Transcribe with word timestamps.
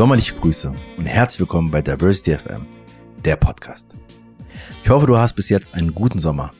Sommerliche 0.00 0.34
Grüße 0.34 0.74
und 0.96 1.04
herzlich 1.04 1.40
willkommen 1.40 1.70
bei 1.70 1.82
Diversity 1.82 2.34
FM, 2.34 2.64
der 3.22 3.36
Podcast. 3.36 3.94
Ich 4.82 4.88
hoffe, 4.88 5.06
du 5.06 5.18
hast 5.18 5.34
bis 5.34 5.50
jetzt 5.50 5.74
einen 5.74 5.94
guten 5.94 6.18
Sommer, 6.18 6.52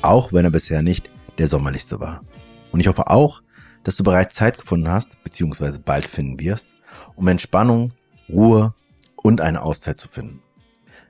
auch 0.00 0.32
wenn 0.32 0.46
er 0.46 0.50
bisher 0.50 0.80
nicht 0.80 1.10
der 1.36 1.46
sommerlichste 1.46 2.00
war. 2.00 2.24
Und 2.72 2.80
ich 2.80 2.88
hoffe 2.88 3.08
auch, 3.08 3.42
dass 3.84 3.96
du 3.96 4.02
bereits 4.02 4.34
Zeit 4.34 4.58
gefunden 4.58 4.90
hast, 4.90 5.22
beziehungsweise 5.22 5.78
bald 5.78 6.06
finden 6.06 6.40
wirst, 6.40 6.70
um 7.16 7.28
Entspannung, 7.28 7.92
Ruhe 8.30 8.72
und 9.14 9.42
eine 9.42 9.60
Auszeit 9.60 10.00
zu 10.00 10.08
finden. 10.08 10.42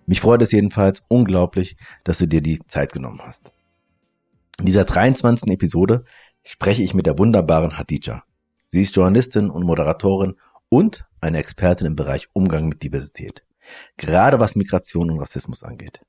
Mich 0.07 0.21
freut 0.21 0.43
es 0.43 0.51
jedenfalls 0.51 1.05
unglaublich, 1.07 1.77
dass 2.02 2.18
du 2.18 2.27
dir 2.27 2.41
die 2.41 2.59
Zeit 2.66 2.93
genommen 2.93 3.21
hast. 3.23 3.52
In 4.59 4.66
dieser 4.66 4.87
23. 4.87 5.48
Episode 5.51 6.02
spreche 6.43 6.82
ich 6.82 6.95
mit 6.95 7.07
der 7.07 7.16
wunderbaren 7.16 7.79
Hadija. 7.79 8.24
Sie 8.66 8.82
ist 8.82 8.96
Journalistin 8.96 9.51
und 9.51 9.62
Moderatorin 9.62 10.34
und 10.70 11.05
eine 11.20 11.38
Expertin 11.38 11.87
im 11.87 11.97
Bereich 11.97 12.29
Umgang 12.33 12.69
mit 12.69 12.83
Diversität, 12.83 13.45
gerade 13.98 14.41
was 14.41 14.56
Migration 14.56 15.10
und 15.10 15.19
Rassismus 15.19 15.62
angeht. 15.62 16.01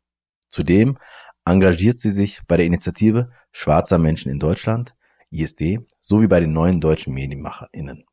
Zudem 0.47 0.97
engagiert 1.43 1.99
sie 1.99 2.11
sich 2.11 2.41
bei 2.47 2.55
der 2.55 2.65
Initiative 2.65 3.31
Schwarzer 3.51 3.97
Menschen 3.97 4.31
in 4.31 4.39
Deutschland, 4.39 4.95
ISD, 5.31 5.79
sowie 5.99 6.27
bei 6.27 6.39
den 6.39 6.53
neuen 6.53 6.79
deutschen 6.79 7.13
MedienmacherInnen. 7.13 8.05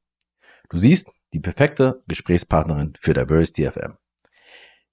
Du 0.70 0.78
siehst, 0.78 1.08
die 1.32 1.40
perfekte 1.40 2.02
Gesprächspartnerin 2.08 2.94
für 3.00 3.12
Diversity 3.12 3.70
FM. 3.70 3.98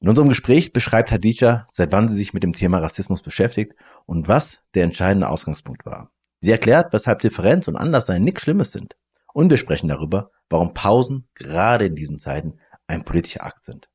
In 0.02 0.10
unserem 0.10 0.28
Gespräch 0.30 0.74
beschreibt 0.74 1.12
Hadija, 1.12 1.66
seit 1.72 1.92
wann 1.92 2.08
sie 2.08 2.16
sich 2.16 2.34
mit 2.34 2.44
dem 2.44 2.54
Thema 2.54 2.80
Rassismus 2.80 3.22
beschäftigt 3.22 3.74
und 4.06 4.28
was 4.28 4.60
der 4.74 4.84
entscheidende 4.84 5.30
Ausgangspunkt 5.30 5.86
war. 5.86 6.12
Sie 6.42 6.52
erklärt, 6.52 6.92
weshalb 6.92 7.20
Differenz 7.20 7.68
und 7.68 7.78
Anderssein 7.78 8.24
nichts 8.24 8.42
Schlimmes 8.42 8.72
sind. 8.72 8.96
Und 9.36 9.50
wir 9.50 9.58
sprechen 9.58 9.90
darüber, 9.90 10.32
warum 10.50 10.74
Pausen 10.74 11.28
gerade 11.34 11.88
in 11.88 11.96
diesen 11.96 12.20
Zeiten 12.20 12.58
ein 12.88 13.04
politischer 13.04 13.44
Akt 13.44 13.66
sind. 13.66 13.90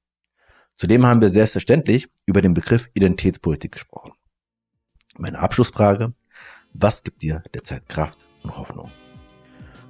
Zudem 0.77 1.06
haben 1.06 1.22
wir 1.22 1.30
selbstverständlich 1.30 2.08
über 2.27 2.42
den 2.42 2.52
Begriff 2.52 2.91
Identitätspolitik 2.92 3.72
gesprochen. 3.72 4.12
Meine 5.16 5.38
Abschlussfrage, 5.38 6.12
was 6.74 7.02
gibt 7.02 7.22
dir 7.22 7.42
derzeit 7.55 7.88
Kraft 7.88 8.28
und 8.42 8.58
Hoffnung? 8.58 8.91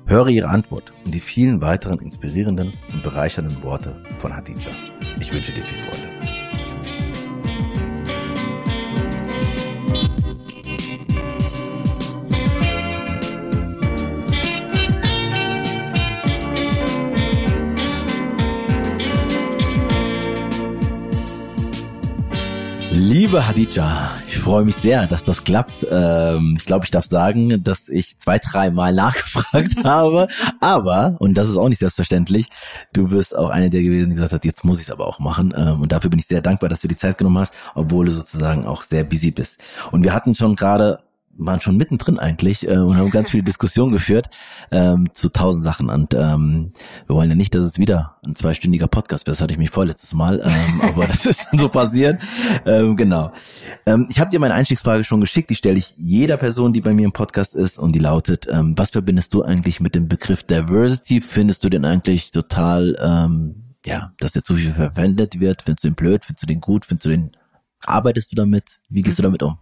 Höre 0.06 0.28
ihre 0.28 0.48
Antwort 0.48 0.92
und 1.04 1.12
die 1.12 1.20
vielen 1.20 1.60
weiteren 1.60 1.98
inspirierenden 1.98 2.72
und 2.92 3.02
bereichernden 3.02 3.60
Worte 3.64 4.00
von 4.20 4.32
Hadija. 4.32 4.70
Ich 5.18 5.32
wünsche 5.32 5.52
dir 5.52 5.64
viel 5.64 5.78
Freude. 5.78 6.39
Liebe 23.30 23.46
Hadija, 23.46 24.12
ich 24.26 24.38
freue 24.38 24.64
mich 24.64 24.74
sehr, 24.74 25.06
dass 25.06 25.22
das 25.22 25.44
klappt. 25.44 25.86
Ähm, 25.88 26.56
ich 26.58 26.66
glaube, 26.66 26.84
ich 26.84 26.90
darf 26.90 27.04
sagen, 27.04 27.62
dass 27.62 27.88
ich 27.88 28.18
zwei, 28.18 28.40
drei 28.40 28.72
Mal 28.72 28.92
nachgefragt 28.92 29.84
habe. 29.84 30.26
Aber, 30.58 31.14
und 31.20 31.34
das 31.34 31.48
ist 31.48 31.56
auch 31.56 31.68
nicht 31.68 31.78
selbstverständlich, 31.78 32.48
du 32.92 33.06
bist 33.06 33.36
auch 33.36 33.48
eine 33.48 33.70
der 33.70 33.84
gewesen, 33.84 34.08
die 34.08 34.16
gesagt 34.16 34.32
hat, 34.32 34.44
jetzt 34.44 34.64
muss 34.64 34.80
ich 34.80 34.86
es 34.86 34.90
aber 34.90 35.06
auch 35.06 35.20
machen. 35.20 35.54
Ähm, 35.56 35.80
und 35.80 35.92
dafür 35.92 36.10
bin 36.10 36.18
ich 36.18 36.26
sehr 36.26 36.42
dankbar, 36.42 36.68
dass 36.68 36.80
du 36.80 36.88
die 36.88 36.96
Zeit 36.96 37.18
genommen 37.18 37.38
hast, 37.38 37.54
obwohl 37.76 38.06
du 38.06 38.10
sozusagen 38.10 38.66
auch 38.66 38.82
sehr 38.82 39.04
busy 39.04 39.30
bist. 39.30 39.58
Und 39.92 40.02
wir 40.02 40.12
hatten 40.12 40.34
schon 40.34 40.56
gerade 40.56 40.98
waren 41.36 41.60
schon 41.60 41.76
mittendrin 41.76 42.18
eigentlich 42.18 42.66
äh, 42.68 42.76
und 42.76 42.96
haben 42.96 43.10
ganz 43.10 43.30
viele 43.30 43.42
Diskussionen 43.50 43.92
geführt 43.92 44.28
ähm, 44.70 45.08
zu 45.14 45.30
tausend 45.30 45.64
Sachen. 45.64 45.88
Und 45.88 46.14
ähm, 46.14 46.72
wir 47.06 47.16
wollen 47.16 47.30
ja 47.30 47.36
nicht, 47.36 47.54
dass 47.54 47.64
es 47.64 47.78
wieder 47.78 48.16
ein 48.24 48.36
zweistündiger 48.36 48.88
Podcast 48.88 49.26
wird. 49.26 49.36
Das 49.36 49.40
hatte 49.40 49.52
ich 49.52 49.58
mich 49.58 49.70
vorletztes 49.70 50.12
Mal, 50.12 50.40
ähm, 50.44 50.80
aber 50.88 51.06
das 51.06 51.26
ist 51.26 51.46
dann 51.50 51.58
so 51.58 51.69
passiert. 51.69 52.20
Ähm, 52.66 52.96
genau. 52.96 53.32
Ähm, 53.86 54.06
ich 54.10 54.20
habe 54.20 54.30
dir 54.30 54.40
meine 54.40 54.54
Einstiegsfrage 54.54 55.04
schon 55.04 55.20
geschickt. 55.20 55.50
Die 55.50 55.56
stelle 55.56 55.78
ich 55.78 55.94
jeder 55.96 56.36
Person, 56.36 56.72
die 56.72 56.80
bei 56.80 56.94
mir 56.94 57.04
im 57.04 57.12
Podcast 57.12 57.54
ist, 57.54 57.78
und 57.78 57.94
die 57.94 58.00
lautet: 58.00 58.46
ähm, 58.50 58.76
Was 58.76 58.90
verbindest 58.90 59.34
du 59.34 59.42
eigentlich 59.42 59.80
mit 59.80 59.94
dem 59.94 60.08
Begriff 60.08 60.42
Diversity? 60.42 61.20
Findest 61.20 61.64
du 61.64 61.69
den 61.69 61.84
eigentlich 61.84 62.30
total 62.30 62.96
ähm, 63.00 63.70
ja, 63.84 64.12
dass 64.19 64.32
der 64.32 64.44
zu 64.44 64.54
viel 64.54 64.72
verwendet 64.74 65.40
wird? 65.40 65.62
Findest 65.62 65.84
du 65.84 65.88
den 65.88 65.94
blöd? 65.94 66.24
Findest 66.24 66.42
du 66.42 66.46
den 66.46 66.60
gut? 66.60 66.86
Findest 66.86 67.06
du 67.06 67.10
den 67.10 67.30
Arbeitest 67.84 68.32
du 68.32 68.36
damit? 68.36 68.64
Wie 68.88 69.02
gehst 69.02 69.18
du 69.18 69.22
damit 69.22 69.42
um? 69.42 69.58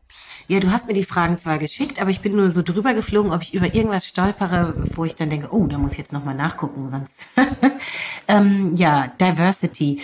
Ja, 0.48 0.60
du 0.60 0.70
hast 0.70 0.86
mir 0.86 0.94
die 0.94 1.04
Fragen 1.04 1.38
zwar 1.38 1.58
geschickt, 1.58 2.00
aber 2.00 2.10
ich 2.10 2.20
bin 2.20 2.34
nur 2.34 2.50
so 2.50 2.62
drüber 2.62 2.94
geflogen, 2.94 3.32
ob 3.32 3.42
ich 3.42 3.54
über 3.54 3.74
irgendwas 3.74 4.06
stolpere, 4.06 4.74
wo 4.94 5.04
ich 5.04 5.14
dann 5.14 5.30
denke, 5.30 5.52
oh, 5.52 5.66
da 5.66 5.78
muss 5.78 5.92
ich 5.92 5.98
jetzt 5.98 6.12
nochmal 6.12 6.34
nachgucken, 6.34 6.90
sonst. 6.90 7.26
ähm, 8.28 8.74
ja, 8.74 9.08
Diversity. 9.20 10.00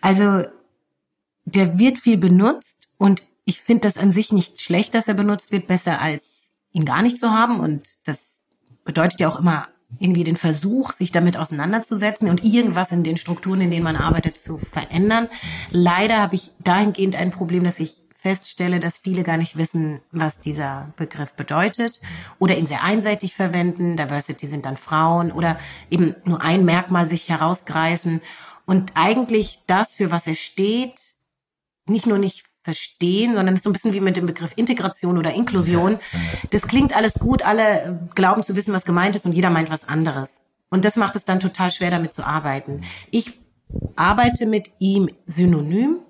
Also, 0.00 0.44
der 1.46 1.78
wird 1.78 1.98
viel 1.98 2.18
benutzt 2.18 2.88
und 2.98 3.22
ich 3.44 3.62
finde 3.62 3.88
das 3.88 3.96
an 3.96 4.12
sich 4.12 4.30
nicht 4.30 4.60
schlecht, 4.60 4.94
dass 4.94 5.08
er 5.08 5.14
benutzt 5.14 5.52
wird, 5.52 5.66
besser 5.66 6.00
als 6.00 6.22
ihn 6.72 6.84
gar 6.84 7.02
nicht 7.02 7.18
zu 7.18 7.30
haben. 7.30 7.60
Und 7.60 8.06
das 8.06 8.26
bedeutet 8.84 9.20
ja 9.20 9.28
auch 9.28 9.38
immer 9.38 9.68
irgendwie 9.98 10.24
den 10.24 10.36
Versuch, 10.36 10.92
sich 10.92 11.12
damit 11.12 11.36
auseinanderzusetzen 11.36 12.28
und 12.28 12.44
irgendwas 12.44 12.92
in 12.92 13.02
den 13.02 13.16
Strukturen, 13.16 13.62
in 13.62 13.70
denen 13.70 13.84
man 13.84 13.96
arbeitet, 13.96 14.36
zu 14.36 14.58
verändern. 14.58 15.28
Leider 15.70 16.18
habe 16.18 16.34
ich 16.34 16.50
dahingehend 16.62 17.16
ein 17.16 17.30
Problem, 17.30 17.64
dass 17.64 17.80
ich 17.80 18.02
feststelle, 18.14 18.80
dass 18.80 18.98
viele 18.98 19.22
gar 19.22 19.36
nicht 19.36 19.56
wissen, 19.56 20.00
was 20.10 20.40
dieser 20.40 20.92
Begriff 20.96 21.34
bedeutet 21.34 22.00
oder 22.38 22.58
ihn 22.58 22.66
sehr 22.66 22.82
einseitig 22.82 23.34
verwenden. 23.34 23.96
Diversity 23.96 24.48
sind 24.48 24.66
dann 24.66 24.76
Frauen 24.76 25.30
oder 25.30 25.56
eben 25.88 26.16
nur 26.24 26.42
ein 26.42 26.64
Merkmal 26.64 27.06
sich 27.06 27.28
herausgreifen 27.28 28.20
und 28.66 28.92
eigentlich 28.94 29.62
das, 29.66 29.94
für 29.94 30.10
was 30.10 30.26
er 30.26 30.34
steht, 30.34 31.00
nicht 31.86 32.06
nur 32.06 32.18
nicht 32.18 32.44
verstehen, 32.68 33.34
sondern 33.34 33.54
es 33.54 33.60
ist 33.60 33.64
so 33.64 33.70
ein 33.70 33.72
bisschen 33.72 33.94
wie 33.94 34.00
mit 34.00 34.18
dem 34.18 34.26
Begriff 34.26 34.52
Integration 34.56 35.16
oder 35.16 35.32
Inklusion. 35.32 35.98
Das 36.50 36.60
klingt 36.60 36.94
alles 36.94 37.14
gut, 37.14 37.40
alle 37.40 38.06
glauben 38.14 38.42
zu 38.42 38.56
wissen, 38.56 38.74
was 38.74 38.84
gemeint 38.84 39.16
ist 39.16 39.24
und 39.24 39.32
jeder 39.32 39.48
meint 39.48 39.70
was 39.70 39.88
anderes. 39.88 40.28
Und 40.68 40.84
das 40.84 40.96
macht 40.96 41.16
es 41.16 41.24
dann 41.24 41.40
total 41.40 41.72
schwer, 41.72 41.90
damit 41.90 42.12
zu 42.12 42.26
arbeiten. 42.26 42.84
Ich 43.10 43.40
arbeite 43.96 44.44
mit 44.44 44.70
ihm 44.80 45.08
synonym, 45.24 46.00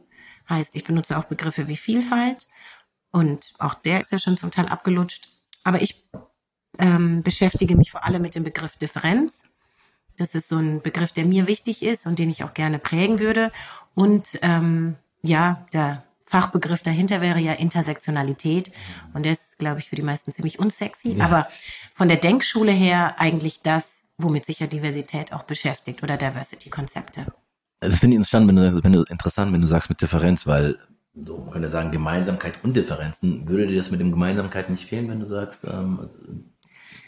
heißt, 0.49 0.75
ich 0.75 0.83
benutze 0.83 1.17
auch 1.17 1.27
Begriffe 1.27 1.69
wie 1.69 1.77
Vielfalt 1.77 2.49
und 3.13 3.55
auch 3.61 3.75
der 3.75 4.01
ist 4.01 4.11
ja 4.11 4.19
schon 4.19 4.37
zum 4.37 4.51
Teil 4.51 4.67
abgelutscht. 4.67 5.29
Aber 5.63 5.81
ich 5.81 6.09
ähm, 6.81 7.23
beschäftige 7.23 7.77
mich 7.77 7.93
vor 7.93 8.05
allem 8.05 8.23
mit 8.23 8.35
dem 8.35 8.43
Begriff 8.43 8.77
Differenz. 8.77 9.45
Das 10.17 10.35
ist 10.35 10.49
so 10.49 10.57
ein 10.57 10.83
Begriff, 10.83 11.13
der 11.13 11.25
mir 11.25 11.47
wichtig 11.47 11.85
ist 11.85 12.05
und 12.05 12.19
den 12.19 12.31
ich 12.31 12.43
auch 12.43 12.53
gerne 12.53 12.81
prägen 12.81 13.21
würde. 13.21 13.53
Und 13.95 14.41
ähm, 14.43 14.97
ja, 15.23 15.65
der 15.73 16.03
Fachbegriff 16.29 16.83
dahinter 16.83 17.21
wäre 17.21 17.39
ja 17.39 17.55
Intersektionalität. 17.55 18.71
Und 19.15 19.25
der 19.25 19.33
ist, 19.33 19.59
glaube 19.59 19.81
ich, 19.81 19.89
für 19.89 19.97
die 19.97 20.03
meisten 20.03 20.33
ziemlich 20.33 20.59
unsexy. 20.59 21.13
Ja. 21.13 21.25
Aber 21.25 21.49
von 21.95 22.09
der 22.09 22.19
Denkschule 22.19 22.73
her 22.73 23.19
eigentlich 23.19 23.61
das, 23.63 23.85
womit 24.19 24.45
sich 24.45 24.61
ja 24.61 24.67
Diversität 24.67 25.33
auch 25.33 25.45
beschäftigt 25.45 26.03
oder 26.03 26.17
Diversity-Konzepte. 26.17 27.27
Das 27.81 28.01
finde 28.01 28.15
ich 28.15 28.19
interessant, 28.19 28.49
wenn 28.49 28.57
du, 28.57 28.85
wenn 28.85 28.93
du, 28.93 29.05
interessant, 29.05 29.53
wenn 29.53 29.61
du 29.61 29.67
sagst 29.67 29.89
mit 29.89 30.01
Differenz, 30.01 30.47
weil 30.47 30.79
so 31.25 31.39
man 31.39 31.51
könnte 31.51 31.69
sagen 31.69 31.91
Gemeinsamkeit 31.91 32.63
und 32.63 32.77
Differenzen. 32.77 33.49
Würde 33.49 33.67
dir 33.67 33.79
das 33.79 33.91
mit 33.91 34.01
dem 34.01 34.11
Gemeinsamkeit 34.11 34.71
nicht 34.71 34.89
fehlen, 34.89 35.09
wenn 35.09 35.21
du 35.21 35.27
sagst 35.27 35.61
ähm, 35.65 36.11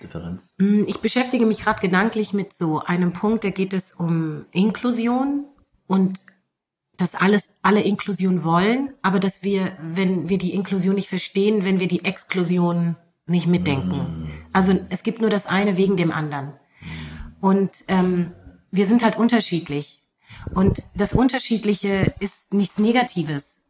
Differenz? 0.02 0.54
Mm, 0.58 0.84
ich 0.86 1.00
beschäftige 1.00 1.46
mich 1.46 1.62
gerade 1.62 1.80
gedanklich 1.80 2.32
mit 2.32 2.52
so 2.52 2.80
einem 2.80 3.12
Punkt, 3.12 3.44
da 3.44 3.50
geht 3.50 3.72
es 3.72 3.92
um 3.92 4.46
Inklusion 4.50 5.44
und 5.86 6.20
dass 7.00 7.14
alles, 7.14 7.48
alle 7.62 7.82
Inklusion 7.82 8.44
wollen, 8.44 8.92
aber 9.02 9.20
dass 9.20 9.42
wir, 9.42 9.76
wenn 9.82 10.28
wir 10.28 10.38
die 10.38 10.52
Inklusion 10.52 10.94
nicht 10.94 11.08
verstehen, 11.08 11.64
wenn 11.64 11.80
wir 11.80 11.88
die 11.88 12.04
Exklusion 12.04 12.96
nicht 13.26 13.46
mitdenken. 13.46 13.96
Mm. 13.96 14.30
Also 14.52 14.78
es 14.90 15.02
gibt 15.02 15.20
nur 15.20 15.30
das 15.30 15.46
eine 15.46 15.76
wegen 15.76 15.96
dem 15.96 16.12
anderen. 16.12 16.52
Und 17.40 17.70
ähm, 17.88 18.32
wir 18.70 18.86
sind 18.86 19.02
halt 19.02 19.16
unterschiedlich. 19.16 20.02
Und 20.54 20.82
das 20.94 21.12
Unterschiedliche 21.12 22.14
ist 22.20 22.52
nichts 22.52 22.78
Negatives. 22.78 23.60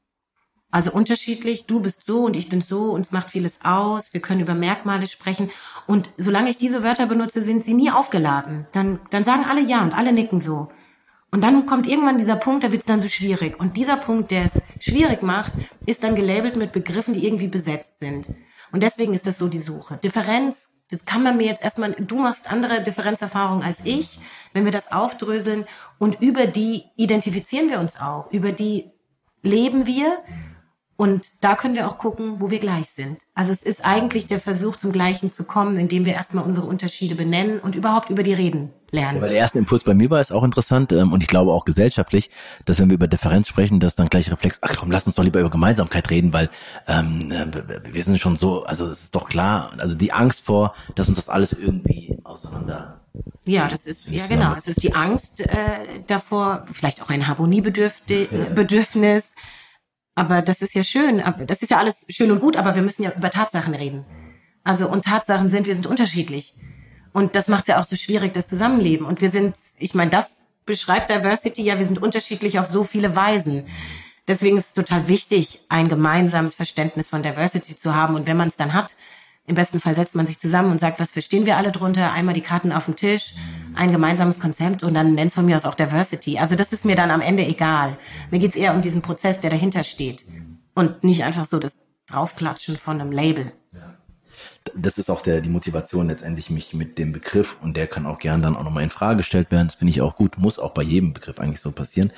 Also 0.73 0.93
unterschiedlich, 0.93 1.67
du 1.67 1.81
bist 1.81 2.07
so 2.07 2.23
und 2.25 2.37
ich 2.37 2.49
bin 2.49 2.63
so, 2.63 2.93
uns 2.93 3.11
macht 3.11 3.31
vieles 3.31 3.59
aus, 3.65 4.13
wir 4.13 4.21
können 4.21 4.41
über 4.41 4.55
Merkmale 4.55 5.09
sprechen. 5.09 5.51
Und 5.87 6.11
solange 6.17 6.49
ich 6.49 6.59
diese 6.59 6.85
Wörter 6.85 7.07
benutze, 7.07 7.43
sind 7.43 7.65
sie 7.65 7.75
nie 7.75 7.91
aufgeladen. 7.91 8.67
Dann, 8.73 9.01
dann 9.11 9.25
sagen 9.25 9.45
alle 9.45 9.63
ja 9.63 9.83
und 9.83 9.93
alle 9.93 10.13
nicken 10.13 10.41
so. 10.41 10.69
Und 11.31 11.43
dann 11.43 11.67
kommt 11.67 11.87
irgendwann 11.87 12.19
dieser 12.19 12.37
Punkt, 12.37 12.65
da 12.65 12.73
wird 12.73 12.83
es 12.83 12.87
dann 12.87 13.01
so 13.01 13.09
schwierig. 13.09 13.59
Und 13.61 13.77
dieser 13.77 13.97
Punkt, 13.97 14.31
der 14.31 14.45
es 14.47 14.63
schwierig 14.81 15.23
macht, 15.23 15.53
ist 15.87 16.03
dann 16.03 16.17
gelabelt 16.17 16.57
mit 16.57 16.73
Begriffen, 16.73 17.15
die 17.15 17.25
irgendwie 17.25 17.49
besetzt 17.49 17.99
sind. 18.01 18.35
Und 18.73 18.83
deswegen 18.83 19.15
ist 19.15 19.27
das 19.27 19.39
so 19.39 19.49
die 19.49 19.61
Suche. 19.61 19.99
Differenz, 20.03 20.71
das 20.91 21.05
kann 21.05 21.23
man 21.23 21.37
mir 21.37 21.47
jetzt 21.47 21.63
erstmal, 21.63 21.93
du 21.93 22.17
machst 22.17 22.51
andere 22.51 22.83
Differenzerfahrungen 22.83 23.65
als 23.65 23.79
ich, 23.85 24.19
wenn 24.53 24.65
wir 24.65 24.73
das 24.73 24.91
aufdröseln. 24.91 25.67
Und 25.99 26.21
über 26.21 26.47
die 26.47 26.85
identifizieren 26.97 27.71
wir 27.71 27.79
uns 27.79 28.01
auch. 28.01 28.33
Über 28.33 28.51
die 28.51 28.91
leben 29.43 29.87
wir. 29.87 30.19
Und 30.97 31.45
da 31.45 31.55
können 31.55 31.77
wir 31.77 31.89
auch 31.89 31.97
gucken, 31.97 32.41
wo 32.41 32.51
wir 32.51 32.59
gleich 32.59 32.91
sind. 32.95 33.23
Also 33.35 33.53
es 33.53 33.63
ist 33.63 33.85
eigentlich 33.85 34.27
der 34.27 34.41
Versuch, 34.41 34.77
zum 34.77 34.93
Gleichen 34.93 35.33
zu 35.33 35.45
kommen, 35.45 35.79
indem 35.79 36.05
wir 36.05 36.13
erstmal 36.13 36.45
unsere 36.45 36.67
Unterschiede 36.67 37.15
benennen 37.15 37.61
und 37.61 37.75
überhaupt 37.75 38.11
über 38.11 38.23
die 38.23 38.35
reden. 38.35 38.73
Lernen. 38.91 39.17
Ja, 39.17 39.23
weil 39.23 39.31
der 39.31 39.39
erste 39.39 39.59
Impuls 39.59 39.85
bei 39.85 39.95
mir 39.95 40.11
war, 40.11 40.21
ist 40.21 40.33
auch 40.33 40.43
interessant 40.43 40.93
ähm, 40.93 41.13
und 41.13 41.23
ich 41.23 41.29
glaube 41.29 41.53
auch 41.53 41.65
gesellschaftlich, 41.65 42.31
dass 42.65 42.81
wenn 42.81 42.89
wir 42.89 42.95
über 42.95 43.09
Differenz 43.09 43.49
sprechen, 43.49 43.81
dass 43.81 43.95
dann 43.95 44.09
gleich 44.09 44.31
Reflex, 44.31 44.59
ach 44.63 44.77
komm, 44.77 44.91
lass 44.91 45.07
uns 45.07 45.17
doch 45.17 45.25
lieber 45.25 45.41
über 45.41 45.51
Gemeinsamkeit 45.51 46.11
reden, 46.11 46.33
weil 46.33 46.51
ähm, 46.87 47.31
äh, 47.31 47.47
wir 47.93 48.05
sind 48.05 48.19
schon 48.19 48.37
so, 48.37 48.65
also 48.65 48.87
es 48.89 49.05
ist 49.05 49.15
doch 49.15 49.29
klar, 49.29 49.73
also 49.79 49.95
die 49.95 50.13
Angst 50.13 50.45
vor, 50.45 50.75
dass 50.95 51.09
uns 51.09 51.17
das 51.17 51.29
alles 51.29 51.53
irgendwie 51.53 52.19
auseinander. 52.25 53.01
Ja, 53.45 53.69
das 53.69 53.87
ist 53.87 54.09
ja 54.09 54.27
genau, 54.27 54.55
es 54.57 54.69
ist 54.69 54.83
die 54.83 54.95
Angst 54.95 55.41
äh, 55.41 56.01
davor, 56.07 56.67
vielleicht 56.73 57.03
auch 57.03 57.11
ein 57.11 57.27
Harmoniebedürfnis. 57.27 59.25
Aber 60.15 60.43
das 60.43 60.61
ist 60.61 60.75
ja 60.75 60.85
schön, 60.85 61.21
aber 61.21 61.47
das 61.47 61.63
ist 61.63 61.71
ja 61.71 61.79
alles 61.79 62.05
schön 62.09 62.31
und 62.31 62.41
gut, 62.41 62.57
aber 62.57 62.75
wir 62.75 62.83
müssen 62.83 63.03
ja 63.03 63.13
über 63.17 63.31
Tatsachen 63.31 63.75
reden. 63.75 64.05
Also 64.65 64.89
und 64.89 65.05
Tatsachen 65.05 65.49
sind, 65.49 65.67
wir 65.67 65.75
sind 65.75 65.87
unterschiedlich. 65.87 66.55
Und 67.13 67.35
das 67.35 67.49
macht 67.49 67.63
es 67.63 67.69
ja 67.69 67.81
auch 67.81 67.85
so 67.85 67.97
schwierig, 67.97 68.33
das 68.33 68.47
Zusammenleben. 68.47 69.07
Und 69.07 69.21
wir 69.21 69.31
sind, 69.31 69.57
ich 69.79 69.95
meine, 69.95 70.11
das 70.11 70.41
beschreibt 70.65 71.11
Diversity 71.11 71.63
ja, 71.63 71.79
wir 71.79 71.87
sind 71.87 72.01
unterschiedlich 72.01 72.59
auf 72.59 72.67
so 72.67 72.85
viele 72.85 73.17
Weisen. 73.17 73.67
Deswegen 74.29 74.59
ist 74.59 74.67
es 74.69 74.73
total 74.75 75.09
wichtig, 75.09 75.61
ein 75.69 75.89
gemeinsames 75.89 76.55
Verständnis 76.55 77.09
von 77.09 77.23
Diversity 77.23 77.77
zu 77.77 77.95
haben. 77.95 78.15
Und 78.15 78.27
wenn 78.27 78.37
man 78.37 78.49
es 78.49 78.57
dann 78.57 78.73
hat, 78.73 78.95
im 79.47 79.57
besten 79.57 79.81
Fall 79.81 79.97
setzt 79.97 80.15
man 80.15 80.27
sich 80.27 80.39
zusammen 80.39 80.71
und 80.71 80.79
sagt, 80.79 81.01
was 81.01 81.11
verstehen 81.11 81.47
wir 81.47 81.57
alle 81.57 81.73
drunter? 81.73 82.13
Einmal 82.13 82.35
die 82.35 82.41
Karten 82.41 82.71
auf 82.71 82.85
den 82.85 82.95
Tisch, 82.95 83.35
ein 83.75 83.91
gemeinsames 83.91 84.39
Konzept 84.39 84.85
und 84.85 84.95
dann 84.95 85.15
nennt 85.15 85.33
von 85.33 85.45
mir 85.45 85.57
aus 85.57 85.65
auch 85.65 85.75
Diversity. 85.75 86.39
Also 86.39 86.55
das 86.55 86.73
ist 86.73 86.85
mir 86.85 86.95
dann 86.95 87.11
am 87.11 87.21
Ende 87.21 87.45
egal. 87.45 87.99
Mir 88.31 88.39
geht's 88.39 88.55
eher 88.55 88.75
um 88.75 88.83
diesen 88.83 89.03
Prozess, 89.03 89.41
der 89.41 89.51
dahinter 89.51 89.83
steht. 89.83 90.25
Und 90.75 91.03
nicht 91.03 91.25
einfach 91.25 91.47
so 91.47 91.59
das 91.59 91.77
Draufklatschen 92.07 92.77
von 92.77 93.01
einem 93.01 93.11
Label 93.11 93.53
das 94.75 94.99
ist 94.99 95.11
auch 95.11 95.23
der, 95.23 95.41
die 95.41 95.49
Motivation 95.49 96.09
letztendlich, 96.09 96.51
mich 96.51 96.75
mit 96.75 96.99
dem 96.99 97.13
Begriff, 97.13 97.57
und 97.63 97.77
der 97.77 97.87
kann 97.87 98.07
auch 98.07 98.19
gern 98.19 98.43
dann 98.43 98.57
auch 98.57 98.65
nochmal 98.65 98.83
in 98.83 98.91
Frage 98.91 99.19
gestellt 99.19 99.51
werden, 99.51 99.69
das 99.69 99.77
finde 99.77 99.91
ich 99.91 100.01
auch 100.01 100.17
gut, 100.17 100.39
muss 100.39 100.59
auch 100.59 100.73
bei 100.73 100.83
jedem 100.83 101.13
Begriff 101.13 101.39
eigentlich 101.39 101.61
so 101.61 101.73
passieren. 101.73 102.13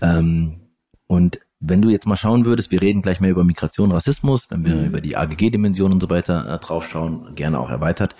Ähm, 0.00 0.60
und 1.06 1.40
wenn 1.60 1.82
du 1.82 1.88
jetzt 1.88 2.06
mal 2.06 2.16
schauen 2.16 2.44
würdest, 2.44 2.70
wir 2.70 2.82
reden 2.82 3.02
gleich 3.02 3.20
mehr 3.20 3.30
über 3.30 3.44
Migration, 3.44 3.90
Rassismus, 3.90 4.50
wenn 4.50 4.64
wir 4.64 4.74
mhm. 4.74 4.86
über 4.86 5.00
die 5.00 5.16
AGG-Dimension 5.16 5.92
und 5.92 6.00
so 6.00 6.08
weiter 6.08 6.54
äh, 6.54 6.58
draufschauen, 6.58 7.34
gerne 7.34 7.58
auch 7.58 7.70
erweitert. 7.70 8.14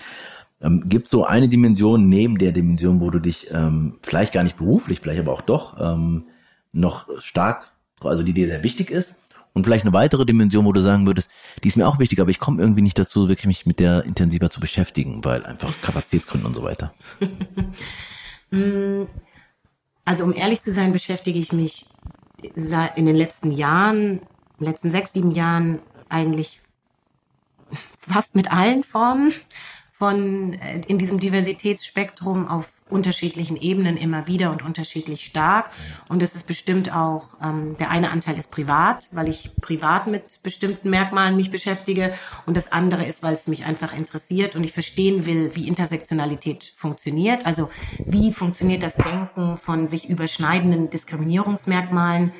Ähm, 0.61 0.88
Gibt 0.88 1.08
so 1.08 1.25
eine 1.25 1.49
Dimension 1.49 2.08
neben 2.08 2.38
der 2.38 2.52
Dimension, 2.52 3.00
wo 3.00 3.11
du 3.11 3.20
dich 3.20 3.50
ähm, 3.52 3.99
vielleicht 4.02 4.32
gar 4.32 4.43
nicht 4.43 4.56
beruflich, 4.56 5.00
vielleicht 5.00 5.20
aber 5.20 5.32
auch 5.32 5.43
doch 5.43 5.76
ähm, 5.79 6.25
noch 6.73 7.08
stark, 7.20 7.73
also 8.00 8.23
die 8.23 8.32
dir 8.32 8.46
sehr 8.46 8.64
wichtig 8.64 8.90
ist 8.90 9.20
und 9.58 9.64
vielleicht 9.64 9.84
eine 9.84 9.93
weitere 9.93 10.25
Dimension, 10.25 10.64
wo 10.64 10.72
du 10.72 10.81
sagen 10.81 11.06
würdest, 11.06 11.31
die 11.62 11.69
ist 11.69 11.76
mir 11.76 11.87
auch 11.87 11.99
wichtig, 11.99 12.20
aber 12.20 12.31
ich 12.31 12.38
komme 12.38 12.62
irgendwie 12.62 12.82
nicht 12.82 12.99
dazu, 12.99 13.28
wirklich 13.28 13.46
mich 13.46 13.66
mit 13.66 13.81
der 13.81 14.05
intensiver 14.05 14.50
zu 14.50 14.60
beschäftigen, 14.60 15.25
weil 15.25 15.44
einfach 15.44 15.72
Kapazitätsgründe 15.82 16.46
und 16.46 16.55
so 16.55 16.62
weiter. 16.62 16.94
Also 20.08 20.25
um 20.25 20.32
ehrlich 20.32 20.62
zu 20.62 20.72
sein, 20.72 20.94
beschäftige 20.94 21.38
ich 21.38 21.52
mich 21.52 21.84
in 22.40 23.05
den 23.05 23.14
letzten 23.14 23.52
Jahren, 23.52 24.22
letzten 24.58 24.90
sechs, 24.90 25.12
sieben 25.12 25.32
Jahren 25.32 25.81
eigentlich 26.08 26.62
fast 27.99 28.34
mit 28.34 28.50
allen 28.50 28.84
Formen 28.84 29.34
von 29.93 30.54
äh, 30.54 30.81
in 30.87 30.96
diesem 30.96 31.20
Diversitätsspektrum 31.20 32.49
auf 32.49 32.70
unterschiedlichen 32.90 33.56
Ebenen 33.56 33.96
immer 33.96 34.26
wieder 34.26 34.50
und 34.50 34.62
unterschiedlich 34.62 35.25
stark. 35.25 35.70
Und 36.08 36.23
es 36.23 36.35
ist 36.35 36.46
bestimmt 36.46 36.93
auch, 36.93 37.37
ähm, 37.43 37.76
der 37.79 37.90
eine 37.90 38.11
Anteil 38.11 38.38
ist 38.38 38.50
privat, 38.50 39.08
weil 39.12 39.29
ich 39.29 39.50
privat 39.61 40.06
mit 40.06 40.40
bestimmten 40.43 40.90
Merkmalen 40.90 41.37
mich 41.37 41.50
beschäftige. 41.50 42.14
Und 42.46 42.56
das 42.56 42.73
andere 42.73 43.05
ist, 43.05 43.23
weil 43.23 43.35
es 43.35 43.46
mich 43.46 43.64
einfach 43.64 43.96
interessiert 43.96 44.56
und 44.56 44.64
ich 44.64 44.73
verstehen 44.73 45.26
will, 45.26 45.50
wie 45.55 45.69
Intersektionalität 45.69 46.75
funktioniert. 46.76 47.46
Also 47.46 47.70
wie 48.05 48.32
funktioniert 48.32 48.82
das 48.82 48.94
Denken 48.94 49.56
von 49.56 49.87
sich 49.87 50.08
überschneidenden 50.08 50.90
Diskriminierungsmerkmalen? 50.90 52.32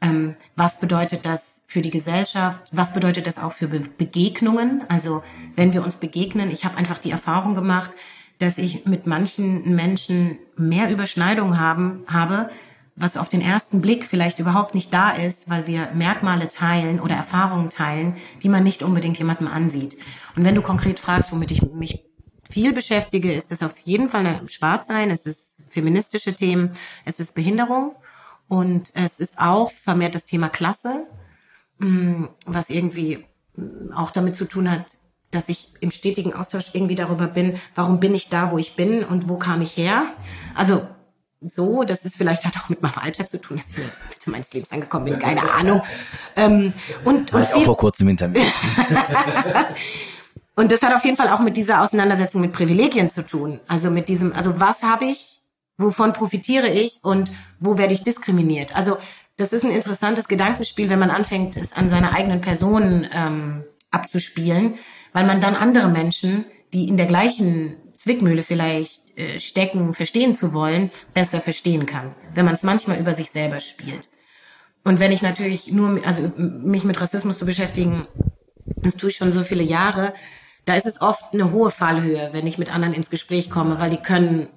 Ähm, 0.00 0.36
was 0.56 0.78
bedeutet 0.78 1.24
das 1.24 1.62
für 1.66 1.80
die 1.80 1.90
Gesellschaft? 1.90 2.60
Was 2.72 2.92
bedeutet 2.92 3.26
das 3.26 3.38
auch 3.38 3.52
für 3.52 3.68
Be 3.68 3.80
Begegnungen? 3.80 4.82
Also 4.88 5.22
wenn 5.54 5.72
wir 5.72 5.82
uns 5.82 5.96
begegnen, 5.96 6.50
ich 6.50 6.64
habe 6.64 6.76
einfach 6.76 6.98
die 6.98 7.10
Erfahrung 7.10 7.54
gemacht, 7.54 7.90
dass 8.38 8.58
ich 8.58 8.84
mit 8.86 9.06
manchen 9.06 9.74
Menschen 9.74 10.38
mehr 10.56 10.90
Überschneidung 10.90 11.58
haben, 11.58 12.04
habe, 12.06 12.50
was 12.94 13.16
auf 13.16 13.28
den 13.28 13.42
ersten 13.42 13.82
Blick 13.82 14.06
vielleicht 14.06 14.38
überhaupt 14.38 14.74
nicht 14.74 14.92
da 14.92 15.10
ist, 15.10 15.48
weil 15.50 15.66
wir 15.66 15.90
Merkmale 15.94 16.48
teilen 16.48 16.98
oder 16.98 17.14
Erfahrungen 17.14 17.68
teilen, 17.68 18.16
die 18.42 18.48
man 18.48 18.64
nicht 18.64 18.82
unbedingt 18.82 19.18
jemandem 19.18 19.48
ansieht. 19.48 19.96
Und 20.34 20.44
wenn 20.44 20.54
du 20.54 20.62
konkret 20.62 20.98
fragst, 20.98 21.30
womit 21.30 21.50
ich 21.50 21.62
mich 21.62 22.04
viel 22.48 22.72
beschäftige, 22.72 23.32
ist 23.32 23.52
es 23.52 23.62
auf 23.62 23.76
jeden 23.84 24.08
Fall 24.08 24.40
Schwarzsein, 24.48 25.10
es 25.10 25.26
ist 25.26 25.52
feministische 25.68 26.34
Themen, 26.34 26.70
es 27.04 27.20
ist 27.20 27.34
Behinderung. 27.34 27.94
Und 28.48 28.92
es 28.94 29.20
ist 29.20 29.38
auch 29.38 29.72
vermehrt 29.72 30.14
das 30.14 30.24
Thema 30.24 30.48
Klasse, 30.48 31.06
mm, 31.78 32.24
was 32.44 32.70
irgendwie 32.70 33.24
auch 33.94 34.10
damit 34.10 34.34
zu 34.34 34.44
tun 34.44 34.70
hat, 34.70 34.96
dass 35.30 35.48
ich 35.48 35.72
im 35.80 35.90
stetigen 35.90 36.34
Austausch 36.34 36.70
irgendwie 36.72 36.94
darüber 36.94 37.26
bin, 37.26 37.60
warum 37.74 38.00
bin 38.00 38.14
ich 38.14 38.28
da, 38.28 38.52
wo 38.52 38.58
ich 38.58 38.76
bin 38.76 39.04
und 39.04 39.28
wo 39.28 39.36
kam 39.36 39.60
ich 39.60 39.76
her. 39.76 40.06
Also 40.54 40.86
so, 41.40 41.84
das 41.84 42.04
ist 42.04 42.16
vielleicht 42.16 42.44
hat 42.44 42.56
auch 42.56 42.68
mit 42.68 42.82
meinem 42.82 42.98
Alltag 42.98 43.30
zu 43.30 43.40
tun, 43.40 43.58
dass 43.58 43.76
ich 43.76 43.84
Mitte 44.08 44.30
meines 44.30 44.52
Lebens 44.52 44.72
angekommen 44.72 45.04
bin, 45.04 45.18
keine 45.18 45.52
Ahnung. 45.52 45.82
Ähm, 46.34 46.72
und 47.04 47.32
und 47.32 47.46
viel, 47.46 47.62
auch 47.62 47.64
vor 47.64 47.76
kurzem 47.76 48.08
hinter 48.08 48.28
mir. 48.28 48.40
und 50.56 50.72
das 50.72 50.82
hat 50.82 50.94
auf 50.94 51.04
jeden 51.04 51.16
Fall 51.16 51.28
auch 51.28 51.40
mit 51.40 51.56
dieser 51.56 51.82
Auseinandersetzung 51.82 52.40
mit 52.40 52.52
Privilegien 52.52 53.10
zu 53.10 53.26
tun. 53.26 53.60
Also 53.68 53.90
mit 53.90 54.08
diesem, 54.08 54.32
also 54.32 54.58
was 54.58 54.82
habe 54.82 55.04
ich, 55.04 55.40
wovon 55.76 56.14
profitiere 56.14 56.68
ich 56.68 57.00
und 57.02 57.30
wo 57.60 57.76
werde 57.76 57.94
ich 57.94 58.02
diskriminiert? 58.02 58.74
Also 58.74 58.96
das 59.36 59.52
ist 59.52 59.64
ein 59.64 59.70
interessantes 59.70 60.28
Gedankenspiel, 60.28 60.88
wenn 60.88 60.98
man 60.98 61.10
anfängt, 61.10 61.58
es 61.58 61.74
an 61.74 61.90
seiner 61.90 62.14
eigenen 62.14 62.40
Person 62.40 63.06
ähm, 63.12 63.64
abzuspielen 63.90 64.78
weil 65.16 65.24
man 65.24 65.40
dann 65.40 65.54
andere 65.54 65.88
Menschen, 65.88 66.44
die 66.74 66.88
in 66.88 66.98
der 66.98 67.06
gleichen 67.06 67.76
Zwickmühle 67.96 68.42
vielleicht 68.42 69.18
äh, 69.18 69.40
stecken, 69.40 69.94
verstehen 69.94 70.34
zu 70.34 70.52
wollen, 70.52 70.90
besser 71.14 71.40
verstehen 71.40 71.86
kann, 71.86 72.14
wenn 72.34 72.44
man 72.44 72.52
es 72.52 72.62
manchmal 72.62 72.98
über 73.00 73.14
sich 73.14 73.30
selber 73.30 73.60
spielt. 73.60 74.10
Und 74.84 75.00
wenn 75.00 75.12
ich 75.12 75.22
natürlich 75.22 75.72
nur, 75.72 76.06
also 76.06 76.30
mich 76.36 76.84
mit 76.84 77.00
Rassismus 77.00 77.38
zu 77.38 77.46
beschäftigen, 77.46 78.06
das 78.66 78.96
tue 78.96 79.08
ich 79.08 79.16
schon 79.16 79.32
so 79.32 79.42
viele 79.42 79.62
Jahre, 79.62 80.12
da 80.66 80.74
ist 80.74 80.84
es 80.84 81.00
oft 81.00 81.32
eine 81.32 81.50
hohe 81.50 81.70
Fallhöhe, 81.70 82.28
wenn 82.32 82.46
ich 82.46 82.58
mit 82.58 82.70
anderen 82.70 82.92
ins 82.92 83.08
Gespräch 83.08 83.48
komme, 83.48 83.80
weil 83.80 83.88
die 83.88 84.02
können, 84.02 84.48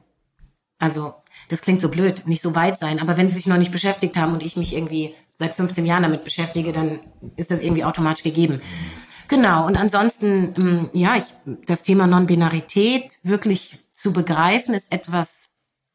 also 0.78 1.14
das 1.48 1.62
klingt 1.62 1.80
so 1.80 1.88
blöd, 1.88 2.24
nicht 2.28 2.42
so 2.42 2.54
weit 2.54 2.80
sein, 2.80 3.00
aber 3.00 3.16
wenn 3.16 3.30
sie 3.30 3.36
sich 3.36 3.48
noch 3.48 3.56
nicht 3.56 3.72
beschäftigt 3.72 4.18
haben 4.18 4.34
und 4.34 4.44
ich 4.44 4.58
mich 4.58 4.76
irgendwie 4.76 5.16
seit 5.36 5.54
15 5.54 5.86
Jahren 5.86 6.04
damit 6.04 6.26
beschäftige, 6.26 6.74
dann 6.74 7.00
ist 7.38 7.50
das 7.50 7.62
irgendwie 7.62 7.86
automatisch 7.86 8.24
gegeben. 8.24 8.62
Genau, 9.30 9.68
und 9.68 9.78
ansonsten, 9.78 10.56
ähm, 10.58 10.90
ja, 10.92 11.16
ich, 11.16 11.36
das 11.68 11.84
Thema 11.84 12.08
Non-Binarität 12.08 13.20
wirklich 13.22 13.80
zu 13.94 14.12
begreifen, 14.12 14.74
ist 14.74 14.92
etwas, 14.92 15.50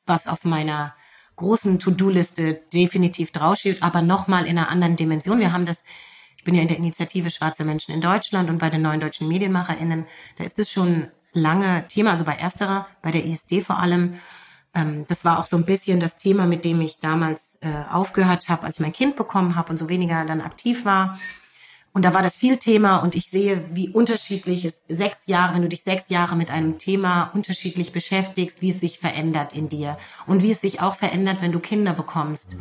was 0.06 0.28
auf 0.28 0.44
meiner 0.44 0.94
großen 1.34 1.80
To-Do-Liste 1.80 2.62
definitiv 2.72 3.32
draufsteht, 3.32 3.82
aber 3.82 4.02
nochmal 4.02 4.46
in 4.46 4.56
einer 4.56 4.68
anderen 4.68 4.94
Dimension. 4.94 5.40
Wir 5.40 5.52
haben 5.52 5.64
das, 5.64 5.82
ich 6.36 6.44
bin 6.44 6.54
ja 6.54 6.62
in 6.62 6.68
der 6.68 6.76
Initiative 6.76 7.28
Schwarze 7.28 7.64
Menschen 7.64 7.92
in 7.92 8.00
Deutschland 8.00 8.48
und 8.50 8.58
bei 8.58 8.70
den 8.70 8.82
neuen 8.82 9.00
deutschen 9.00 9.26
MedienmacherInnen, 9.26 10.06
da 10.38 10.44
ist 10.44 10.60
es 10.60 10.70
schon 10.70 11.08
lange 11.32 11.88
Thema, 11.88 12.12
also 12.12 12.22
bei 12.22 12.36
ersterer, 12.36 12.86
bei 13.02 13.10
der 13.10 13.24
ISD 13.24 13.62
vor 13.62 13.80
allem. 13.80 14.20
Ähm, 14.74 15.06
das 15.08 15.24
war 15.24 15.40
auch 15.40 15.48
so 15.48 15.56
ein 15.56 15.64
bisschen 15.64 15.98
das 15.98 16.18
Thema, 16.18 16.46
mit 16.46 16.64
dem 16.64 16.80
ich 16.80 17.00
damals 17.00 17.58
äh, 17.62 17.82
aufgehört 17.90 18.48
habe, 18.48 18.62
als 18.62 18.76
ich 18.76 18.80
mein 18.80 18.92
Kind 18.92 19.16
bekommen 19.16 19.56
habe 19.56 19.70
und 19.70 19.76
so 19.76 19.88
weniger 19.88 20.24
dann 20.24 20.40
aktiv 20.40 20.84
war. 20.84 21.18
Und 21.94 22.04
da 22.04 22.12
war 22.12 22.22
das 22.22 22.34
viel 22.34 22.56
Thema 22.56 22.96
und 22.96 23.14
ich 23.14 23.26
sehe, 23.26 23.62
wie 23.70 23.88
unterschiedlich 23.88 24.64
es 24.64 24.74
sechs 24.88 25.28
Jahre, 25.28 25.54
wenn 25.54 25.62
du 25.62 25.68
dich 25.68 25.84
sechs 25.84 26.08
Jahre 26.08 26.34
mit 26.34 26.50
einem 26.50 26.76
Thema 26.76 27.30
unterschiedlich 27.34 27.92
beschäftigst, 27.92 28.60
wie 28.60 28.72
es 28.72 28.80
sich 28.80 28.98
verändert 28.98 29.52
in 29.52 29.68
dir 29.68 29.96
und 30.26 30.42
wie 30.42 30.50
es 30.50 30.60
sich 30.60 30.80
auch 30.80 30.96
verändert, 30.96 31.40
wenn 31.40 31.52
du 31.52 31.60
Kinder 31.60 31.92
bekommst, 31.92 32.56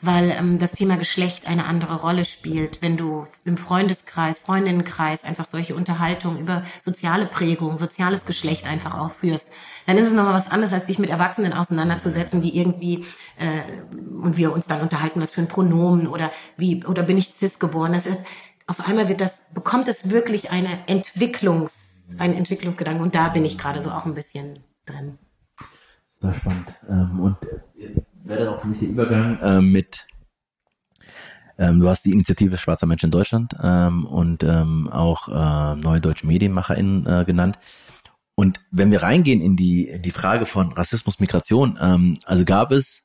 weil 0.00 0.32
ähm, 0.32 0.58
das 0.58 0.72
Thema 0.72 0.96
Geschlecht 0.96 1.46
eine 1.46 1.66
andere 1.66 1.94
Rolle 1.94 2.24
spielt, 2.24 2.82
wenn 2.82 2.96
du 2.96 3.28
im 3.44 3.56
Freundeskreis, 3.56 4.40
Freundinnenkreis 4.40 5.22
einfach 5.22 5.46
solche 5.46 5.76
Unterhaltungen 5.76 6.40
über 6.40 6.64
soziale 6.84 7.26
Prägung, 7.26 7.78
soziales 7.78 8.26
Geschlecht 8.26 8.66
einfach 8.66 8.98
auch 8.98 9.12
führst, 9.12 9.46
dann 9.86 9.96
ist 9.96 10.08
es 10.08 10.12
nochmal 10.12 10.34
was 10.34 10.50
anderes, 10.50 10.72
als 10.72 10.86
dich 10.86 10.98
mit 10.98 11.10
Erwachsenen 11.10 11.52
auseinanderzusetzen, 11.52 12.40
die 12.40 12.58
irgendwie 12.58 13.04
äh, 13.38 13.62
und 14.20 14.36
wir 14.36 14.52
uns 14.52 14.66
dann 14.66 14.80
unterhalten, 14.80 15.22
was 15.22 15.30
für 15.30 15.40
ein 15.40 15.48
Pronomen 15.48 16.08
oder 16.08 16.32
wie 16.56 16.84
oder 16.84 17.04
bin 17.04 17.16
ich 17.16 17.28
cis 17.28 17.60
geboren. 17.60 17.92
Das 17.92 18.06
ist 18.06 18.18
auf 18.66 18.86
einmal 18.86 19.08
wird 19.08 19.20
das, 19.20 19.42
bekommt 19.52 19.88
es 19.88 20.10
wirklich 20.10 20.50
eine 20.50 20.86
Entwicklungs, 20.86 22.16
einen 22.18 22.34
Entwicklungsgedanken 22.34 23.02
und 23.02 23.14
da 23.14 23.28
bin 23.28 23.44
ich 23.44 23.58
gerade 23.58 23.82
so 23.82 23.90
auch 23.90 24.06
ein 24.06 24.14
bisschen 24.14 24.54
drin. 24.86 25.18
Sehr 26.20 26.34
spannend. 26.34 26.72
Ähm, 26.88 27.20
und 27.20 27.36
jetzt 27.76 28.02
wäre 28.24 28.44
dann 28.44 28.54
auch 28.54 28.60
für 28.60 28.68
mich 28.68 28.78
der 28.78 28.88
Übergang 28.88 29.38
ähm, 29.42 29.72
mit 29.72 30.06
ähm, 31.58 31.80
du 31.80 31.88
hast 31.88 32.04
die 32.04 32.12
Initiative 32.12 32.56
Schwarzer 32.56 32.86
Mensch 32.86 33.02
in 33.04 33.10
Deutschland 33.10 33.52
und 33.52 34.44
auch 34.90 35.28
äh, 35.28 35.76
neue 35.76 36.00
deutsche 36.00 36.26
MedienmacherInnen 36.26 37.06
äh, 37.06 37.24
genannt. 37.26 37.58
Und 38.34 38.64
wenn 38.70 38.90
wir 38.90 39.02
reingehen 39.02 39.42
in 39.42 39.56
die, 39.56 39.88
in 39.88 40.02
die 40.02 40.10
Frage 40.10 40.46
von 40.46 40.72
Rassismus, 40.72 41.20
Migration, 41.20 41.76
also 42.24 42.44
gab 42.46 42.72
es 42.72 43.01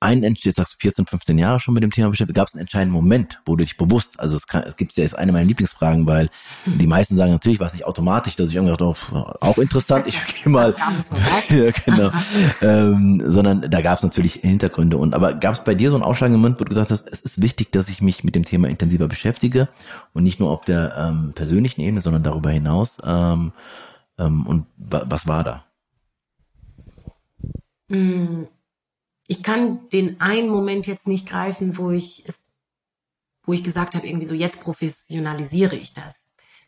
einen, 0.00 0.34
jetzt 0.34 0.56
sagst 0.56 0.74
du 0.74 0.76
14, 0.80 1.06
15 1.06 1.38
Jahre 1.38 1.60
schon 1.60 1.74
mit 1.74 1.82
dem 1.82 1.90
Thema 1.90 2.08
beschäftigt, 2.08 2.36
gab 2.36 2.48
es 2.48 2.54
einen 2.54 2.62
entscheidenden 2.62 2.94
Moment, 2.94 3.42
wo 3.44 3.54
du 3.54 3.64
dich 3.64 3.76
bewusst, 3.76 4.18
also 4.18 4.36
es, 4.36 4.46
kann, 4.46 4.62
es 4.62 4.76
gibt 4.76 4.96
ja 4.96 5.04
ist 5.04 5.14
eine 5.14 5.30
meiner 5.30 5.44
Lieblingsfragen, 5.44 6.06
weil 6.06 6.30
die 6.64 6.86
meisten 6.86 7.16
sagen 7.16 7.32
natürlich 7.32 7.60
war 7.60 7.66
es 7.66 7.74
nicht 7.74 7.84
automatisch, 7.84 8.34
dass 8.34 8.48
ich 8.48 8.56
irgendwie 8.56 8.70
dachte, 8.70 8.96
oh, 9.12 9.32
auch 9.40 9.58
interessant, 9.58 10.06
ich 10.06 10.18
gehe 10.26 10.50
mal, 10.50 10.74
ja, 11.50 11.70
genau, 11.84 12.10
ähm, 12.62 13.22
sondern 13.26 13.70
da 13.70 13.82
gab 13.82 13.98
es 13.98 14.02
natürlich 14.02 14.34
Hintergründe 14.34 14.96
und 14.96 15.12
aber 15.14 15.34
gab 15.34 15.54
es 15.54 15.64
bei 15.64 15.74
dir 15.74 15.90
so 15.90 15.96
einen 15.96 16.04
ausschlagenden 16.04 16.40
Moment, 16.40 16.60
wo 16.60 16.64
du 16.64 16.70
gesagt 16.70 16.90
hast, 16.90 17.06
es 17.06 17.20
ist 17.20 17.42
wichtig, 17.42 17.70
dass 17.70 17.90
ich 17.90 18.00
mich 18.00 18.24
mit 18.24 18.34
dem 18.34 18.44
Thema 18.44 18.68
intensiver 18.68 19.06
beschäftige 19.06 19.68
und 20.14 20.22
nicht 20.22 20.40
nur 20.40 20.50
auf 20.50 20.62
der 20.62 20.94
ähm, 20.96 21.32
persönlichen 21.34 21.82
Ebene, 21.82 22.00
sondern 22.00 22.22
darüber 22.22 22.50
hinaus 22.50 22.96
ähm, 23.04 23.52
ähm, 24.18 24.46
und 24.46 24.66
was 24.78 25.26
war 25.26 25.44
da? 25.44 25.64
Mm 27.88 28.44
ich 29.30 29.44
kann 29.44 29.88
den 29.90 30.20
einen 30.20 30.48
Moment 30.48 30.88
jetzt 30.88 31.06
nicht 31.06 31.28
greifen, 31.28 31.78
wo 31.78 31.92
ich 31.92 32.24
es, 32.26 32.40
wo 33.44 33.52
ich 33.52 33.62
gesagt 33.62 33.94
habe, 33.94 34.04
irgendwie 34.04 34.26
so, 34.26 34.34
jetzt 34.34 34.60
professionalisiere 34.60 35.76
ich 35.76 35.94
das. 35.94 36.16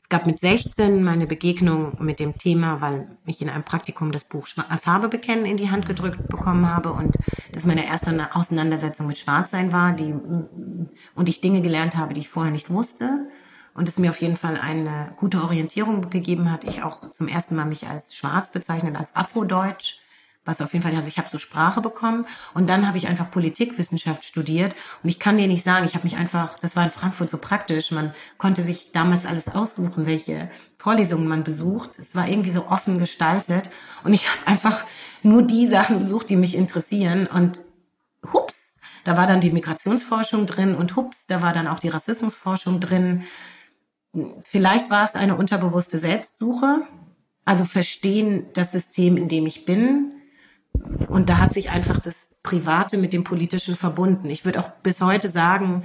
Es 0.01 0.09
gab 0.09 0.27
mit 0.27 0.39
16 0.39 1.03
meine 1.03 1.27
Begegnung 1.27 1.97
mit 1.99 2.21
dem 2.21 2.39
Thema, 2.39 2.81
weil 2.81 3.19
ich 3.27 3.43
in 3.43 3.51
einem 3.51 3.65
Praktikum 3.65 4.13
das 4.13 4.23
Buch 4.23 4.47
äh, 4.71 4.79
Farbe 4.79 5.09
bekennen 5.09 5.45
in 5.45 5.57
die 5.57 5.73
Hand 5.73 5.87
gedrückt 5.87 6.29
bekommen 6.29 6.69
habe 6.69 6.93
und 6.93 7.17
das 7.51 7.67
meine 7.67 7.85
erste 7.85 8.33
Auseinandersetzung 8.33 9.09
mit 9.09 9.19
Schwarzsein 9.19 9.73
war, 9.73 9.93
die, 9.93 10.13
und 10.13 11.29
ich 11.29 11.41
Dinge 11.41 11.63
gelernt 11.63 11.97
habe, 11.97 12.15
die 12.15 12.21
ich 12.21 12.29
vorher 12.29 12.53
nicht 12.53 12.71
wusste 12.71 13.27
und 13.75 13.89
es 13.89 13.99
mir 13.99 14.11
auf 14.11 14.21
jeden 14.21 14.37
Fall 14.37 14.57
eine 14.57 15.15
gute 15.17 15.43
Orientierung 15.43 16.11
gegeben 16.11 16.53
hat. 16.53 16.63
Ich 16.63 16.85
auch 16.85 17.11
zum 17.11 17.27
ersten 17.27 17.57
Mal 17.57 17.65
mich 17.65 17.89
als 17.89 18.15
schwarz 18.15 18.53
bezeichnet, 18.53 18.95
als 18.95 19.17
Afrodeutsch 19.17 20.02
was 20.45 20.61
auf 20.61 20.73
jeden 20.73 20.83
Fall, 20.83 20.95
also 20.95 21.07
ich 21.07 21.19
habe 21.19 21.29
so 21.31 21.39
Sprache 21.39 21.81
bekommen 21.81 22.27
und 22.53 22.69
dann 22.69 22.87
habe 22.87 22.99
ich 22.99 23.07
einfach 23.07 23.31
Politikwissenschaft 23.31 24.25
studiert. 24.25 24.75
Und 25.03 25.09
ich 25.09 25.21
kann 25.21 25.39
dir 25.39 25.47
nicht 25.47 25.65
sagen, 25.65 25.87
ich 25.87 25.95
habe 25.95 26.05
mich 26.05 26.17
einfach, 26.17 26.59
das 26.59 26.75
war 26.75 26.85
in 26.85 26.91
Frankfurt 26.91 27.31
so 27.31 27.39
praktisch, 27.39 27.93
man 27.93 28.13
konnte 28.39 28.63
sich 28.63 28.91
damals 28.93 29.25
alles 29.25 29.47
aussuchen, 29.47 30.07
welche 30.07 30.51
Vorlesungen 30.79 31.29
man 31.29 31.45
besucht. 31.45 31.99
Es 31.99 32.17
war 32.17 32.29
irgendwie 32.29 32.51
so 32.51 32.67
offen 32.67 32.99
gestaltet. 32.99 33.71
Und 34.03 34.15
ich 34.15 34.29
habe 34.29 34.49
einfach 34.49 34.85
nur 35.23 35.43
die 35.43 35.69
Sachen 35.69 36.01
besucht, 36.01 36.29
die 36.29 36.37
mich 36.37 36.57
interessieren. 36.57 37.29
Und 37.29 37.61
hups, 38.33 38.79
da 39.05 39.17
war 39.17 39.29
dann 39.29 39.41
die 39.41 39.53
Migrationsforschung 39.53 40.47
drin 40.47 40.75
und 40.75 40.97
hups, 40.97 41.27
da 41.27 41.41
war 41.41 41.53
dann 41.53 41.69
auch 41.69 41.79
die 41.79 41.89
Rassismusforschung 41.89 42.81
drin. 42.81 43.25
Vielleicht 44.43 44.91
war 44.91 45.05
es 45.05 45.15
eine 45.15 45.37
unterbewusste 45.37 45.99
Selbstsuche, 45.99 46.83
also 47.45 47.65
verstehen 47.65 48.47
das 48.55 48.73
System, 48.73 49.17
in 49.17 49.29
dem 49.29 49.47
ich 49.47 49.65
bin, 49.65 50.13
und 51.09 51.29
da 51.29 51.39
hat 51.39 51.53
sich 51.53 51.71
einfach 51.71 51.99
das 51.99 52.29
Private 52.43 52.97
mit 52.97 53.13
dem 53.13 53.25
Politischen 53.25 53.77
verbunden. 53.77 54.31
Ich 54.31 54.45
würde 54.45 54.61
auch 54.61 54.71
bis 54.83 55.01
heute 55.01 55.29
sagen, 55.29 55.85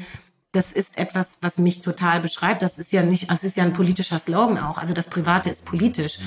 das 0.54 0.72
ist 0.72 0.98
etwas, 0.98 1.38
was 1.42 1.60
mich 1.60 1.82
total 1.82 2.20
beschreibt. 2.20 2.62
Das 2.62 2.80
ist 2.80 2.92
ja 2.92 3.04
nicht, 3.04 3.30
das 3.30 3.44
ist 3.44 3.58
ja 3.58 3.64
ein 3.64 3.74
politischer 3.74 4.18
Slogan 4.18 4.58
auch. 4.58 4.78
Also 4.78 4.94
das 4.94 5.08
Private 5.08 5.50
ist 5.50 5.66
politisch. 5.66 6.20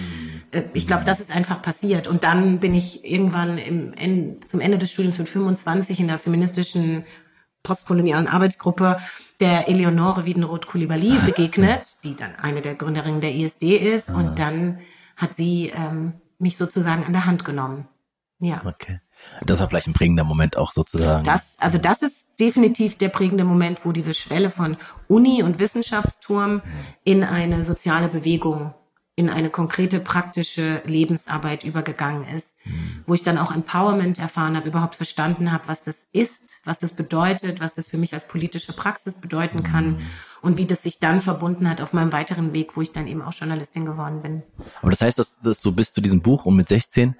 Äh, 0.52 0.62
ich 0.74 0.86
glaube, 0.86 1.04
das 1.04 1.20
ist 1.20 1.34
einfach 1.34 1.62
passiert. 1.62 2.06
Und 2.06 2.22
dann 2.22 2.60
bin 2.60 2.74
ich 2.74 3.04
irgendwann 3.04 3.58
im, 3.58 4.46
zum 4.46 4.60
Ende 4.60 4.78
des 4.78 4.92
Studiums 4.92 5.18
mit 5.18 5.28
25 5.28 6.00
in 6.00 6.08
der 6.08 6.18
feministischen 6.18 7.04
postkolonialen 7.62 8.28
Arbeitsgruppe 8.28 8.98
der 9.40 9.68
Eleonore 9.68 10.24
Wiedenroth-Coulibaly 10.24 11.18
begegnet, 11.26 11.96
die 12.04 12.14
dann 12.14 12.36
eine 12.36 12.62
der 12.62 12.74
Gründerinnen 12.74 13.20
der 13.20 13.34
ISD 13.34 13.76
ist. 13.76 14.10
Und 14.10 14.38
dann 14.38 14.78
hat 15.16 15.34
sie 15.34 15.72
ähm, 15.74 16.12
mich 16.38 16.56
sozusagen 16.56 17.04
an 17.04 17.12
der 17.12 17.26
Hand 17.26 17.44
genommen. 17.44 17.88
Ja. 18.40 18.62
Okay. 18.64 19.00
Das 19.44 19.60
war 19.60 19.68
vielleicht 19.68 19.86
ein 19.86 19.92
prägender 19.92 20.24
Moment 20.24 20.56
auch 20.56 20.72
sozusagen. 20.72 21.24
Das, 21.24 21.56
also 21.58 21.78
das 21.78 22.02
ist 22.02 22.26
definitiv 22.40 22.96
der 22.96 23.10
prägende 23.10 23.44
Moment, 23.44 23.84
wo 23.84 23.92
diese 23.92 24.14
Schwelle 24.14 24.50
von 24.50 24.76
Uni 25.08 25.42
und 25.42 25.58
Wissenschaftsturm 25.58 26.62
in 27.04 27.22
eine 27.22 27.64
soziale 27.64 28.08
Bewegung, 28.08 28.74
in 29.16 29.28
eine 29.28 29.50
konkrete 29.50 30.00
praktische 30.00 30.80
Lebensarbeit 30.86 31.64
übergegangen 31.64 32.26
ist, 32.34 32.46
mhm. 32.64 33.04
wo 33.06 33.12
ich 33.12 33.22
dann 33.22 33.36
auch 33.36 33.52
Empowerment 33.52 34.18
erfahren 34.18 34.56
habe, 34.56 34.68
überhaupt 34.68 34.94
verstanden 34.94 35.52
habe, 35.52 35.68
was 35.68 35.82
das 35.82 35.96
ist, 36.12 36.60
was 36.64 36.78
das 36.78 36.92
bedeutet, 36.92 37.60
was 37.60 37.74
das 37.74 37.88
für 37.88 37.98
mich 37.98 38.14
als 38.14 38.26
politische 38.26 38.72
Praxis 38.72 39.16
bedeuten 39.16 39.62
kann 39.62 39.90
mhm. 39.90 40.06
und 40.40 40.56
wie 40.56 40.64
das 40.64 40.82
sich 40.82 40.98
dann 40.98 41.20
verbunden 41.20 41.68
hat 41.68 41.82
auf 41.82 41.92
meinem 41.92 42.12
weiteren 42.12 42.54
Weg, 42.54 42.76
wo 42.76 42.80
ich 42.80 42.92
dann 42.92 43.06
eben 43.06 43.20
auch 43.20 43.34
Journalistin 43.34 43.84
geworden 43.84 44.22
bin. 44.22 44.42
Aber 44.80 44.90
das 44.90 45.02
heißt, 45.02 45.18
dass, 45.18 45.38
dass 45.40 45.60
du 45.60 45.72
bis 45.72 45.92
zu 45.92 46.00
diesem 46.00 46.22
Buch 46.22 46.46
und 46.46 46.56
mit 46.56 46.68
16 46.68 47.16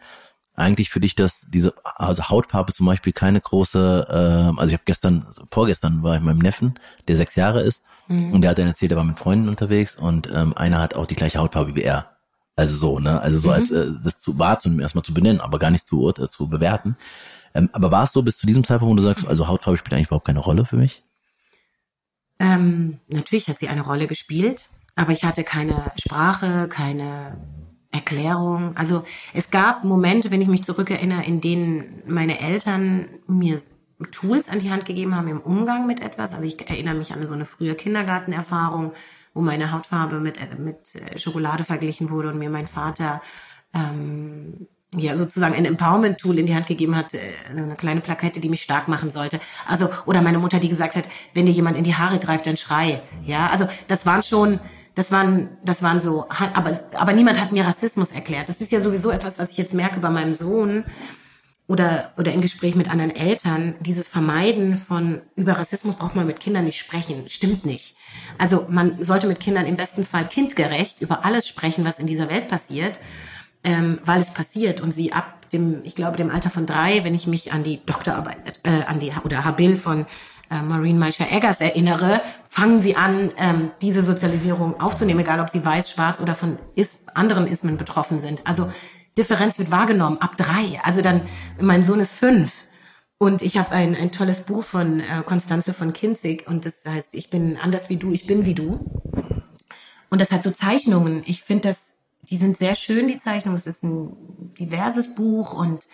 eigentlich 0.55 0.91
für 0.91 1.01
dich, 1.01 1.15
dass 1.15 1.47
diese 1.51 1.75
also 1.85 2.29
Hautfarbe 2.29 2.73
zum 2.73 2.87
Beispiel 2.87 3.13
keine 3.13 3.41
große, 3.41 4.07
äh, 4.09 4.59
also 4.59 4.67
ich 4.67 4.75
habe 4.75 4.83
gestern, 4.85 5.27
vorgestern 5.51 6.03
war 6.03 6.15
ich 6.15 6.21
mit 6.21 6.27
meinem 6.27 6.39
Neffen, 6.39 6.79
der 7.09 7.17
sechs 7.17 7.37
Jahre 7.37 7.63
ist, 7.63 7.83
mhm. 8.09 8.33
und 8.33 8.43
der 8.43 8.51
hat 8.51 8.59
dann 8.59 8.67
erzählt, 8.67 8.93
er 8.93 8.99
war 8.99 9.05
mit 9.05 9.19
Freunden 9.19 9.49
unterwegs 9.49 9.97
und 9.97 10.31
ähm, 10.33 10.57
einer 10.57 10.81
hat 10.81 10.95
auch 10.95 11.07
die 11.07 11.15
gleiche 11.15 11.39
Hautfarbe 11.39 11.75
wie 11.77 11.83
er. 11.83 12.11
Also 12.57 12.77
so, 12.77 12.99
ne? 12.99 13.21
Also 13.21 13.39
so 13.39 13.49
mhm. 13.49 13.55
als 13.55 13.71
äh, 13.71 13.89
das 14.05 14.21
zu 14.21 14.39
wahrzunehmen, 14.39 14.83
erstmal 14.83 15.05
zu 15.05 15.15
benennen, 15.15 15.41
aber 15.41 15.59
gar 15.59 15.71
nicht 15.71 15.87
zu, 15.87 16.09
äh, 16.09 16.29
zu 16.29 16.49
bewerten. 16.49 16.97
Ähm, 17.55 17.71
aber 17.73 17.91
war 17.91 18.05
es 18.05 18.13
so 18.13 18.23
bis 18.23 18.37
zu 18.37 18.47
diesem 18.47 18.65
Zeitpunkt, 18.65 18.93
wo 18.93 18.97
du 18.97 19.03
sagst, 19.03 19.27
also 19.27 19.49
Hautfarbe 19.49 19.79
spielt 19.79 19.95
eigentlich 19.95 20.09
überhaupt 20.09 20.27
keine 20.27 20.41
Rolle 20.41 20.65
für 20.67 20.77
mich? 20.77 21.03
Ähm, 22.39 22.99
natürlich 23.09 23.49
hat 23.49 23.59
sie 23.59 23.69
eine 23.69 23.83
Rolle 23.83 24.07
gespielt, 24.07 24.69
aber 24.97 25.13
ich 25.13 25.25
hatte 25.25 25.45
keine 25.45 25.93
Sprache, 25.97 26.69
keine 26.69 27.37
Erklärung. 27.93 28.77
Also 28.77 29.05
es 29.35 29.51
gab 29.51 29.85
Momente, 29.85 30.31
wenn 30.31 30.41
ich 30.41 30.49
mich 30.49 30.63
zurückerinnere, 30.63 31.25
in 31.25 31.41
denen 31.41 32.03
meine 32.07 32.41
Eltern 32.41 33.09
mir 33.27 33.61
Tools 34.13 34.49
an 34.49 34.61
die 34.61 34.71
Hand 34.71 34.87
gegeben 34.87 35.15
haben 35.15 35.29
im 35.29 35.41
Umgang 35.41 35.87
mit 35.87 36.01
etwas. 36.01 36.33
Also 36.33 36.47
ich 36.47 36.69
erinnere 36.69 36.95
mich 36.95 37.13
an 37.13 37.27
so 37.27 37.35
eine 37.35 37.45
frühe 37.45 37.75
Kindergartenerfahrung, 37.75 38.93
wo 39.35 39.41
meine 39.41 39.73
Hautfarbe 39.73 40.21
mit, 40.21 40.39
mit 40.59 40.93
Schokolade 41.21 41.65
verglichen 41.65 42.11
wurde 42.11 42.31
und 42.31 42.39
mir 42.39 42.51
mein 42.51 42.67
Vater 42.67 43.21
ähm, 43.75 44.69
ja 44.95 45.17
sozusagen 45.17 45.55
ein 45.55 45.65
Empowerment-Tool 45.65 46.39
in 46.39 46.47
die 46.47 46.55
Hand 46.55 46.67
gegeben 46.67 46.97
hat, 46.97 47.15
äh, 47.15 47.19
eine 47.49 47.77
kleine 47.77 48.01
Plakette, 48.01 48.41
die 48.41 48.49
mich 48.49 48.63
stark 48.63 48.89
machen 48.89 49.11
sollte. 49.11 49.41
Also 49.67 49.89
oder 50.07 50.23
meine 50.23 50.39
Mutter, 50.39 50.59
die 50.59 50.69
gesagt 50.69 50.97
hat, 50.97 51.09
wenn 51.35 51.47
dir 51.47 51.53
jemand 51.53 51.77
in 51.77 51.85
die 51.85 51.95
Haare 51.95 52.19
greift, 52.19 52.47
dann 52.47 52.57
schrei. 52.57 53.03
Ja, 53.25 53.49
also 53.49 53.69
das 53.87 54.07
waren 54.07 54.23
schon 54.23 54.61
das 54.95 55.13
waren, 55.13 55.49
das 55.65 55.83
waren 55.83 56.01
so, 56.01 56.27
aber, 56.29 56.79
aber 56.95 57.13
niemand 57.13 57.41
hat 57.41 57.53
mir 57.53 57.65
Rassismus 57.65 58.13
erklärt. 58.13 58.49
Das 58.49 58.57
ist 58.57 58.73
ja 58.73 58.81
sowieso 58.81 59.11
etwas, 59.11 59.39
was 59.39 59.51
ich 59.51 59.59
jetzt 59.59 59.75
merke 59.75 60.01
bei 60.01 60.11
meinem 60.11 60.35
Sohn 60.35 60.85
oder, 61.71 62.13
oder 62.19 62.33
in 62.33 62.41
Gespräch 62.41 62.75
mit 62.75 62.91
anderen 62.91 63.15
Eltern. 63.15 63.77
Dieses 63.81 64.09
Vermeiden 64.09 64.77
von, 64.77 65.21
über 65.37 65.53
Rassismus 65.53 65.95
braucht 65.95 66.17
man 66.17 66.27
mit 66.27 66.41
Kindern 66.41 66.65
nicht 66.65 66.79
sprechen. 66.79 67.29
Stimmt 67.29 67.65
nicht. 67.65 67.95
Also 68.39 68.67
man 68.69 69.03
sollte 69.03 69.29
mit 69.29 69.39
Kindern 69.39 69.67
im 69.67 69.77
besten 69.77 70.05
Fall 70.05 70.27
kindgerecht 70.27 71.01
über 71.01 71.25
alles 71.25 71.47
sprechen, 71.47 71.85
was 71.85 72.01
in 72.01 72.09
dieser 72.09 72.29
Welt 72.29 72.49
passiert, 72.49 72.99
ähm, 73.63 74.01
weil 74.05 74.21
es 74.21 74.35
passiert 74.35 74.81
und 74.81 74.91
sie 74.91 75.13
ab 75.13 75.49
dem, 75.53 75.81
ich 75.85 75.95
glaube, 75.95 76.17
dem 76.17 76.31
Alter 76.31 76.51
von 76.51 76.67
drei, 76.67 77.05
wenn 77.05 77.15
ich 77.15 77.29
mich 77.29 77.53
an 77.53 77.63
die 77.63 77.85
Doktorarbeit, 77.85 78.61
äh, 78.65 78.83
an 78.85 78.99
die, 78.99 79.13
oder 79.25 79.45
Habil 79.45 79.77
von 79.77 80.07
äh, 80.51 80.63
Maureen 80.63 80.99
Meischer-Eggers 80.99 81.61
erinnere, 81.61 82.23
fangen 82.49 82.81
sie 82.81 82.97
an, 82.97 83.33
ähm, 83.37 83.71
diese 83.81 84.03
Sozialisierung 84.03 84.81
aufzunehmen, 84.81 85.21
egal 85.21 85.41
ob 85.41 85.51
sie 85.51 85.65
weiß, 85.65 85.91
schwarz 85.91 86.21
oder 86.21 86.35
von 86.35 86.59
is 86.75 86.99
anderen 87.15 87.47
Ismen 87.47 87.77
betroffen 87.77 88.21
sind. 88.21 88.47
Also 88.47 88.71
Differenz 89.17 89.59
wird 89.59 89.71
wahrgenommen 89.71 90.19
ab 90.19 90.37
drei. 90.37 90.81
Also 90.83 91.03
dann, 91.03 91.23
mein 91.61 91.83
Sohn 91.83 92.01
ist 92.01 92.13
fünf. 92.13 92.53
Und 93.19 93.43
ich 93.43 93.59
habe 93.59 93.73
ein, 93.73 93.95
ein 93.95 94.13
tolles 94.13 94.43
Buch 94.43 94.65
von 94.65 95.01
äh, 95.01 95.23
Konstanze 95.27 95.75
von 95.75 95.93
Kinzig 95.93 96.47
und 96.49 96.65
das 96.65 96.85
heißt, 96.87 97.09
ich 97.13 97.29
bin 97.29 97.59
anders 97.59 97.91
wie 97.91 97.97
du, 97.97 98.13
ich 98.13 98.27
bin 98.27 98.47
wie 98.47 98.55
du. 98.55 98.81
Und 100.09 100.21
das 100.21 100.33
hat 100.33 100.43
so 100.43 100.51
Zeichnungen. 100.51 101.23
Ich 101.27 101.43
finde 101.43 101.69
das, 101.69 101.95
die 102.23 102.37
sind 102.37 102.57
sehr 102.57 102.75
schön, 102.75 103.09
die 103.09 103.19
Zeichnungen. 103.19 103.59
Es 103.59 103.67
ist 103.67 103.83
ein 103.85 104.17
diverses 104.59 105.15
Buch 105.15 105.53
und 105.53 105.87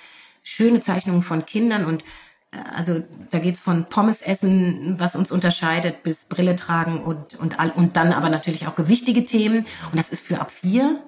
schöne 0.43 0.81
Zeichnungen 0.81 1.23
von 1.23 1.45
Kindern 1.45 1.85
und 1.85 2.05
also 2.75 3.03
da 3.31 3.39
geht's 3.39 3.61
von 3.61 3.87
Pommes 3.89 4.23
essen, 4.23 4.97
was 4.99 5.17
uns 5.17 5.31
unterscheidet, 5.31 6.03
bis 6.03 6.25
Brille 6.25 6.57
tragen 6.57 7.03
und, 7.03 7.35
und, 7.37 7.57
und 7.77 7.97
dann 7.97 8.13
aber 8.13 8.29
natürlich 8.29 8.67
auch 8.67 8.75
gewichtige 8.75 9.25
Themen. 9.25 9.67
Und 9.91 9.97
das 9.97 10.11
ist 10.11 10.25
für 10.25 10.41
ab 10.41 10.51
vier. 10.51 11.03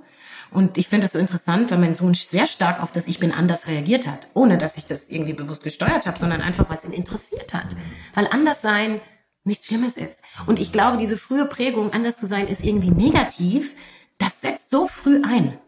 Und 0.51 0.79
ich 0.79 0.89
finde 0.89 1.05
das 1.05 1.13
so 1.13 1.19
interessant, 1.19 1.71
weil 1.71 1.79
mein 1.79 1.95
Sohn 1.95 2.15
sehr 2.15 2.47
stark 2.47 2.83
auf 2.83 2.91
das 2.91 3.07
Ich 3.07 3.19
bin 3.19 3.33
anders 3.33 3.67
reagiert 3.67 4.07
hat, 4.07 4.29
ohne 4.33 4.57
dass 4.57 4.77
ich 4.77 4.87
das 4.87 5.09
irgendwie 5.09 5.35
bewusst 5.35 5.63
gesteuert 5.63 6.07
habe, 6.07 6.19
sondern 6.19 6.41
einfach, 6.41 6.69
weil 6.71 6.79
es 6.79 6.85
ihn 6.85 6.93
interessiert 6.93 7.53
hat. 7.53 7.77
Weil 8.15 8.29
anders 8.29 8.63
sein 8.63 9.01
nichts 9.45 9.67
Schlimmes 9.67 9.97
ist. 9.97 10.17
Und 10.47 10.59
ich 10.59 10.73
glaube, 10.73 10.97
diese 10.97 11.17
frühe 11.17 11.47
Prägung, 11.47 11.93
anders 11.93 12.17
zu 12.17 12.27
sein, 12.27 12.49
ist 12.49 12.65
irgendwie 12.65 12.91
negativ. 12.91 13.75
Das 14.19 14.41
setzt 14.41 14.71
so 14.71 14.87
früh 14.87 15.23
ein. 15.23 15.59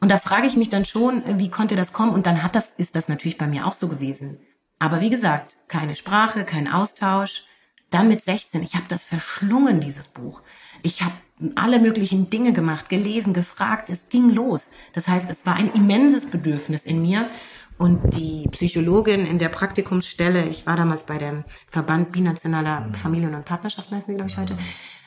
Und 0.00 0.10
da 0.10 0.18
frage 0.18 0.46
ich 0.46 0.56
mich 0.56 0.68
dann 0.68 0.84
schon, 0.84 1.22
wie 1.38 1.50
konnte 1.50 1.76
das 1.76 1.92
kommen? 1.92 2.12
Und 2.12 2.26
dann 2.26 2.42
hat 2.42 2.54
das, 2.54 2.72
ist 2.76 2.96
das 2.96 3.08
natürlich 3.08 3.38
bei 3.38 3.46
mir 3.46 3.66
auch 3.66 3.74
so 3.74 3.88
gewesen. 3.88 4.38
Aber 4.78 5.00
wie 5.00 5.10
gesagt, 5.10 5.56
keine 5.68 5.94
Sprache, 5.94 6.44
kein 6.44 6.68
Austausch. 6.68 7.44
Dann 7.90 8.08
mit 8.08 8.22
16, 8.22 8.62
ich 8.62 8.74
habe 8.74 8.84
das 8.88 9.04
verschlungen, 9.04 9.80
dieses 9.80 10.08
Buch. 10.08 10.42
Ich 10.82 11.02
habe 11.02 11.14
alle 11.54 11.78
möglichen 11.78 12.28
Dinge 12.28 12.52
gemacht, 12.52 12.88
gelesen, 12.88 13.32
gefragt, 13.32 13.88
es 13.90 14.08
ging 14.08 14.30
los. 14.30 14.70
Das 14.92 15.08
heißt, 15.08 15.30
es 15.30 15.46
war 15.46 15.54
ein 15.54 15.72
immenses 15.72 16.30
Bedürfnis 16.30 16.84
in 16.84 17.00
mir. 17.00 17.30
Und 17.78 18.16
die 18.16 18.48
Psychologin 18.48 19.24
in 19.24 19.38
der 19.38 19.48
Praktikumsstelle, 19.48 20.46
ich 20.48 20.66
war 20.66 20.76
damals 20.76 21.04
bei 21.04 21.16
dem 21.16 21.44
Verband 21.68 22.10
binationaler 22.10 22.92
Familien- 22.92 23.36
und 23.36 23.44
Partnerschaften, 23.44 23.94
heißen 23.94 24.08
die, 24.12 24.16
glaube 24.16 24.30
ich, 24.30 24.36
heute, 24.36 24.58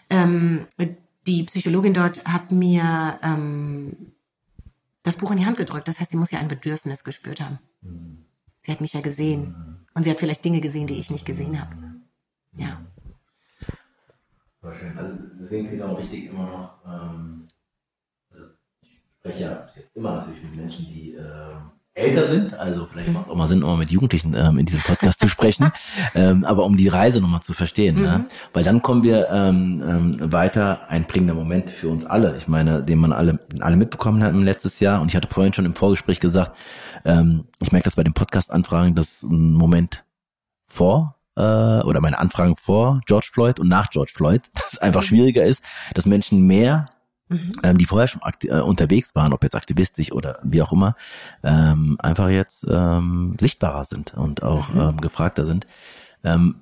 ähm, 0.09 0.67
die 1.27 1.43
Psychologin 1.43 1.93
dort 1.93 2.23
hat 2.25 2.51
mir 2.51 3.19
ähm, 3.21 4.13
das 5.03 5.17
Buch 5.17 5.31
in 5.31 5.37
die 5.37 5.45
Hand 5.45 5.57
gedrückt. 5.57 5.87
Das 5.87 5.99
heißt, 5.99 6.11
sie 6.11 6.17
muss 6.17 6.31
ja 6.31 6.39
ein 6.39 6.47
Bedürfnis 6.47 7.03
gespürt 7.03 7.41
haben. 7.41 7.59
Sie 8.63 8.71
hat 8.71 8.81
mich 8.81 8.93
ja 8.93 9.01
gesehen. 9.01 9.55
Und 9.93 10.03
sie 10.03 10.11
hat 10.11 10.19
vielleicht 10.19 10.45
Dinge 10.45 10.61
gesehen, 10.61 10.87
die 10.87 10.99
ich 10.99 11.11
nicht 11.11 11.25
gesehen 11.25 11.59
habe. 11.59 11.75
Ja. 12.53 12.85
War 14.61 14.75
schön. 14.75 14.97
Also 14.97 15.17
deswegen 15.39 15.67
finde 15.69 15.75
ich 15.75 15.81
es 15.81 15.87
auch 15.87 15.99
wichtig, 15.99 16.25
immer 16.29 16.47
noch, 16.47 16.85
ähm, 16.85 17.47
also 18.29 18.45
ich 18.81 19.01
spreche 19.19 19.43
ja 19.43 19.67
jetzt 19.75 19.95
immer 19.95 20.17
natürlich 20.17 20.43
mit 20.43 20.55
Menschen, 20.55 20.85
die 20.85 21.13
ähm, 21.13 21.71
älter 21.93 22.27
sind, 22.27 22.53
also 22.53 22.87
vielleicht 22.89 23.11
macht 23.11 23.25
es 23.25 23.31
auch 23.31 23.35
mal 23.35 23.47
Sinn, 23.47 23.63
auch 23.63 23.67
mal 23.67 23.77
mit 23.77 23.91
Jugendlichen 23.91 24.33
ähm, 24.33 24.57
in 24.57 24.65
diesem 24.65 24.79
Podcast 24.81 25.19
zu 25.19 25.27
sprechen, 25.27 25.71
ähm, 26.15 26.45
aber 26.45 26.63
um 26.63 26.77
die 26.77 26.87
Reise 26.87 27.19
nochmal 27.19 27.41
zu 27.41 27.51
verstehen, 27.51 27.97
mhm. 27.97 28.01
ne? 28.01 28.25
weil 28.53 28.63
dann 28.63 28.81
kommen 28.81 29.03
wir 29.03 29.29
ähm, 29.29 29.83
ähm, 29.85 30.31
weiter, 30.31 30.89
ein 30.89 31.05
prägender 31.05 31.33
Moment 31.33 31.69
für 31.69 31.89
uns 31.89 32.05
alle, 32.05 32.37
ich 32.37 32.47
meine, 32.47 32.81
den 32.81 32.97
man 32.97 33.11
alle, 33.11 33.39
alle 33.59 33.75
mitbekommen 33.75 34.23
hat 34.23 34.31
im 34.31 34.43
letztes 34.43 34.79
Jahr 34.79 35.01
und 35.01 35.09
ich 35.09 35.15
hatte 35.17 35.27
vorhin 35.27 35.53
schon 35.53 35.65
im 35.65 35.73
Vorgespräch 35.73 36.21
gesagt, 36.21 36.55
ähm, 37.03 37.45
ich 37.61 37.73
merke 37.73 37.85
das 37.85 37.97
bei 37.97 38.03
den 38.03 38.13
Podcast-Anfragen, 38.13 38.95
dass 38.95 39.23
ein 39.23 39.51
Moment 39.51 40.05
vor 40.67 41.17
äh, 41.35 41.41
oder 41.41 41.99
meine 41.99 42.19
Anfragen 42.19 42.55
vor 42.55 43.01
George 43.05 43.29
Floyd 43.33 43.59
und 43.59 43.67
nach 43.67 43.89
George 43.89 44.11
Floyd, 44.15 44.43
dass 44.53 44.73
es 44.73 44.79
einfach 44.79 45.01
mhm. 45.01 45.07
schwieriger 45.07 45.43
ist, 45.43 45.61
dass 45.93 46.05
Menschen 46.05 46.41
mehr 46.41 46.89
mhm. 47.31 47.51
ähm, 47.63 47.77
die 47.77 47.85
vorher 47.85 48.07
schon 48.07 48.21
äh, 48.43 48.59
unterwegs 48.59 49.15
waren, 49.15 49.33
ob 49.33 49.43
jetzt 49.43 49.55
aktivistisch 49.55 50.11
oder 50.11 50.39
wie 50.43 50.61
auch 50.61 50.71
immer, 50.71 50.95
ähm, 51.43 51.97
einfach 51.99 52.29
jetzt 52.29 52.65
ähm, 52.69 53.37
sichtbarer 53.39 53.85
sind 53.85 54.13
und 54.13 54.43
auch 54.43 54.69
mhm. 54.69 54.79
ähm, 54.79 55.01
gefragter 55.01 55.45
sind. 55.45 55.65
Ähm, 56.23 56.61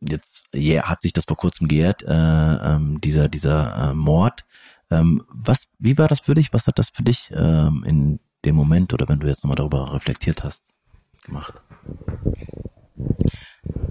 jetzt 0.00 0.46
yeah, 0.54 0.88
hat 0.88 1.02
sich 1.02 1.12
das 1.12 1.24
vor 1.24 1.36
kurzem 1.36 1.68
gejährt, 1.68 2.02
äh, 2.02 2.08
ähm, 2.08 3.00
dieser 3.00 3.28
dieser 3.28 3.90
äh, 3.90 3.94
Mord. 3.94 4.44
Ähm, 4.90 5.24
was, 5.28 5.68
wie 5.78 5.98
war 5.98 6.08
das 6.08 6.20
für 6.20 6.34
dich? 6.34 6.52
Was 6.52 6.66
hat 6.66 6.78
das 6.78 6.90
für 6.90 7.02
dich 7.02 7.30
ähm, 7.34 7.84
in 7.86 8.20
dem 8.44 8.54
Moment 8.54 8.94
oder 8.94 9.08
wenn 9.08 9.20
du 9.20 9.26
jetzt 9.26 9.44
nochmal 9.44 9.56
darüber 9.56 9.92
reflektiert 9.92 10.44
hast, 10.44 10.64
gemacht? 11.24 11.54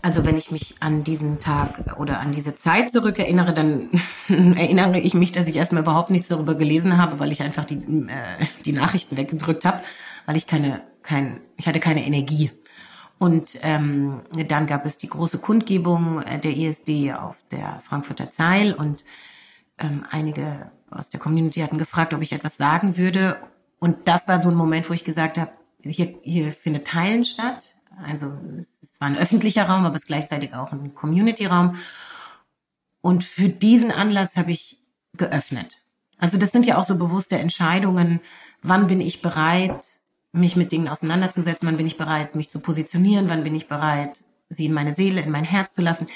Also 0.01 0.25
wenn 0.25 0.37
ich 0.37 0.51
mich 0.51 0.75
an 0.79 1.03
diesen 1.03 1.39
Tag 1.39 1.97
oder 1.97 2.19
an 2.19 2.31
diese 2.31 2.55
Zeit 2.55 2.91
zurückerinnere, 2.91 3.53
dann 3.53 3.89
erinnere 4.27 4.99
ich 4.99 5.13
mich, 5.13 5.31
dass 5.31 5.47
ich 5.47 5.55
erstmal 5.55 5.83
überhaupt 5.83 6.11
nichts 6.11 6.27
darüber 6.27 6.55
gelesen 6.55 6.97
habe, 6.97 7.19
weil 7.19 7.31
ich 7.31 7.41
einfach 7.41 7.65
die, 7.65 7.75
äh, 7.75 8.45
die 8.65 8.71
Nachrichten 8.71 9.17
weggedrückt 9.17 9.65
habe, 9.65 9.81
weil 10.25 10.37
ich 10.37 10.47
keine, 10.47 10.81
kein, 11.03 11.41
ich 11.57 11.67
hatte 11.67 11.79
keine 11.79 12.05
Energie. 12.05 12.51
Und 13.19 13.59
ähm, 13.63 14.21
dann 14.47 14.67
gab 14.67 14.85
es 14.85 14.97
die 14.97 15.09
große 15.09 15.39
Kundgebung 15.39 16.23
der 16.43 16.55
ESD 16.55 17.13
auf 17.13 17.35
der 17.51 17.81
Frankfurter 17.83 18.31
Zeil 18.31 18.73
und 18.73 19.03
ähm, 19.79 20.05
einige 20.09 20.71
aus 20.91 21.09
der 21.09 21.19
Community 21.19 21.61
hatten 21.61 21.79
gefragt, 21.79 22.13
ob 22.13 22.21
ich 22.21 22.31
etwas 22.31 22.57
sagen 22.57 22.95
würde. 22.95 23.37
Und 23.79 24.07
das 24.07 24.27
war 24.27 24.39
so 24.39 24.49
ein 24.49 24.55
Moment, 24.55 24.89
wo 24.89 24.93
ich 24.93 25.03
gesagt 25.03 25.39
habe, 25.39 25.51
hier, 25.83 26.15
hier 26.21 26.51
findet 26.51 26.87
Teilen 26.87 27.23
statt 27.23 27.76
also 28.03 28.31
es, 28.57 28.79
war 28.99 29.07
ein 29.07 29.17
öffentlicher 29.17 29.67
Raum, 29.67 29.85
aber 29.85 29.95
es 29.95 30.03
ist 30.03 30.07
gleichzeitig 30.07 30.53
auch 30.53 30.71
ein 30.71 30.93
Community-Raum. 30.93 31.77
Und 33.01 33.23
für 33.23 33.49
diesen 33.49 33.91
Anlass 33.91 34.35
habe 34.35 34.51
ich 34.51 34.79
geöffnet. 35.15 35.81
Also 36.17 36.37
das 36.37 36.51
sind 36.51 36.65
ja 36.65 36.77
auch 36.77 36.85
so 36.85 36.95
bewusste 36.95 37.37
Entscheidungen. 37.37 38.19
Wann 38.61 38.87
bin 38.87 39.01
ich 39.01 39.21
bereit, 39.21 39.85
mich 40.31 40.55
mit 40.55 40.71
Dingen 40.71 40.87
auseinanderzusetzen? 40.87 41.67
Wann 41.67 41.77
bin 41.77 41.87
ich 41.87 41.97
bereit, 41.97 42.35
mich 42.35 42.49
zu 42.49 42.59
positionieren? 42.59 43.29
Wann 43.29 43.43
bin 43.43 43.55
ich 43.55 43.67
bereit, 43.67 44.23
sie 44.49 44.65
in 44.65 44.73
meine 44.73 44.95
Seele, 44.95 45.21
in 45.21 45.31
mein 45.31 45.43
Herz 45.43 45.73
zu 45.73 45.81
lassen? 45.81 46.07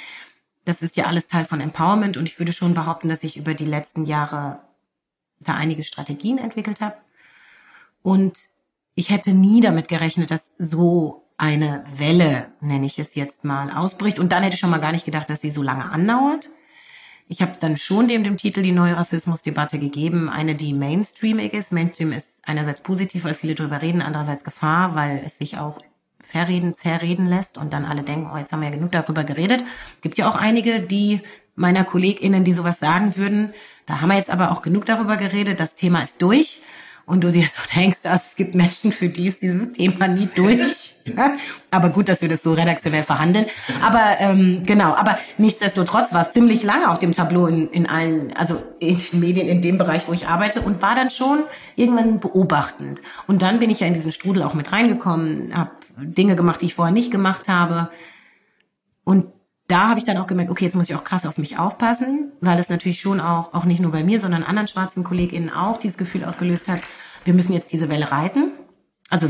Das 0.66 0.82
ist 0.82 0.96
ja 0.96 1.06
alles 1.06 1.28
Teil 1.28 1.46
von 1.46 1.60
Empowerment 1.60 2.18
und 2.18 2.28
ich 2.28 2.38
würde 2.38 2.54
schon 2.54 2.74
behaupten, 2.74 3.10
dass 3.10 3.24
ich 3.24 3.38
über 3.38 3.54
die 3.54 3.66
letzten 3.66 4.06
Jahre 4.06 4.60
da 5.40 5.56
einige 5.56 5.84
Strategien 5.84 6.38
entwickelt 6.38 6.82
habe. 6.82 6.98
Und 8.04 8.38
ich 8.96 9.10
hätte 9.10 9.34
nie 9.34 9.62
damit 9.62 9.88
gerechnet, 9.88 10.30
dass 10.32 10.52
so 10.60 11.21
eine 11.42 11.84
Welle, 11.98 12.52
nenne 12.62 12.86
ich 12.86 13.00
es 13.00 13.16
jetzt 13.16 13.44
mal, 13.44 13.72
ausbricht. 13.72 14.20
Und 14.20 14.32
dann 14.32 14.44
hätte 14.44 14.54
ich 14.54 14.60
schon 14.60 14.70
mal 14.70 14.80
gar 14.80 14.92
nicht 14.92 15.06
gedacht, 15.06 15.28
dass 15.28 15.42
sie 15.42 15.50
so 15.50 15.64
lange 15.64 15.90
andauert. 15.90 16.50
Ich 17.28 17.42
habe 17.42 17.54
dann 17.60 17.78
schon 17.78 18.08
dem, 18.08 18.24
dem 18.24 18.38
Titel 18.38 18.62
die 18.62 18.72
neue 18.72 18.96
Rassismusdebatte 18.96 19.80
gegeben, 19.80 20.30
eine, 20.30 20.54
die 20.54 20.72
mainstreamig 20.72 21.54
ist. 21.54 21.72
Mainstream 21.72 22.12
ist 22.12 22.28
einerseits 22.44 22.82
positiv, 22.82 23.24
weil 23.24 23.34
viele 23.34 23.56
drüber 23.56 23.82
reden, 23.82 24.04
andererseits 24.04 24.44
Gefahr, 24.44 24.94
weil 24.94 25.24
es 25.26 25.40
sich 25.40 25.58
auch 25.58 25.80
verreden, 26.20 26.76
zerreden 26.76 27.26
lässt 27.26 27.58
und 27.58 27.74
dann 27.74 27.86
alle 27.86 28.04
denken, 28.04 28.30
oh, 28.32 28.38
jetzt 28.38 28.54
haben 28.54 28.62
wir 28.62 28.70
ja 28.70 28.76
genug 28.76 28.92
darüber 28.92 29.24
geredet. 29.24 29.64
Gibt 30.02 30.20
ja 30.20 30.30
auch 30.30 30.36
einige, 30.36 30.80
die 30.80 31.22
meiner 31.56 31.86
KollegInnen, 31.86 32.44
die 32.44 32.54
sowas 32.54 32.80
sagen 32.80 33.18
würden, 33.18 33.52
da 33.88 34.02
haben 34.02 34.10
wir 34.10 34.16
jetzt 34.16 34.30
aber 34.30 34.52
auch 34.52 34.62
genug 34.62 34.86
darüber 34.86 35.18
geredet, 35.18 35.60
das 35.60 35.74
Thema 35.74 36.04
ist 36.04 36.22
durch 36.22 36.62
und 37.06 37.24
du 37.24 37.32
dir 37.32 37.44
so 37.44 37.62
denkst, 37.76 38.00
also 38.04 38.24
es 38.30 38.36
gibt 38.36 38.56
Menschen, 38.56 38.92
für 38.92 39.10
die 39.10 39.28
ist 39.28 39.42
dieses 39.42 39.72
Thema 39.74 40.08
nie 40.08 40.30
durch. 40.34 40.96
aber 41.72 41.90
gut, 41.90 42.10
dass 42.10 42.22
wir 42.22 42.30
das 42.30 42.44
so 42.44 42.54
redaktionell 42.54 43.04
verhandeln. 43.04 43.46
Aber 43.82 44.20
ähm, 44.20 44.64
genau, 44.66 44.94
aber 44.94 45.18
nichtsdestotrotz 45.38 46.14
war 46.14 46.28
es 46.28 46.34
ziemlich 46.34 46.64
lange 46.64 46.90
auf 46.90 47.00
dem 47.00 47.14
Tableau 47.14 47.48
in, 47.48 47.70
in 47.70 47.88
allen, 47.88 48.34
also 48.34 48.64
in 48.80 48.98
den 48.98 49.20
Medien, 49.20 49.48
in 49.48 49.62
dem 49.62 49.78
Bereich, 49.78 50.08
wo 50.08 50.14
ich 50.14 50.28
arbeite 50.28 50.62
und 50.62 50.82
war 50.82 50.96
dann 50.96 51.10
schon 51.10 51.40
irgendwann 51.76 52.20
beobachtend. 52.20 53.02
Und 53.28 53.42
dann 53.42 53.60
bin 53.60 53.70
ich 53.70 53.80
ja 53.80 53.88
in 53.88 53.94
diesen 53.94 54.12
Strudel 54.12 54.44
auch 54.44 54.54
mit 54.54 54.72
reingekommen, 54.72 55.56
habe 55.56 55.72
Dinge 55.98 56.36
gemacht, 56.36 56.62
die 56.62 56.68
ich 56.68 56.76
vorher 56.76 56.94
nicht 56.94 57.12
gemacht 57.12 57.48
habe. 57.48 57.90
Und 59.04 59.28
da 59.72 59.88
habe 59.90 60.00
ich 60.00 60.06
dann 60.06 60.18
auch 60.18 60.28
gemerkt, 60.28 60.52
okay, 60.52 60.66
jetzt 60.66 60.76
muss 60.76 60.90
ich 60.90 60.96
auch 60.96 61.04
krass 61.04 61.26
auf 61.26 61.38
mich 61.38 61.58
aufpassen, 61.58 62.32
weil 62.42 62.60
es 62.60 62.70
natürlich 62.70 63.00
schon 63.00 63.20
auch, 63.20 63.54
auch 63.54 63.64
nicht 63.64 63.80
nur 63.80 63.92
bei 63.92 64.04
mir, 64.04 64.20
sondern 64.20 64.44
anderen 64.44 64.68
schwarzen 64.68 65.04
KollegInnen 65.04 65.50
auch 65.50 65.78
dieses 65.78 65.98
Gefühl 65.98 66.26
ausgelöst 66.26 66.68
hat, 66.68 66.82
wir 67.24 67.34
müssen 67.34 67.54
jetzt 67.54 67.72
diese 67.72 67.90
Welle 67.90 68.12
reiten. 68.12 68.52
Also 69.10 69.28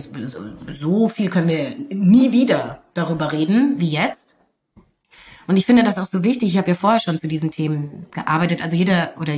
so 0.80 1.10
viel 1.10 1.30
können 1.30 1.48
wir 1.48 1.76
nie 1.96 2.32
wieder 2.32 2.84
darüber 2.94 3.32
reden 3.32 3.76
wie 3.78 3.90
jetzt. 3.90 4.36
Und 5.48 5.58
ich 5.58 5.66
finde 5.66 5.84
das 5.84 5.98
auch 5.98 6.08
so 6.08 6.24
wichtig. 6.24 6.50
Ich 6.50 6.58
habe 6.58 6.70
ja 6.70 6.76
vorher 6.76 7.00
schon 7.00 7.20
zu 7.20 7.28
diesen 7.28 7.52
Themen 7.52 8.06
gearbeitet. 8.12 8.64
Also 8.64 8.76
jeder 8.76 9.14
oder 9.20 9.34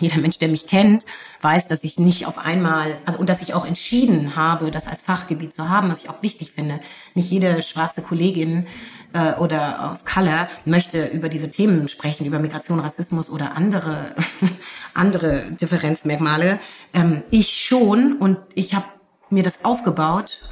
jeder 0.00 0.18
Mensch, 0.18 0.38
der 0.38 0.48
mich 0.48 0.66
kennt, 0.66 1.04
weiß, 1.42 1.66
dass 1.66 1.84
ich 1.84 1.98
nicht 1.98 2.26
auf 2.26 2.38
einmal, 2.38 2.98
also 3.04 3.18
und 3.18 3.28
dass 3.28 3.42
ich 3.42 3.54
auch 3.54 3.66
entschieden 3.66 4.36
habe, 4.36 4.70
das 4.70 4.86
als 4.86 5.02
Fachgebiet 5.02 5.52
zu 5.52 5.68
haben, 5.68 5.90
was 5.90 6.02
ich 6.02 6.10
auch 6.10 6.22
wichtig 6.22 6.52
finde. 6.52 6.80
Nicht 7.14 7.30
jede 7.30 7.62
schwarze 7.62 8.02
Kollegin 8.02 8.66
äh, 9.14 9.34
oder 9.34 9.92
auf 9.92 10.04
Color 10.04 10.48
möchte 10.66 11.06
über 11.06 11.30
diese 11.30 11.50
Themen 11.50 11.88
sprechen, 11.88 12.26
über 12.26 12.38
Migration, 12.38 12.80
Rassismus 12.80 13.30
oder 13.30 13.56
andere 13.56 14.14
andere 14.94 15.50
Differenzmerkmale. 15.52 16.60
Ähm, 16.92 17.22
ich 17.30 17.54
schon 17.54 18.18
und 18.18 18.38
ich 18.54 18.74
habe 18.74 18.86
mir 19.30 19.42
das 19.42 19.64
aufgebaut 19.64 20.42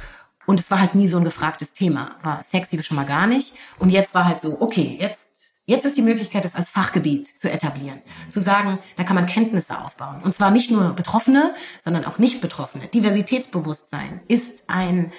und 0.45 0.59
es 0.59 0.71
war 0.71 0.79
halt 0.79 0.95
nie 0.95 1.07
so 1.07 1.17
ein 1.17 1.23
gefragtes 1.23 1.73
Thema. 1.73 2.15
War 2.23 2.41
sexy 2.43 2.81
schon 2.81 2.97
mal 2.97 3.05
gar 3.05 3.27
nicht. 3.27 3.53
Und 3.79 3.91
jetzt 3.91 4.15
war 4.15 4.25
halt 4.25 4.39
so, 4.39 4.59
okay, 4.59 4.97
jetzt 4.99 5.29
Jetzt 5.65 5.85
ist 5.85 5.95
die 5.95 6.01
Möglichkeit, 6.01 6.43
es 6.43 6.55
als 6.55 6.69
Fachgebiet 6.69 7.25
zu 7.25 7.49
etablieren. 7.49 8.01
Zu 8.29 8.41
sagen, 8.41 8.79
da 8.97 9.05
kann 9.05 9.15
man 9.15 9.27
Kenntnisse 9.27 9.79
aufbauen. 9.79 10.19
Und 10.21 10.35
zwar 10.35 10.51
nicht 10.51 10.69
nur 10.69 10.93
Betroffene, 10.93 11.55
sondern 11.81 12.03
auch 12.03 12.17
Nicht-Betroffene. 12.17 12.87
Diversitätsbewusstsein 12.87 14.19
ist 14.27 14.65
ein, 14.67 15.13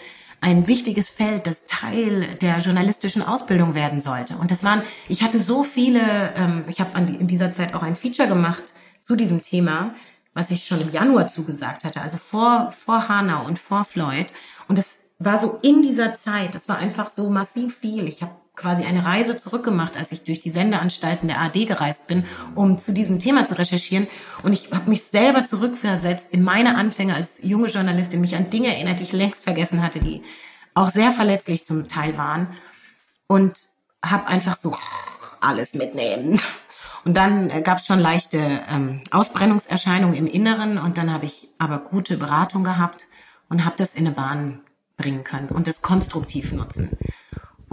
ein 0.44 0.66
wichtiges 0.68 1.08
Feld, 1.08 1.46
das 1.46 1.64
Teil 1.66 2.36
der 2.42 2.58
journalistischen 2.58 3.22
Ausbildung 3.22 3.74
werden 3.74 3.98
sollte. 3.98 4.36
Und 4.36 4.50
das 4.50 4.62
waren, 4.62 4.82
ich 5.08 5.22
hatte 5.22 5.40
so 5.40 5.64
viele, 5.64 6.34
ähm, 6.36 6.64
ich 6.68 6.80
habe 6.80 6.98
in 6.98 7.26
dieser 7.26 7.50
Zeit 7.52 7.72
auch 7.72 7.82
ein 7.82 7.96
Feature 7.96 8.28
gemacht 8.28 8.62
zu 9.04 9.16
diesem 9.16 9.40
Thema, 9.40 9.94
was 10.34 10.50
ich 10.50 10.66
schon 10.66 10.82
im 10.82 10.90
Januar 10.90 11.28
zugesagt 11.28 11.82
hatte, 11.84 12.02
also 12.02 12.18
vor, 12.18 12.72
vor 12.72 13.08
Hanau 13.08 13.46
und 13.46 13.58
vor 13.58 13.86
Floyd. 13.86 14.34
Und 14.68 14.76
das 14.76 14.98
war 15.18 15.40
so 15.40 15.58
in 15.62 15.80
dieser 15.80 16.12
Zeit, 16.12 16.54
das 16.54 16.68
war 16.68 16.76
einfach 16.76 17.08
so 17.08 17.30
massiv 17.30 17.78
viel. 17.78 18.06
Ich 18.06 18.20
habe 18.20 18.32
quasi 18.56 18.84
eine 18.84 19.04
Reise 19.04 19.36
zurückgemacht, 19.36 19.96
als 19.96 20.12
ich 20.12 20.22
durch 20.22 20.40
die 20.40 20.50
Sendeanstalten 20.50 21.28
der 21.28 21.40
AD 21.40 21.64
gereist 21.64 22.06
bin, 22.06 22.24
um 22.54 22.78
zu 22.78 22.92
diesem 22.92 23.18
Thema 23.18 23.44
zu 23.44 23.58
recherchieren. 23.58 24.06
Und 24.42 24.52
ich 24.52 24.70
habe 24.72 24.88
mich 24.88 25.04
selber 25.04 25.44
zurückversetzt 25.44 26.30
in 26.30 26.42
meine 26.42 26.76
Anfänge 26.76 27.14
als 27.14 27.38
junge 27.42 27.68
Journalistin, 27.68 28.20
mich 28.20 28.36
an 28.36 28.50
Dinge 28.50 28.68
erinnert, 28.68 29.00
die 29.00 29.04
ich 29.04 29.12
längst 29.12 29.42
vergessen 29.42 29.82
hatte, 29.82 30.00
die 30.00 30.22
auch 30.74 30.90
sehr 30.90 31.10
verletzlich 31.10 31.66
zum 31.66 31.88
Teil 31.88 32.16
waren. 32.16 32.56
Und 33.26 33.58
habe 34.04 34.26
einfach 34.26 34.56
so 34.56 34.76
alles 35.40 35.74
mitnehmen. 35.74 36.40
Und 37.04 37.16
dann 37.16 37.62
gab 37.62 37.78
es 37.78 37.86
schon 37.86 37.98
leichte 37.98 38.38
ähm, 38.68 39.02
Ausbrennungserscheinungen 39.10 40.16
im 40.16 40.26
Inneren 40.26 40.78
und 40.78 40.96
dann 40.96 41.12
habe 41.12 41.26
ich 41.26 41.48
aber 41.58 41.78
gute 41.78 42.16
Beratung 42.16 42.64
gehabt 42.64 43.06
und 43.50 43.64
habe 43.64 43.76
das 43.76 43.94
in 43.94 44.06
eine 44.06 44.14
Bahn 44.14 44.60
bringen 44.96 45.22
können 45.24 45.48
und 45.48 45.66
das 45.66 45.82
konstruktiv 45.82 46.52
nutzen. 46.52 46.96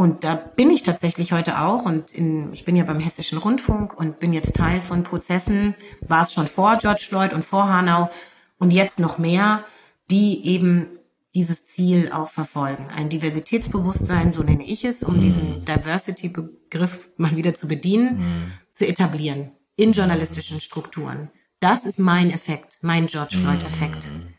Und 0.02 0.24
da 0.24 0.34
bin 0.34 0.72
ich 0.72 0.82
tatsächlich 0.82 1.32
heute 1.32 1.60
auch 1.60 1.86
und 1.86 2.12
in, 2.12 2.52
ich 2.54 2.66
bin 2.66 2.76
ja 2.76 2.84
beim 2.86 3.00
Hessischen 3.00 3.38
Rundfunk 3.38 3.96
und 3.96 4.18
bin 4.18 4.34
jetzt 4.34 4.56
Teil 4.56 4.82
von 4.82 5.04
Prozessen, 5.04 5.76
war 6.02 6.24
es 6.24 6.34
schon 6.34 6.48
vor 6.48 6.80
George 6.80 7.06
Floyd 7.08 7.34
und 7.34 7.46
vor 7.46 7.70
Hanau 7.70 8.10
und 8.58 8.72
jetzt 8.72 9.00
noch 9.00 9.20
mehr, 9.20 9.64
die 10.10 10.44
eben 10.48 10.88
dieses 11.36 11.68
Ziel 11.68 12.12
auch 12.12 12.32
verfolgen. 12.32 12.88
Ein 12.90 13.10
Diversitätsbewusstsein, 13.10 14.32
so 14.32 14.42
nenne 14.42 14.66
ich 14.66 14.86
es, 14.86 15.04
um 15.04 15.20
mm. 15.20 15.22
diesen 15.22 15.66
Diversity-Begriff 15.66 17.08
mal 17.18 17.36
wieder 17.36 17.54
zu 17.54 17.68
bedienen, 17.68 18.18
mm. 18.18 18.54
zu 18.74 18.88
etablieren 18.88 19.52
in 19.76 19.92
journalistischen 19.92 20.62
Strukturen. 20.62 21.30
Das 21.60 21.86
ist 21.86 22.00
mein 22.00 22.32
Effekt, 22.32 22.80
mein 22.82 23.06
George 23.06 23.38
Floyd-Effekt, 23.38 24.08
mm. 24.08 24.34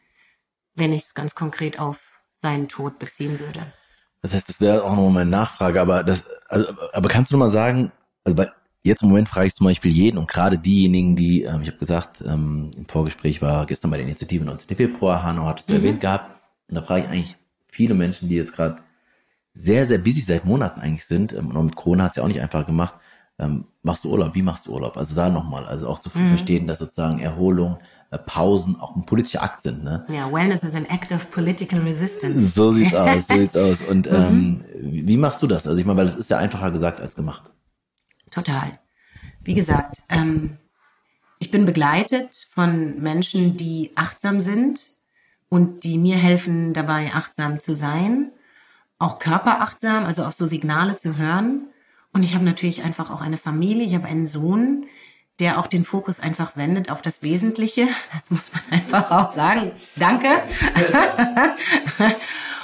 wenn 0.74 0.92
ich 0.92 1.02
es 1.02 1.14
ganz 1.14 1.36
konkret 1.36 1.78
auf 1.78 2.00
seinen 2.34 2.66
Tod 2.66 2.98
beziehen 2.98 3.38
würde. 3.38 3.72
Das 4.22 4.32
heißt, 4.32 4.48
das 4.48 4.60
wäre 4.60 4.84
auch 4.84 4.94
nochmal 4.94 5.10
meine 5.10 5.30
Nachfrage, 5.30 5.80
aber 5.80 6.04
das, 6.04 6.22
also, 6.48 6.68
aber 6.92 7.08
kannst 7.08 7.32
du 7.32 7.36
mal 7.36 7.48
sagen, 7.48 7.90
also 8.24 8.36
bei, 8.36 8.48
jetzt 8.84 9.02
im 9.02 9.08
Moment 9.08 9.28
frage 9.28 9.48
ich 9.48 9.54
zum 9.54 9.66
Beispiel 9.66 9.90
jeden 9.90 10.16
und 10.16 10.28
gerade 10.28 10.58
diejenigen, 10.58 11.16
die, 11.16 11.42
ähm, 11.42 11.62
ich 11.62 11.68
habe 11.68 11.78
gesagt, 11.78 12.22
ähm, 12.26 12.70
im 12.76 12.86
Vorgespräch 12.86 13.42
war 13.42 13.66
gestern 13.66 13.90
bei 13.90 13.96
der 13.96 14.06
Initiative 14.06 14.44
19. 14.44 14.76
Februar, 14.76 15.24
Hanno 15.24 15.46
hat 15.46 15.60
es 15.60 15.68
mhm. 15.68 15.74
erwähnt 15.74 16.00
gehabt, 16.00 16.36
und 16.68 16.76
da 16.76 16.82
frage 16.82 17.02
ich 17.02 17.08
eigentlich 17.08 17.36
viele 17.66 17.94
Menschen, 17.94 18.28
die 18.28 18.36
jetzt 18.36 18.54
gerade 18.54 18.76
sehr, 19.54 19.84
sehr 19.86 19.98
busy 19.98 20.20
seit 20.20 20.44
Monaten 20.44 20.80
eigentlich 20.80 21.04
sind, 21.04 21.32
ähm, 21.32 21.54
und 21.56 21.66
mit 21.66 21.76
Corona 21.76 22.04
hat 22.04 22.12
es 22.12 22.16
ja 22.16 22.22
auch 22.22 22.28
nicht 22.28 22.40
einfach 22.40 22.64
gemacht, 22.64 22.94
ähm, 23.40 23.64
machst 23.82 24.04
du 24.04 24.10
Urlaub, 24.10 24.34
wie 24.34 24.42
machst 24.42 24.66
du 24.66 24.72
Urlaub? 24.72 24.96
Also 24.96 25.16
da 25.16 25.30
nochmal, 25.30 25.66
also 25.66 25.88
auch 25.88 25.98
zu 25.98 26.10
mhm. 26.14 26.28
verstehen, 26.28 26.66
dass 26.68 26.78
sozusagen 26.78 27.18
Erholung, 27.18 27.78
Pausen 28.18 28.78
auch 28.78 28.96
ein 28.96 29.06
politischer 29.06 29.42
Akt 29.42 29.62
sind. 29.62 29.84
Ne? 29.84 30.06
Ja, 30.08 30.30
Wellness 30.32 30.62
is 30.62 30.74
an 30.74 30.86
act 30.86 31.12
of 31.12 31.30
political 31.30 31.80
resistance. 31.80 32.54
So 32.54 32.70
sieht's 32.70 32.94
aus, 32.94 33.26
so 33.26 33.34
sieht's 33.34 33.56
aus. 33.56 33.82
Und 33.82 34.10
mhm. 34.10 34.16
ähm, 34.16 34.64
wie 35.06 35.16
machst 35.16 35.42
du 35.42 35.46
das? 35.46 35.66
Also 35.66 35.78
ich 35.78 35.86
meine, 35.86 35.98
weil 35.98 36.06
das 36.06 36.14
ist 36.14 36.30
ja 36.30 36.38
einfacher 36.38 36.70
gesagt 36.70 37.00
als 37.00 37.14
gemacht. 37.14 37.50
Total. 38.30 38.78
Wie 39.42 39.54
gesagt, 39.54 39.98
ähm, 40.08 40.58
ich 41.38 41.50
bin 41.50 41.66
begleitet 41.66 42.48
von 42.52 43.00
Menschen, 43.00 43.56
die 43.56 43.92
achtsam 43.94 44.40
sind 44.40 44.90
und 45.48 45.84
die 45.84 45.98
mir 45.98 46.16
helfen, 46.16 46.72
dabei 46.72 47.12
achtsam 47.12 47.60
zu 47.60 47.74
sein, 47.74 48.30
auch 48.98 49.18
körperachtsam, 49.18 50.04
also 50.04 50.24
auf 50.24 50.34
so 50.34 50.46
Signale 50.46 50.96
zu 50.96 51.16
hören 51.16 51.68
und 52.12 52.22
ich 52.22 52.34
habe 52.34 52.44
natürlich 52.44 52.82
einfach 52.82 53.10
auch 53.10 53.20
eine 53.20 53.38
Familie, 53.38 53.84
ich 53.84 53.94
habe 53.94 54.06
einen 54.06 54.26
Sohn, 54.26 54.86
der 55.40 55.58
auch 55.58 55.66
den 55.66 55.84
Fokus 55.84 56.20
einfach 56.20 56.56
wendet 56.56 56.90
auf 56.90 57.02
das 57.02 57.22
Wesentliche. 57.22 57.88
Das 58.12 58.30
muss 58.30 58.50
man 58.52 58.62
einfach 58.80 59.10
auch 59.10 59.34
sagen. 59.34 59.72
Danke. 59.96 60.28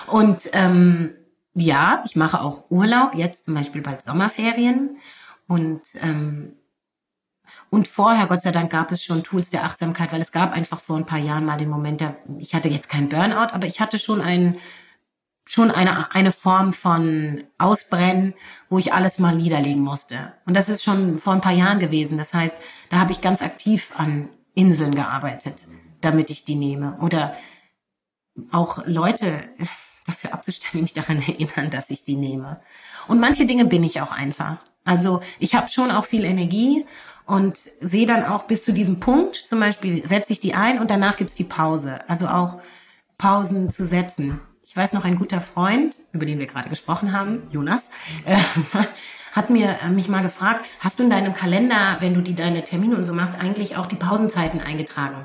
und 0.06 0.48
ähm, 0.52 1.14
ja, 1.54 2.02
ich 2.06 2.14
mache 2.14 2.40
auch 2.40 2.70
Urlaub, 2.70 3.14
jetzt 3.14 3.44
zum 3.44 3.54
Beispiel 3.54 3.82
bald 3.82 4.04
Sommerferien. 4.04 4.98
Und, 5.48 5.82
ähm, 6.02 6.52
und 7.70 7.88
vorher, 7.88 8.26
Gott 8.26 8.42
sei 8.42 8.52
Dank, 8.52 8.70
gab 8.70 8.92
es 8.92 9.02
schon 9.02 9.24
Tools 9.24 9.50
der 9.50 9.64
Achtsamkeit, 9.64 10.12
weil 10.12 10.20
es 10.20 10.32
gab 10.32 10.52
einfach 10.52 10.80
vor 10.80 10.96
ein 10.96 11.06
paar 11.06 11.18
Jahren 11.18 11.44
mal 11.44 11.56
den 11.56 11.68
Moment, 11.68 12.00
da, 12.00 12.16
ich 12.38 12.54
hatte 12.54 12.68
jetzt 12.68 12.88
keinen 12.88 13.08
Burnout, 13.08 13.52
aber 13.52 13.66
ich 13.66 13.80
hatte 13.80 13.98
schon 13.98 14.20
einen 14.20 14.58
schon 15.48 15.70
eine, 15.70 16.14
eine 16.14 16.30
Form 16.30 16.74
von 16.74 17.44
Ausbrennen, 17.56 18.34
wo 18.68 18.78
ich 18.78 18.92
alles 18.92 19.18
mal 19.18 19.34
niederlegen 19.34 19.82
musste. 19.82 20.34
Und 20.44 20.54
das 20.54 20.68
ist 20.68 20.84
schon 20.84 21.16
vor 21.16 21.32
ein 21.32 21.40
paar 21.40 21.52
Jahren 21.52 21.78
gewesen. 21.78 22.18
Das 22.18 22.34
heißt, 22.34 22.54
da 22.90 22.98
habe 22.98 23.12
ich 23.12 23.22
ganz 23.22 23.40
aktiv 23.40 23.92
an 23.96 24.28
Inseln 24.54 24.94
gearbeitet, 24.94 25.64
damit 26.02 26.28
ich 26.28 26.44
die 26.44 26.54
nehme. 26.54 26.98
Oder 27.00 27.34
auch 28.52 28.86
Leute 28.86 29.44
dafür 30.06 30.34
abzustellen, 30.34 30.82
mich 30.82 30.92
daran 30.92 31.22
erinnern, 31.26 31.70
dass 31.70 31.88
ich 31.88 32.04
die 32.04 32.16
nehme. 32.16 32.60
Und 33.08 33.18
manche 33.18 33.46
Dinge 33.46 33.64
bin 33.64 33.82
ich 33.84 34.02
auch 34.02 34.12
einfach. 34.12 34.58
Also 34.84 35.22
ich 35.38 35.54
habe 35.54 35.68
schon 35.68 35.90
auch 35.90 36.04
viel 36.04 36.24
Energie 36.26 36.84
und 37.24 37.56
sehe 37.80 38.06
dann 38.06 38.26
auch 38.26 38.44
bis 38.44 38.64
zu 38.64 38.72
diesem 38.72 39.00
Punkt, 39.00 39.36
zum 39.36 39.60
Beispiel 39.60 40.06
setze 40.06 40.32
ich 40.32 40.40
die 40.40 40.54
ein 40.54 40.78
und 40.78 40.90
danach 40.90 41.16
gibt's 41.16 41.34
die 41.34 41.44
Pause. 41.44 42.06
Also 42.08 42.28
auch 42.28 42.58
Pausen 43.16 43.70
zu 43.70 43.86
setzen. 43.86 44.40
Ich 44.68 44.76
weiß 44.76 44.92
noch, 44.92 45.04
ein 45.04 45.16
guter 45.16 45.40
Freund, 45.40 45.96
über 46.12 46.26
den 46.26 46.38
wir 46.38 46.46
gerade 46.46 46.68
gesprochen 46.68 47.14
haben, 47.14 47.48
Jonas, 47.50 47.88
äh, 48.26 48.36
hat 49.32 49.48
mir 49.48 49.78
äh, 49.82 49.88
mich 49.88 50.10
mal 50.10 50.20
gefragt, 50.20 50.66
hast 50.80 50.98
du 50.98 51.04
in 51.04 51.10
deinem 51.10 51.32
Kalender, 51.32 51.96
wenn 52.00 52.12
du 52.12 52.20
die 52.20 52.34
deine 52.34 52.62
Termine 52.62 52.94
und 52.94 53.06
so 53.06 53.14
machst, 53.14 53.40
eigentlich 53.40 53.78
auch 53.78 53.86
die 53.86 53.96
Pausenzeiten 53.96 54.60
eingetragen? 54.60 55.24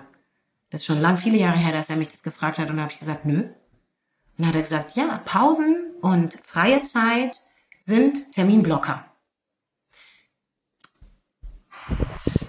Das 0.69 0.79
ist 0.79 0.85
schon 0.85 1.01
lang, 1.01 1.17
viele 1.17 1.37
Jahre 1.37 1.57
her, 1.57 1.73
dass 1.73 1.89
er 1.89 1.97
mich 1.97 2.07
das 2.07 2.23
gefragt 2.23 2.57
hat 2.57 2.69
und 2.69 2.77
da 2.77 2.83
habe 2.83 2.93
ich 2.93 2.99
gesagt, 2.99 3.25
nö. 3.25 3.39
Und 3.39 3.51
dann 4.37 4.47
hat 4.47 4.55
er 4.55 4.61
gesagt, 4.61 4.95
ja, 4.95 5.21
Pausen 5.25 5.91
und 6.01 6.39
freie 6.45 6.81
Zeit 6.85 7.41
sind 7.85 8.31
Terminblocker. 8.31 9.05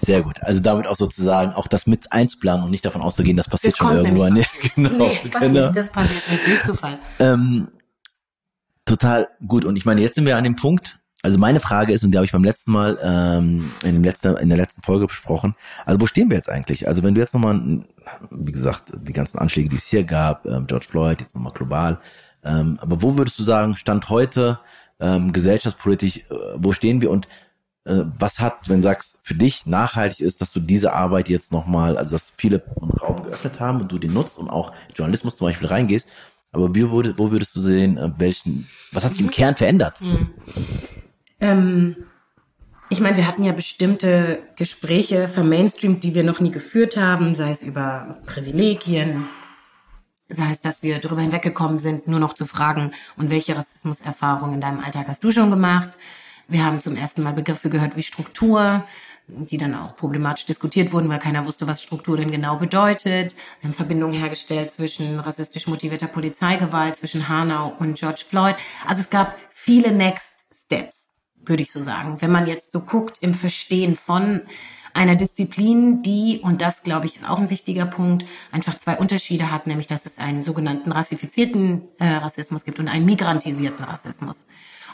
Sehr 0.05 0.23
gut. 0.23 0.43
Also 0.43 0.61
damit 0.61 0.87
auch 0.87 0.97
sozusagen 0.97 1.53
auch 1.53 1.67
das 1.67 1.87
mit 1.87 2.13
einzuplanen 2.13 2.65
und 2.65 2.71
nicht 2.71 2.85
davon 2.85 3.03
auszugehen, 3.03 3.37
das 3.37 3.49
passiert 3.49 3.73
das 3.73 3.79
schon 3.79 3.97
irgendwann. 3.97 4.35
Nee, 4.35 4.47
genau, 4.75 4.91
nee, 4.91 5.15
passiert, 5.31 5.53
genau. 5.53 5.73
das 5.73 5.89
passiert 5.91 6.31
nicht, 6.31 6.47
durch 6.47 6.63
Zufall. 6.63 6.99
Ähm, 7.19 7.69
total 8.85 9.29
gut. 9.47 9.65
Und 9.65 9.77
ich 9.77 9.85
meine, 9.85 10.01
jetzt 10.01 10.17
sind 10.17 10.27
wir 10.27 10.37
an 10.37 10.45
dem 10.45 10.57
Punkt, 10.57 10.99
also 11.23 11.39
meine 11.39 11.61
Frage 11.61 11.93
ist, 11.95 12.05
und 12.05 12.11
die 12.11 12.19
habe 12.19 12.27
ich 12.27 12.33
beim 12.33 12.45
letzten 12.45 12.71
Mal 12.71 12.99
ähm, 13.03 13.71
in, 13.83 13.95
dem 13.95 14.05
letzten, 14.05 14.37
in 14.37 14.51
der 14.51 14.59
letzten 14.59 14.83
Folge 14.83 15.07
besprochen, 15.07 15.55
also 15.87 16.01
wo 16.01 16.07
stehen 16.07 16.29
wir 16.29 16.37
jetzt 16.37 16.51
eigentlich? 16.51 16.87
Also 16.87 17.03
wenn 17.03 17.15
du 17.15 17.21
jetzt 17.21 17.33
nochmal, 17.33 17.87
wie 18.31 18.53
gesagt, 18.53 18.93
die 18.95 19.15
ganzen 19.15 19.39
Anschläge, 19.39 19.71
die 19.71 19.77
es 19.77 19.87
hier 19.87 20.05
gab, 20.05 20.45
ähm, 20.45 20.67
George 20.67 20.87
Floyd, 20.87 21.23
jetzt 21.23 21.35
nochmal 21.35 21.55
global, 21.55 21.99
ähm, 22.45 22.79
aber 22.81 23.01
wo 23.01 23.17
würdest 23.17 23.39
du 23.39 23.43
sagen, 23.43 23.75
Stand 23.77 24.11
heute, 24.11 24.59
ähm, 25.01 25.33
gesellschaftspolitisch, 25.33 26.19
äh, 26.19 26.35
wo 26.57 26.73
stehen 26.73 27.01
wir 27.01 27.11
und 27.11 27.27
was 27.85 28.39
hat, 28.39 28.69
wenn 28.69 28.81
du 28.81 28.85
sagst, 28.85 29.19
für 29.23 29.35
dich 29.35 29.67
nachhaltig 29.67 30.21
ist, 30.21 30.41
dass 30.41 30.53
du 30.53 30.61
diese 30.61 30.95
Arbeit 30.95 31.29
jetzt 31.29 31.53
nochmal, 31.53 31.99
also 31.99 32.13
dass 32.13 32.33
viele 32.37 32.63
einen 32.81 32.91
Raum 32.93 33.25
geöffnet 33.25 33.61
haben 33.61 33.83
und 33.83 33.93
du 33.93 33.99
den 33.99 34.15
nutzt 34.15 34.39
und 34.39 34.49
auch 34.49 34.73
Journalismus 34.95 35.37
zum 35.37 35.49
Beispiel 35.49 35.69
reingehst, 35.69 36.09
aber 36.55 36.75
wie 36.75 36.91
würde, 36.91 37.15
wo 37.19 37.31
würdest 37.31 37.55
du 37.57 37.61
sehen, 37.61 37.99
äh, 37.99 38.11
welchen, 38.17 38.69
was 38.93 39.05
hat 39.05 39.15
sich 39.15 39.23
im 39.23 39.31
Kern 39.31 39.57
verändert? 39.57 40.01
Mhm. 40.01 40.31
Ähm, 41.41 41.97
ich 42.89 43.01
meine, 43.01 43.17
wir 43.17 43.27
hatten 43.27 43.43
ja 43.43 43.53
bestimmte 43.53 44.43
Gespräche 44.57 45.29
vermainstreamt, 45.29 46.05
die 46.05 46.15
wir 46.15 46.23
noch 46.23 46.41
nie 46.41 46.53
geführt 46.53 46.97
haben, 46.97 47.35
sei 47.35 47.51
es 47.51 47.63
über 47.63 48.19
Privilegien, 48.25 49.25
sei 50.29 50.53
es, 50.53 50.61
dass 50.61 50.83
wir 50.83 51.01
darüber 51.01 51.23
hinweggekommen 51.23 51.79
sind, 51.79 52.07
nur 52.07 52.21
noch 52.21 52.35
zu 52.35 52.47
fragen, 52.47 52.93
und 53.17 53.31
welche 53.31 53.57
Rassismuserfahrungen 53.57 54.55
in 54.55 54.61
deinem 54.61 54.81
Alltag 54.81 55.09
hast 55.09 55.25
du 55.25 55.33
schon 55.33 55.51
gemacht? 55.51 55.99
Wir 56.49 56.65
haben 56.65 56.81
zum 56.81 56.97
ersten 56.97 57.23
Mal 57.23 57.33
Begriffe 57.33 57.71
gehört 57.71 57.97
wie 57.97 58.03
Struktur, 58.03 58.85
die 59.27 59.57
dann 59.57 59.75
auch 59.75 59.97
problematisch 59.97 60.45
diskutiert 60.45 60.93
wurden, 60.93 61.09
weil 61.09 61.19
keiner 61.19 61.47
wusste, 61.47 61.67
was 61.67 61.83
Struktur 61.83 62.17
denn 62.17 62.31
genau 62.31 62.57
bedeutet. 62.57 63.35
Wir 63.61 63.69
haben 63.69 63.75
Verbindungen 63.75 64.19
hergestellt 64.19 64.73
zwischen 64.73 65.19
rassistisch 65.19 65.67
motivierter 65.67 66.09
Polizeigewalt, 66.09 66.97
zwischen 66.97 67.29
Hanau 67.29 67.75
und 67.79 67.99
George 67.99 68.25
Floyd. 68.29 68.57
Also 68.87 69.01
es 69.01 69.11
gab 69.11 69.37
viele 69.51 69.93
Next 69.93 70.45
Steps, 70.65 71.11
würde 71.37 71.63
ich 71.63 71.73
so 71.73 71.83
sagen. 71.83 72.21
Wenn 72.21 72.31
man 72.31 72.47
jetzt 72.47 72.73
so 72.73 72.81
guckt 72.81 73.19
im 73.21 73.33
Verstehen 73.33 73.97
von 73.97 74.43
einer 74.93 75.17
Disziplin, 75.17 76.03
die, 76.03 76.41
und 76.43 76.61
das 76.61 76.83
glaube 76.83 77.07
ich 77.07 77.17
ist 77.17 77.29
auch 77.29 77.39
ein 77.39 77.51
wichtiger 77.51 77.87
Punkt, 77.87 78.25
einfach 78.53 78.79
zwei 78.79 78.97
Unterschiede 78.97 79.51
hat, 79.51 79.67
nämlich 79.67 79.87
dass 79.87 80.07
es 80.07 80.19
einen 80.19 80.45
sogenannten 80.45 80.93
rassifizierten 80.93 81.83
äh, 81.99 82.07
Rassismus 82.07 82.65
gibt 82.65 82.79
und 82.79 82.89
einen 82.89 83.05
migrantisierten 83.05 83.85
Rassismus. 83.85 84.45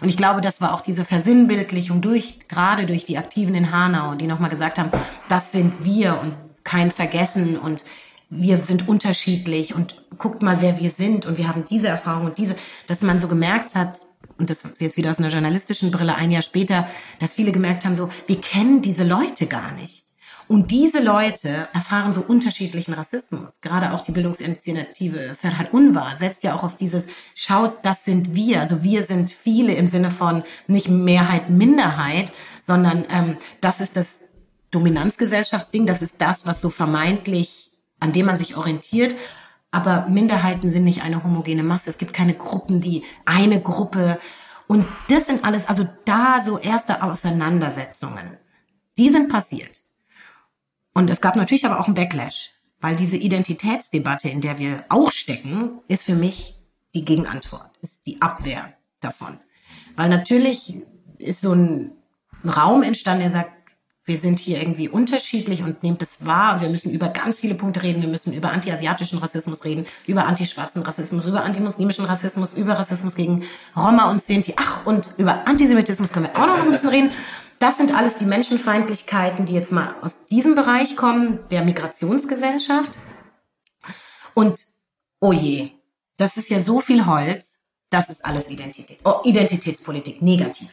Und 0.01 0.09
ich 0.09 0.17
glaube, 0.17 0.41
das 0.41 0.61
war 0.61 0.75
auch 0.75 0.81
diese 0.81 1.05
Versinnbildlichung 1.05 2.01
durch, 2.01 2.39
gerade 2.49 2.87
durch 2.87 3.05
die 3.05 3.19
Aktiven 3.19 3.55
in 3.55 3.73
Hanau, 3.73 4.15
die 4.15 4.27
nochmal 4.27 4.51
gesagt 4.51 4.79
haben, 4.79 4.91
das 5.29 5.53
sind 5.53 5.85
wir 5.85 6.21
und 6.21 6.35
kein 6.65 6.91
Vergessen 6.91 7.59
und 7.59 7.85
wir 8.31 8.59
sind 8.59 8.89
unterschiedlich 8.89 9.75
und 9.75 10.03
guckt 10.17 10.43
mal, 10.43 10.61
wer 10.61 10.79
wir 10.79 10.91
sind 10.91 11.27
und 11.27 11.37
wir 11.37 11.49
haben 11.49 11.65
diese 11.69 11.89
Erfahrung 11.89 12.27
und 12.27 12.39
diese, 12.39 12.57
dass 12.87 13.03
man 13.03 13.19
so 13.19 13.29
gemerkt 13.29 13.75
hat, 13.75 14.01
und 14.39 14.49
das 14.49 14.63
jetzt 14.79 14.97
wieder 14.97 15.11
aus 15.11 15.19
einer 15.19 15.29
journalistischen 15.29 15.91
Brille 15.91 16.15
ein 16.15 16.31
Jahr 16.31 16.43
später, 16.43 16.89
dass 17.19 17.35
viele 17.35 17.53
gemerkt 17.53 17.85
haben, 17.85 17.97
so, 17.97 18.09
wir 18.27 18.41
kennen 18.41 18.81
diese 18.81 19.05
Leute 19.05 19.47
gar 19.47 19.73
nicht. 19.73 20.05
Und 20.51 20.73
diese 20.73 21.01
Leute 21.01 21.69
erfahren 21.73 22.13
so 22.13 22.23
unterschiedlichen 22.23 22.93
Rassismus. 22.93 23.61
Gerade 23.61 23.93
auch 23.93 24.01
die 24.01 24.11
Bildungsinitiative 24.11 25.37
Ferhat 25.37 25.73
Unwahr 25.73 26.17
setzt 26.17 26.43
ja 26.43 26.57
auch 26.57 26.65
auf 26.65 26.75
dieses, 26.75 27.05
schaut, 27.37 27.75
das 27.85 28.05
sind 28.05 28.35
wir. 28.35 28.61
Also 28.61 28.83
wir 28.83 29.05
sind 29.05 29.31
viele 29.31 29.75
im 29.75 29.87
Sinne 29.87 30.11
von 30.11 30.43
nicht 30.67 30.89
Mehrheit, 30.89 31.51
Minderheit, 31.51 32.33
sondern 32.67 33.05
ähm, 33.11 33.37
das 33.61 33.81
ist 33.81 33.97
das 33.97 34.19
Dominanzgesellschaftsding, 34.73 35.87
das 35.87 36.03
ist 36.03 36.15
das, 36.19 36.45
was 36.47 36.61
so 36.61 36.69
vermeintlich, 36.69 37.71
an 38.01 38.11
dem 38.11 38.27
man 38.27 38.37
sich 38.37 38.57
orientiert. 38.57 39.15
Aber 39.71 40.09
Minderheiten 40.09 40.73
sind 40.73 40.83
nicht 40.83 41.03
eine 41.03 41.23
homogene 41.23 41.63
Masse. 41.63 41.91
Es 41.91 41.99
gibt 41.99 42.13
keine 42.13 42.35
Gruppen, 42.35 42.81
die 42.81 43.05
eine 43.25 43.61
Gruppe. 43.61 44.19
Und 44.67 44.85
das 45.07 45.29
sind 45.29 45.45
alles, 45.45 45.69
also 45.69 45.87
da 46.07 46.41
so 46.45 46.59
erste 46.59 47.05
Auseinandersetzungen. 47.05 48.37
Die 48.99 49.11
sind 49.11 49.29
passiert. 49.29 49.81
Und 51.01 51.09
es 51.09 51.23
gab 51.23 51.35
natürlich 51.35 51.65
aber 51.65 51.81
auch 51.81 51.87
einen 51.87 51.95
Backlash, 51.95 52.51
weil 52.83 52.95
diese 52.95 53.17
Identitätsdebatte, 53.17 54.29
in 54.29 54.43
der 54.43 54.59
wir 54.59 54.85
auch 54.91 55.13
stecken, 55.13 55.81
ist 55.89 56.03
für 56.03 56.15
mich 56.15 56.59
die 56.93 57.07
Gegenantwort, 57.07 57.71
ist 57.81 58.01
die 58.07 58.21
Abwehr 58.21 58.75
davon. 59.01 59.39
Weil 59.97 60.11
natürlich 60.11 60.77
ist 61.17 61.41
so 61.41 61.55
ein 61.55 61.93
Raum 62.45 62.83
entstanden, 62.83 63.23
der 63.23 63.31
sagt, 63.31 63.53
wir 64.05 64.19
sind 64.19 64.41
hier 64.41 64.61
irgendwie 64.61 64.91
unterschiedlich 64.91 65.63
und 65.63 65.83
nehmt 65.83 66.03
es 66.03 66.27
wahr. 66.27 66.61
Wir 66.61 66.69
müssen 66.69 66.91
über 66.91 67.09
ganz 67.09 67.39
viele 67.39 67.55
Punkte 67.55 67.83
reden. 67.83 68.03
Wir 68.03 68.09
müssen 68.09 68.35
über 68.35 68.53
antiasiatischen 68.53 69.21
Rassismus 69.21 69.65
reden, 69.65 69.87
über 70.07 70.27
antischwarzen 70.27 70.83
Rassismus, 70.83 71.25
über 71.25 71.45
antimuslimischen 71.45 72.05
Rassismus, 72.05 72.53
über 72.53 72.75
Rassismus 72.75 73.15
gegen 73.15 73.45
Roma 73.75 74.11
und 74.11 74.23
Sinti. 74.23 74.53
Ach, 74.59 74.85
und 74.85 75.15
über 75.17 75.49
Antisemitismus 75.49 76.13
können 76.13 76.27
wir 76.27 76.37
auch 76.39 76.47
noch 76.47 76.59
ein 76.59 76.71
bisschen 76.71 76.91
reden. 76.91 77.13
Das 77.61 77.77
sind 77.77 77.95
alles 77.95 78.17
die 78.17 78.25
Menschenfeindlichkeiten, 78.25 79.45
die 79.45 79.53
jetzt 79.53 79.71
mal 79.71 79.95
aus 80.01 80.27
diesem 80.29 80.55
Bereich 80.55 80.97
kommen, 80.97 81.41
der 81.51 81.63
Migrationsgesellschaft. 81.63 82.99
Und, 84.33 84.65
oh 85.21 85.33
je, 85.33 85.71
das 86.17 86.39
ist 86.39 86.49
ja 86.49 86.59
so 86.59 86.81
viel 86.81 87.05
Holz, 87.05 87.45
das 87.91 88.09
ist 88.09 88.25
alles 88.25 88.49
Identität. 88.49 89.01
Oh, 89.05 89.21
Identitätspolitik, 89.25 90.23
negativ. 90.23 90.71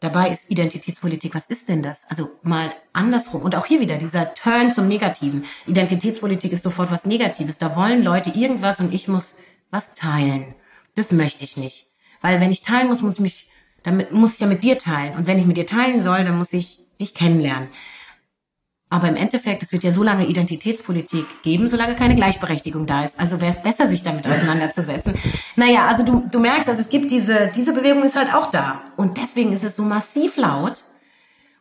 Dabei 0.00 0.30
ist 0.30 0.50
Identitätspolitik, 0.50 1.34
was 1.34 1.46
ist 1.46 1.68
denn 1.68 1.82
das? 1.82 2.00
Also 2.08 2.30
mal 2.42 2.74
andersrum. 2.94 3.42
Und 3.42 3.54
auch 3.54 3.66
hier 3.66 3.80
wieder 3.80 3.98
dieser 3.98 4.32
Turn 4.32 4.72
zum 4.72 4.88
Negativen. 4.88 5.44
Identitätspolitik 5.66 6.52
ist 6.52 6.64
sofort 6.64 6.90
was 6.90 7.04
Negatives. 7.04 7.58
Da 7.58 7.76
wollen 7.76 8.02
Leute 8.02 8.30
irgendwas 8.30 8.80
und 8.80 8.94
ich 8.94 9.06
muss 9.06 9.34
was 9.70 9.92
teilen. 9.94 10.54
Das 10.94 11.12
möchte 11.12 11.44
ich 11.44 11.58
nicht. 11.58 11.88
Weil 12.22 12.40
wenn 12.40 12.52
ich 12.52 12.62
teilen 12.62 12.88
muss, 12.88 13.02
muss 13.02 13.14
ich 13.14 13.20
mich, 13.20 13.50
damit 13.84 14.10
muss 14.10 14.34
ich 14.34 14.40
ja 14.40 14.46
mit 14.46 14.64
dir 14.64 14.78
teilen. 14.78 15.14
Und 15.16 15.28
wenn 15.28 15.38
ich 15.38 15.46
mit 15.46 15.56
dir 15.56 15.66
teilen 15.66 16.02
soll, 16.02 16.24
dann 16.24 16.36
muss 16.36 16.52
ich 16.52 16.80
dich 17.00 17.14
kennenlernen. 17.14 17.68
Aber 18.90 19.08
im 19.08 19.16
Endeffekt, 19.16 19.62
es 19.62 19.72
wird 19.72 19.82
ja 19.82 19.92
so 19.92 20.02
lange 20.02 20.26
Identitätspolitik 20.26 21.26
geben, 21.42 21.68
solange 21.68 21.96
keine 21.96 22.14
Gleichberechtigung 22.14 22.86
da 22.86 23.04
ist. 23.04 23.18
Also 23.18 23.40
wäre 23.40 23.50
es 23.50 23.62
besser, 23.62 23.88
sich 23.88 24.02
damit 24.02 24.26
auseinanderzusetzen. 24.26 25.14
Naja, 25.56 25.86
also 25.88 26.04
du, 26.04 26.24
du 26.30 26.38
merkst, 26.38 26.68
also 26.68 26.80
es 26.80 26.88
gibt 26.88 27.10
diese, 27.10 27.50
diese 27.54 27.72
Bewegung 27.72 28.04
ist 28.04 28.16
halt 28.16 28.32
auch 28.32 28.50
da. 28.50 28.82
Und 28.96 29.16
deswegen 29.16 29.52
ist 29.52 29.64
es 29.64 29.76
so 29.76 29.82
massiv 29.82 30.36
laut 30.36 30.84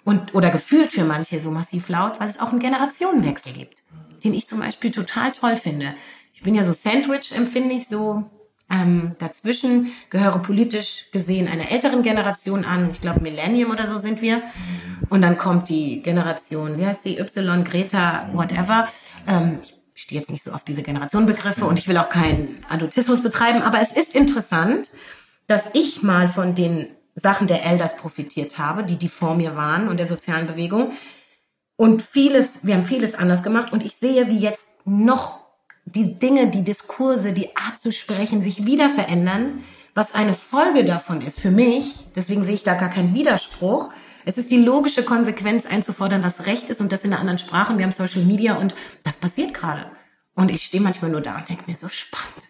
und, 0.04 0.36
oder 0.36 0.52
gefühlt 0.52 0.92
für 0.92 1.06
manche 1.06 1.40
so 1.40 1.50
massiv 1.50 1.90
laut, 1.90 2.20
weil 2.20 2.30
es 2.30 2.40
auch 2.40 2.52
einen 2.52 2.60
Generationenwechsel 2.60 3.54
gibt, 3.54 3.84
den 4.24 4.34
ich 4.34 4.48
zum 4.48 4.60
Beispiel 4.60 4.92
total 4.92 5.32
toll 5.32 5.56
finde. 5.56 5.96
Ich 6.34 6.44
bin 6.44 6.56
ja 6.56 6.64
so 6.64 6.74
Sandwich, 6.74 7.36
empfinde 7.36 7.74
ich 7.74 7.88
so, 7.88 8.30
ähm, 8.69 9.15
dazwischen 9.19 9.91
gehöre 10.10 10.39
politisch 10.39 11.10
gesehen 11.12 11.47
einer 11.47 11.71
älteren 11.71 12.02
Generation 12.02 12.65
an. 12.65 12.91
Ich 12.91 13.02
glaube, 13.02 13.21
Millennium 13.21 13.71
oder 13.71 13.88
so 13.88 13.99
sind 13.99 14.21
wir. 14.21 14.41
Und 15.10 15.21
dann 15.21 15.38
kommt 15.38 15.69
die 15.69 16.02
Generation, 16.02 16.78
wie 16.78 16.86
heißt 16.86 17.04
sie, 17.04 17.19
Y, 17.19 17.63
Greta, 17.63 18.30
whatever. 18.34 18.88
Ähm, 19.28 19.60
ich 19.93 20.02
stehe 20.02 20.19
jetzt 20.19 20.32
nicht 20.32 20.43
so 20.43 20.52
auf 20.52 20.63
diese 20.63 20.82
Generationenbegriffe 20.82 21.65
und 21.65 21.78
ich 21.78 21.88
will 21.88 21.97
auch 21.97 22.10
keinen 22.10 22.65
Adultismus 22.67 23.21
betreiben, 23.21 23.62
aber 23.62 23.80
es 23.80 23.91
ist 23.91 24.15
interessant, 24.15 24.91
dass 25.45 25.65
ich 25.73 26.02
mal 26.02 26.30
von 26.30 26.56
den 26.56 26.88
Sachen 27.15 27.47
der 27.47 27.63
Elders 27.63 27.95
profitiert 27.95 28.58
habe, 28.58 28.84
die 28.84 28.97
die 28.97 29.10
vor 29.10 29.36
mir 29.36 29.56
waren 29.56 29.88
und 29.88 29.99
der 29.99 30.08
sozialen 30.08 30.47
Bewegung. 30.47 30.93
Und 31.76 32.02
vieles, 32.02 32.65
wir 32.65 32.76
haben 32.76 32.86
vieles 32.86 33.13
anders 33.13 33.43
gemacht 33.43 33.71
und 33.71 33.84
ich 33.84 33.97
sehe, 33.97 34.28
wie 34.30 34.38
jetzt 34.38 34.65
noch 34.86 35.43
die 35.86 36.17
Dinge, 36.17 36.48
die 36.48 36.63
Diskurse, 36.63 37.34
die 37.34 37.56
Art 37.56 37.80
zu 37.80 37.91
sprechen 37.91 38.41
sich 38.41 38.65
wieder 38.65 38.89
verändern, 38.89 39.63
was 39.93 40.15
eine 40.15 40.34
Folge 40.34 40.86
davon 40.86 41.22
ist 41.22 41.39
für 41.39 41.52
mich, 41.52 42.08
deswegen 42.15 42.43
sehe 42.43 42.56
ich 42.56 42.63
da 42.63 42.74
gar 42.74 42.89
keinen 42.89 43.13
Widerspruch. 43.13 43.91
Es 44.26 44.38
ist 44.38 44.50
die 44.52 44.58
logische 44.58 45.04
Konsequenz 45.04 45.65
einzufordern, 45.65 46.24
was 46.24 46.46
Recht 46.46 46.69
ist 46.69 46.82
und 46.82 46.91
das 46.91 47.02
in 47.02 47.12
einer 47.12 47.19
anderen 47.19 47.38
Sprache. 47.38 47.74
Und 47.74 47.78
wir 47.78 47.86
haben 47.86 47.91
Social 47.91 48.24
Media 48.24 48.56
und 48.56 48.74
das 49.04 49.17
passiert 49.17 49.54
gerade. 49.54 49.91
Und 50.34 50.50
ich 50.50 50.63
stehe 50.63 50.82
manchmal 50.82 51.12
nur 51.12 51.22
da 51.22 51.38
und 51.38 51.50
denke 51.50 51.63
mir 51.67 51.76
so 51.76 51.89
spannend. 51.89 52.50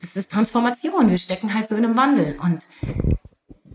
Das 0.00 0.14
ist 0.14 0.30
Transformation. 0.30 1.10
Wir 1.10 1.18
stecken 1.18 1.52
halt 1.52 1.68
so 1.68 1.74
in 1.74 1.84
einem 1.84 1.96
Wandel. 1.96 2.38
Und 2.38 2.68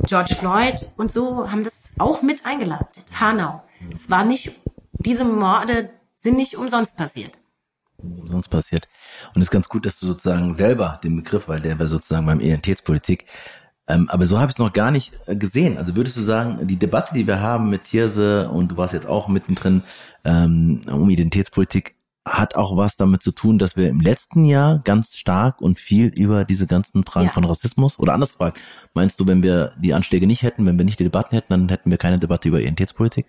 George 0.06 0.36
Floyd 0.36 0.90
und 0.96 1.12
so 1.12 1.52
haben 1.52 1.64
das 1.64 1.74
auch 2.00 2.22
mit 2.22 2.46
eingeleitet. 2.46 3.06
Hanau. 3.20 3.62
Es 3.94 4.10
war 4.10 4.24
nicht, 4.24 4.62
diese 4.94 5.26
Morde 5.26 5.90
sind 6.18 6.38
nicht 6.38 6.56
umsonst 6.58 6.96
passiert 6.96 7.38
sonst 8.26 8.50
passiert. 8.50 8.88
Und 9.34 9.42
es 9.42 9.48
ist 9.48 9.52
ganz 9.52 9.70
gut, 9.70 9.86
dass 9.86 10.00
du 10.00 10.06
sozusagen 10.06 10.54
selber 10.54 11.00
den 11.04 11.16
Begriff, 11.16 11.48
weil 11.48 11.62
der 11.62 11.80
war 11.80 11.88
sozusagen 11.88 12.26
beim 12.26 12.40
Identitätspolitik, 12.40 13.26
ähm, 13.88 14.10
aber 14.10 14.26
so 14.26 14.40
habe 14.40 14.50
ich 14.50 14.56
es 14.56 14.60
noch 14.60 14.74
gar 14.74 14.92
nicht 14.92 15.14
äh, 15.28 15.36
gesehen. 15.36 15.78
Also 15.78 15.96
würdest 15.96 16.18
du 16.18 16.22
sagen, 16.22 16.68
die 16.68 16.78
Debatte, 16.78 17.14
die 17.14 17.28
wir 17.28 17.40
haben 17.40 17.70
mit 17.70 17.86
Thierse 17.86 18.50
und 18.50 18.70
du 18.70 18.78
warst 18.78 18.94
jetzt 18.94 19.08
auch 19.08 19.28
mittendrin 19.28 19.84
ähm, 20.24 20.82
um 20.88 21.10
Identitätspolitik, 21.10 21.96
hat 22.26 22.56
auch 22.56 22.76
was 22.76 22.96
damit 22.96 23.22
zu 23.22 23.32
tun, 23.32 23.60
dass 23.60 23.78
wir 23.78 23.88
im 23.88 24.02
letzten 24.02 24.46
Jahr 24.46 24.80
ganz 24.84 25.16
stark 25.16 25.62
und 25.62 25.80
viel 25.80 26.08
über 26.08 26.44
diese 26.44 26.66
ganzen 26.66 27.04
Fragen 27.06 27.28
ja. 27.28 27.34
von 27.34 27.44
Rassismus 27.44 28.00
oder 28.00 28.14
anders 28.14 28.32
gefragt, 28.32 28.60
meinst 28.96 29.20
du, 29.20 29.28
wenn 29.28 29.44
wir 29.44 29.74
die 29.78 29.94
Anschläge 29.94 30.26
nicht 30.26 30.42
hätten, 30.42 30.66
wenn 30.66 30.80
wir 30.80 30.86
nicht 30.86 31.00
die 31.00 31.04
Debatten 31.04 31.36
hätten, 31.36 31.52
dann 31.52 31.70
hätten 31.70 31.92
wir 31.92 32.00
keine 32.00 32.18
Debatte 32.18 32.48
über 32.48 32.60
Identitätspolitik? 32.60 33.28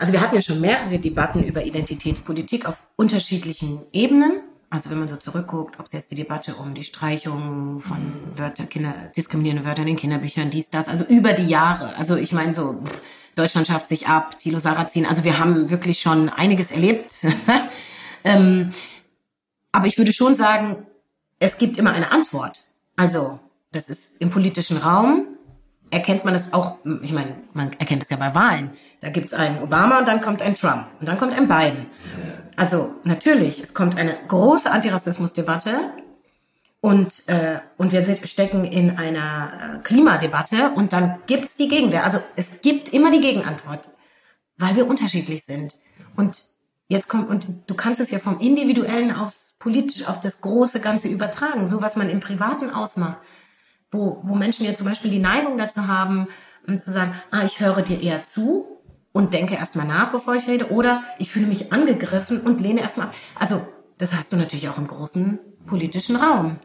Also 0.00 0.14
wir 0.14 0.22
hatten 0.22 0.34
ja 0.34 0.40
schon 0.40 0.62
mehrere 0.62 0.98
Debatten 0.98 1.44
über 1.44 1.62
Identitätspolitik 1.62 2.64
auf 2.64 2.76
unterschiedlichen 2.96 3.82
Ebenen. 3.92 4.40
Also 4.70 4.88
wenn 4.88 4.98
man 4.98 5.08
so 5.08 5.16
zurückguckt, 5.16 5.78
ob 5.78 5.86
es 5.88 5.92
jetzt 5.92 6.10
die 6.10 6.14
Debatte 6.14 6.54
um 6.54 6.72
die 6.72 6.84
Streichung 6.84 7.80
von 7.80 8.14
Wörter, 8.34 8.64
Kinder, 8.64 8.94
diskriminierende 9.14 9.66
Wörter 9.66 9.82
in 9.82 9.88
den 9.88 9.96
Kinderbüchern, 9.96 10.48
dies, 10.48 10.70
das, 10.70 10.88
also 10.88 11.04
über 11.04 11.34
die 11.34 11.46
Jahre. 11.46 11.96
Also 11.98 12.16
ich 12.16 12.32
meine 12.32 12.54
so, 12.54 12.82
Deutschland 13.34 13.66
schafft 13.66 13.90
sich 13.90 14.06
ab, 14.06 14.38
Thilo 14.38 14.58
Sarrazin, 14.58 15.04
also 15.04 15.22
wir 15.22 15.38
haben 15.38 15.68
wirklich 15.68 16.00
schon 16.00 16.30
einiges 16.30 16.70
erlebt. 16.70 17.12
ähm, 18.24 18.72
aber 19.70 19.86
ich 19.86 19.98
würde 19.98 20.14
schon 20.14 20.34
sagen, 20.34 20.86
es 21.40 21.58
gibt 21.58 21.76
immer 21.76 21.92
eine 21.92 22.10
Antwort. 22.10 22.62
Also 22.96 23.38
das 23.70 23.90
ist 23.90 24.08
im 24.18 24.30
politischen 24.30 24.78
Raum, 24.78 25.26
erkennt 25.90 26.24
man 26.24 26.34
es 26.34 26.52
auch, 26.52 26.78
ich 27.02 27.12
meine, 27.12 27.36
man 27.52 27.72
erkennt 27.78 28.02
es 28.02 28.10
ja 28.10 28.16
bei 28.16 28.34
Wahlen. 28.34 28.70
Da 29.00 29.10
gibt's 29.10 29.32
einen 29.32 29.62
Obama 29.62 29.98
und 29.98 30.08
dann 30.08 30.20
kommt 30.20 30.42
ein 30.42 30.54
Trump 30.54 30.86
und 31.00 31.08
dann 31.08 31.18
kommt 31.18 31.32
ein 31.32 31.48
Biden. 31.48 31.86
Also 32.56 32.94
natürlich, 33.04 33.62
es 33.62 33.74
kommt 33.74 33.96
eine 33.96 34.16
große 34.28 34.70
Antirassismusdebatte 34.70 35.92
und, 36.80 37.28
äh, 37.28 37.60
und 37.76 37.92
wir 37.92 38.02
sind, 38.02 38.26
stecken 38.28 38.64
in 38.64 38.96
einer 38.96 39.78
äh, 39.78 39.82
Klimadebatte 39.82 40.70
und 40.74 40.92
dann 40.92 41.18
gibt's 41.26 41.56
die 41.56 41.68
Gegenwehr. 41.68 42.04
Also 42.04 42.20
es 42.36 42.46
gibt 42.62 42.92
immer 42.92 43.10
die 43.10 43.20
Gegenantwort, 43.20 43.90
weil 44.56 44.76
wir 44.76 44.86
unterschiedlich 44.86 45.44
sind. 45.46 45.74
Und 46.16 46.42
jetzt 46.88 47.08
kommt, 47.08 47.28
und 47.28 47.46
du 47.66 47.74
kannst 47.74 48.00
es 48.00 48.10
ja 48.10 48.18
vom 48.18 48.38
Individuellen 48.40 49.14
aufs 49.14 49.54
politisch, 49.58 50.06
auf 50.06 50.20
das 50.20 50.40
große 50.40 50.80
Ganze 50.80 51.08
übertragen, 51.08 51.66
so 51.66 51.82
was 51.82 51.96
man 51.96 52.08
im 52.08 52.20
Privaten 52.20 52.70
ausmacht 52.70 53.18
wo, 53.90 54.20
wo 54.22 54.34
Menschen 54.34 54.66
ja 54.66 54.74
zum 54.74 54.86
Beispiel 54.86 55.10
die 55.10 55.18
Neigung 55.18 55.58
dazu 55.58 55.86
haben, 55.86 56.28
um 56.66 56.80
zu 56.80 56.92
sagen, 56.92 57.14
ah, 57.30 57.44
ich 57.44 57.60
höre 57.60 57.82
dir 57.82 58.00
eher 58.00 58.24
zu 58.24 58.66
und 59.12 59.34
denke 59.34 59.54
erstmal 59.54 59.86
nach, 59.86 60.12
bevor 60.12 60.34
ich 60.34 60.46
rede, 60.46 60.70
oder 60.70 61.02
ich 61.18 61.30
fühle 61.30 61.46
mich 61.46 61.72
angegriffen 61.72 62.40
und 62.40 62.60
lehne 62.60 62.80
erstmal 62.80 63.08
ab. 63.08 63.14
Also, 63.38 63.66
das 63.98 64.14
hast 64.14 64.32
du 64.32 64.36
natürlich 64.36 64.68
auch 64.68 64.78
im 64.78 64.86
großen 64.86 65.38
politischen 65.66 66.16
Raum. 66.16 66.58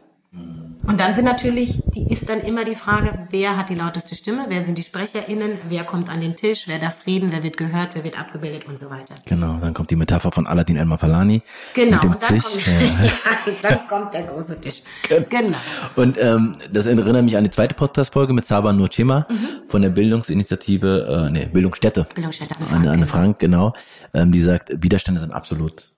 Und 0.86 1.00
dann 1.00 1.14
sind 1.14 1.24
natürlich, 1.24 1.82
die 1.94 2.06
ist 2.12 2.28
dann 2.28 2.40
immer 2.40 2.64
die 2.64 2.76
Frage, 2.76 3.26
wer 3.30 3.56
hat 3.56 3.70
die 3.70 3.74
lauteste 3.74 4.14
Stimme, 4.14 4.46
wer 4.48 4.62
sind 4.62 4.78
die 4.78 4.84
SprecherInnen, 4.84 5.58
wer 5.68 5.82
kommt 5.82 6.08
an 6.08 6.20
den 6.20 6.36
Tisch, 6.36 6.68
wer 6.68 6.78
darf 6.78 7.06
reden, 7.06 7.32
wer 7.32 7.42
wird 7.42 7.56
gehört, 7.56 7.90
wer 7.94 8.04
wird 8.04 8.18
abgebildet 8.18 8.66
und 8.68 8.78
so 8.78 8.88
weiter. 8.88 9.16
Genau, 9.24 9.58
dann 9.60 9.74
kommt 9.74 9.90
die 9.90 9.96
Metapher 9.96 10.30
von 10.30 10.46
Aladdin 10.46 10.76
El 10.76 10.84
Mapalani. 10.84 11.42
Genau, 11.74 12.00
und 12.02 12.22
dann, 12.22 12.34
Tisch. 12.34 12.44
Kommt, 12.44 12.66
ja. 12.66 13.52
dann 13.62 13.88
kommt 13.88 14.14
der 14.14 14.22
große 14.24 14.60
Tisch. 14.60 14.82
Genau. 15.28 15.56
Und 15.96 16.18
ähm, 16.20 16.56
das 16.70 16.86
erinnert 16.86 17.24
mich 17.24 17.36
an 17.36 17.42
die 17.42 17.50
zweite 17.50 17.74
Podcast-Folge 17.74 18.32
mit 18.32 18.44
Saba 18.44 18.72
Nurchema 18.72 19.26
mhm. 19.28 19.68
von 19.68 19.82
der 19.82 19.90
Bildungsinitiative, 19.90 21.26
äh, 21.26 21.30
nee, 21.30 21.46
Bildungsstätte. 21.46 22.06
Bildungsstätte, 22.14 22.54
Anne 22.60 22.68
Frank. 22.68 22.88
Anne, 22.88 23.06
Frank, 23.06 23.38
genau. 23.40 23.72
Ähm, 24.14 24.30
die 24.30 24.40
sagt, 24.40 24.70
Widerstände 24.72 25.20
sind 25.20 25.32
absolut, 25.32 25.92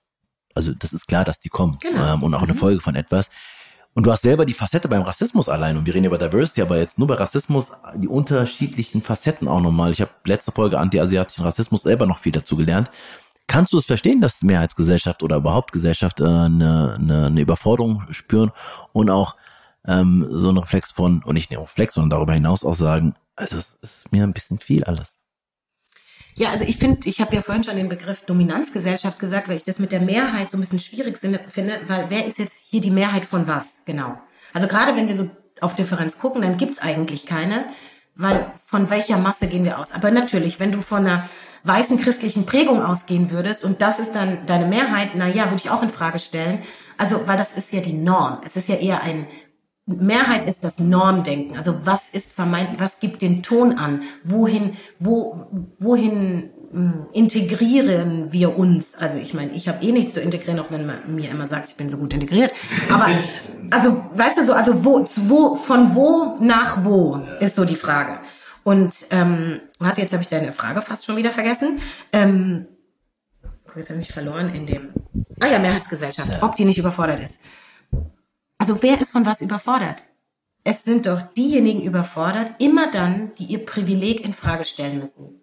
also 0.55 0.73
das 0.73 0.93
ist 0.93 1.07
klar, 1.07 1.25
dass 1.25 1.39
die 1.39 1.49
kommen. 1.49 1.77
Genau. 1.79 2.15
Ähm, 2.15 2.23
und 2.23 2.33
auch 2.33 2.41
mhm. 2.41 2.49
eine 2.49 2.55
Folge 2.55 2.81
von 2.81 2.95
etwas. 2.95 3.29
Und 3.99 4.05
du 4.05 4.13
hast 4.13 4.21
selber 4.21 4.45
die 4.45 4.53
Facette 4.53 4.87
beim 4.87 5.01
Rassismus 5.01 5.49
allein. 5.49 5.75
Und 5.75 5.85
wir 5.85 5.93
reden 5.93 6.05
über 6.05 6.17
Diversity, 6.17 6.61
aber 6.61 6.77
jetzt 6.77 6.97
nur 6.97 7.09
bei 7.09 7.15
Rassismus 7.15 7.73
die 7.95 8.07
unterschiedlichen 8.07 9.01
Facetten 9.01 9.49
auch 9.49 9.59
nochmal. 9.59 9.91
Ich 9.91 9.99
habe 9.99 10.11
letzte 10.23 10.53
Folge 10.53 10.79
anti-asiatischen 10.79 11.43
Rassismus 11.43 11.83
selber 11.83 12.05
noch 12.05 12.19
viel 12.19 12.31
dazu 12.31 12.55
gelernt. 12.55 12.89
Kannst 13.47 13.73
du 13.73 13.77
es 13.77 13.83
verstehen, 13.83 14.21
dass 14.21 14.41
Mehrheitsgesellschaft 14.41 15.21
oder 15.21 15.35
überhaupt 15.35 15.73
Gesellschaft 15.73 16.21
äh, 16.21 16.23
eine, 16.23 16.95
eine, 16.97 17.25
eine 17.25 17.41
Überforderung 17.41 18.03
spüren 18.11 18.53
und 18.93 19.09
auch 19.09 19.35
ähm, 19.85 20.25
so 20.29 20.47
ein 20.49 20.57
Reflex 20.57 20.93
von, 20.93 21.21
und 21.21 21.33
nicht 21.33 21.51
nur 21.51 21.63
Reflex, 21.63 21.95
sondern 21.95 22.11
darüber 22.11 22.31
hinaus 22.31 22.63
auch 22.63 22.75
sagen, 22.75 23.15
also 23.35 23.57
es 23.57 23.77
ist 23.81 24.13
mir 24.13 24.23
ein 24.23 24.31
bisschen 24.31 24.59
viel 24.59 24.85
alles. 24.85 25.18
Ja, 26.39 26.51
also 26.51 26.63
ich 26.63 26.77
finde, 26.77 27.05
ich 27.09 27.19
habe 27.19 27.35
ja 27.35 27.41
vorhin 27.41 27.65
schon 27.65 27.75
den 27.75 27.89
Begriff 27.89 28.21
Dominanzgesellschaft 28.21 29.19
gesagt, 29.19 29.49
weil 29.49 29.57
ich 29.57 29.65
das 29.65 29.77
mit 29.77 29.91
der 29.91 29.99
Mehrheit 29.99 30.49
so 30.49 30.55
ein 30.55 30.61
bisschen 30.61 30.79
schwierig 30.79 31.17
finde, 31.17 31.41
weil 31.85 32.05
wer 32.07 32.25
ist 32.25 32.39
jetzt 32.39 32.53
hier 32.69 32.79
die 32.79 32.91
Mehrheit 32.91 33.25
von 33.25 33.45
was? 33.45 33.65
Genau. 33.83 34.17
Also 34.53 34.69
gerade 34.69 34.95
wenn 34.95 35.09
wir 35.09 35.17
so 35.17 35.29
auf 35.59 35.75
Differenz 35.75 36.17
gucken, 36.17 36.41
dann 36.41 36.55
gibt's 36.55 36.79
eigentlich 36.79 37.25
keine, 37.25 37.65
weil 38.15 38.53
von 38.65 38.89
welcher 38.89 39.17
Masse 39.17 39.47
gehen 39.47 39.65
wir 39.65 39.79
aus? 39.79 39.91
Aber 39.91 40.11
natürlich, 40.11 40.61
wenn 40.61 40.71
du 40.71 40.81
von 40.81 41.05
einer 41.05 41.29
weißen 41.65 41.99
christlichen 41.99 42.45
Prägung 42.45 42.81
ausgehen 42.81 43.31
würdest 43.31 43.65
und 43.65 43.81
das 43.81 43.99
ist 43.99 44.15
dann 44.15 44.45
deine 44.45 44.65
Mehrheit, 44.65 45.09
na 45.15 45.27
ja, 45.27 45.51
würde 45.51 45.61
ich 45.61 45.69
auch 45.69 45.83
in 45.83 45.89
Frage 45.89 46.19
stellen. 46.19 46.63
Also, 46.97 47.27
weil 47.27 47.37
das 47.37 47.51
ist 47.51 47.73
ja 47.73 47.81
die 47.81 47.91
Norm. 47.91 48.39
Es 48.45 48.55
ist 48.55 48.69
ja 48.69 48.75
eher 48.75 49.01
ein 49.01 49.27
Mehrheit 49.97 50.47
ist 50.47 50.63
das 50.63 50.79
Normdenken. 50.79 51.57
Also 51.57 51.85
was 51.85 52.09
ist 52.09 52.31
vermeintlich, 52.31 52.79
was 52.79 52.99
gibt 52.99 53.21
den 53.21 53.41
Ton 53.43 53.77
an? 53.77 54.03
Wohin, 54.23 54.77
wo, 54.99 55.47
wohin 55.79 56.51
hm, 56.71 57.07
integrieren 57.13 58.31
wir 58.31 58.57
uns? 58.57 58.95
Also 58.95 59.17
ich 59.17 59.33
meine, 59.33 59.51
ich 59.53 59.67
habe 59.67 59.83
eh 59.83 59.91
nichts 59.91 60.13
zu 60.13 60.21
integrieren, 60.21 60.59
auch 60.59 60.71
wenn 60.71 60.85
man 60.85 61.15
mir 61.15 61.29
immer 61.31 61.47
sagt, 61.47 61.71
ich 61.71 61.75
bin 61.75 61.89
so 61.89 61.97
gut 61.97 62.13
integriert. 62.13 62.53
Aber 62.89 63.07
also, 63.71 64.03
weißt 64.13 64.37
du 64.37 64.45
so, 64.45 64.53
also 64.53 64.85
wo, 64.85 65.05
wo, 65.27 65.55
von 65.55 65.95
wo 65.95 66.37
nach 66.39 66.83
wo 66.85 67.21
ist 67.39 67.55
so 67.55 67.65
die 67.65 67.75
Frage. 67.75 68.19
Und 68.63 69.07
ähm, 69.09 69.61
warte, 69.79 70.01
jetzt 70.01 70.13
habe 70.13 70.21
ich 70.21 70.29
deine 70.29 70.51
Frage 70.51 70.81
fast 70.81 71.05
schon 71.05 71.17
wieder 71.17 71.31
vergessen. 71.31 71.79
Ähm, 72.13 72.67
jetzt 73.75 73.89
habe 73.89 73.99
ich 73.99 74.07
mich 74.07 74.13
verloren 74.13 74.53
in 74.53 74.67
dem. 74.67 74.89
Ah 75.39 75.47
ja, 75.47 75.59
Mehrheitsgesellschaft, 75.59 76.43
ob 76.43 76.55
die 76.55 76.65
nicht 76.65 76.77
überfordert 76.77 77.23
ist. 77.23 77.37
Also 78.59 78.83
wer 78.83 78.99
ist 78.99 79.11
von 79.11 79.25
was 79.25 79.41
überfordert? 79.41 80.03
Es 80.65 80.83
sind 80.83 81.05
doch 81.05 81.21
diejenigen 81.33 81.81
überfordert, 81.81 82.51
immer 82.59 82.91
dann, 82.91 83.31
die 83.35 83.45
ihr 83.45 83.65
Privileg 83.65 84.23
in 84.23 84.33
Frage 84.33 84.65
stellen 84.65 84.99
müssen. 84.99 85.39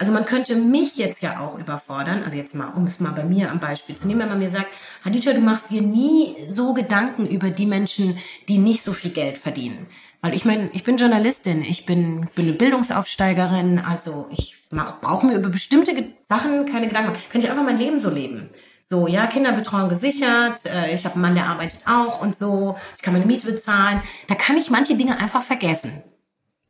Also 0.00 0.12
man 0.12 0.26
könnte 0.26 0.54
mich 0.54 0.96
jetzt 0.96 1.22
ja 1.22 1.40
auch 1.40 1.58
überfordern, 1.58 2.22
also 2.22 2.36
jetzt 2.36 2.54
mal, 2.54 2.68
um 2.68 2.84
es 2.84 3.00
mal 3.00 3.12
bei 3.12 3.24
mir 3.24 3.50
am 3.50 3.58
Beispiel 3.58 3.96
zu 3.96 4.06
nehmen, 4.06 4.20
wenn 4.20 4.28
man 4.28 4.38
mir 4.38 4.50
sagt, 4.50 4.68
Hadija, 5.04 5.32
du 5.32 5.40
machst 5.40 5.70
dir 5.70 5.82
nie 5.82 6.36
so 6.48 6.74
Gedanken 6.74 7.26
über 7.26 7.50
die 7.50 7.66
Menschen, 7.66 8.18
die 8.48 8.58
nicht 8.58 8.82
so 8.82 8.92
viel 8.92 9.10
Geld 9.10 9.38
verdienen. 9.38 9.86
Weil 10.20 10.34
ich 10.34 10.44
meine, 10.44 10.70
ich 10.72 10.84
bin 10.84 10.96
Journalistin, 10.96 11.62
ich 11.62 11.86
bin, 11.86 12.28
bin 12.34 12.46
eine 12.46 12.54
Bildungsaufsteigerin, 12.54 13.78
also 13.78 14.26
ich 14.30 14.56
brauche 14.70 15.26
mir 15.26 15.36
über 15.36 15.48
bestimmte 15.48 16.12
Sachen 16.28 16.66
keine 16.66 16.88
Gedanken. 16.88 17.18
Könnte 17.30 17.46
ich 17.46 17.50
einfach 17.50 17.64
mein 17.64 17.78
Leben 17.78 18.00
so 18.00 18.10
leben. 18.10 18.50
So, 18.90 19.06
ja, 19.06 19.26
Kinderbetreuung 19.26 19.90
gesichert, 19.90 20.64
äh, 20.64 20.94
ich 20.94 21.04
habe 21.04 21.14
einen 21.14 21.22
Mann, 21.22 21.34
der 21.34 21.46
arbeitet 21.46 21.86
auch 21.86 22.22
und 22.22 22.38
so, 22.38 22.78
ich 22.96 23.02
kann 23.02 23.12
meine 23.12 23.26
Miete 23.26 23.46
bezahlen. 23.50 24.02
Da 24.28 24.34
kann 24.34 24.56
ich 24.56 24.70
manche 24.70 24.96
Dinge 24.96 25.18
einfach 25.18 25.42
vergessen. 25.42 26.02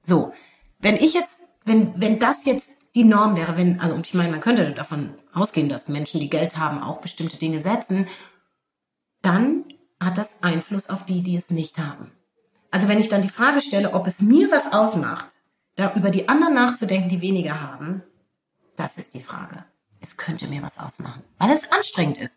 So, 0.05 0.33
wenn 0.81 0.97
ich 0.97 1.15
jetzt, 1.15 1.39
wenn, 1.65 2.01
wenn 2.01 2.19
das 2.19 2.45
jetzt 2.45 2.69
die 2.97 3.05
Norm 3.05 3.37
wäre, 3.37 3.57
wenn, 3.57 3.81
also 3.81 3.95
und 3.95 4.07
ich 4.07 4.15
meine, 4.15 4.33
man 4.33 4.41
könnte 4.41 4.73
davon 4.73 5.15
ausgehen, 5.33 5.69
dass 5.69 5.89
Menschen, 5.89 6.19
die 6.19 6.31
Geld 6.31 6.57
haben, 6.57 6.83
auch 6.83 7.01
bestimmte 7.01 7.37
Dinge 7.37 7.63
setzen, 7.63 8.09
dann 9.23 9.65
hat 10.01 10.19
das 10.19 10.43
Einfluss 10.43 10.91
auf 10.91 11.05
die, 11.05 11.23
die 11.23 11.37
es 11.37 11.51
nicht 11.51 11.79
haben. 11.79 12.11
Also 12.71 12.89
wenn 12.89 13.01
ich 13.01 13.09
dann 13.09 13.23
die 13.23 13.29
Frage 13.29 13.61
stelle, 13.61 13.95
ob 13.95 14.07
es 14.09 14.21
mir 14.21 14.51
was 14.51 14.73
ausmacht, 14.73 15.29
da 15.77 15.95
über 15.95 16.11
die 16.11 16.29
anderen 16.29 16.55
nachzudenken, 16.55 17.09
die 17.09 17.21
weniger 17.21 17.61
haben, 17.61 18.03
das 18.77 18.97
ist 18.97 19.15
die 19.15 19.23
Frage. 19.23 19.65
Es 20.09 20.17
könnte 20.17 20.47
mir 20.47 20.63
was 20.63 20.79
ausmachen, 20.79 21.23
weil 21.37 21.51
es 21.51 21.71
anstrengend 21.71 22.17
ist. 22.17 22.33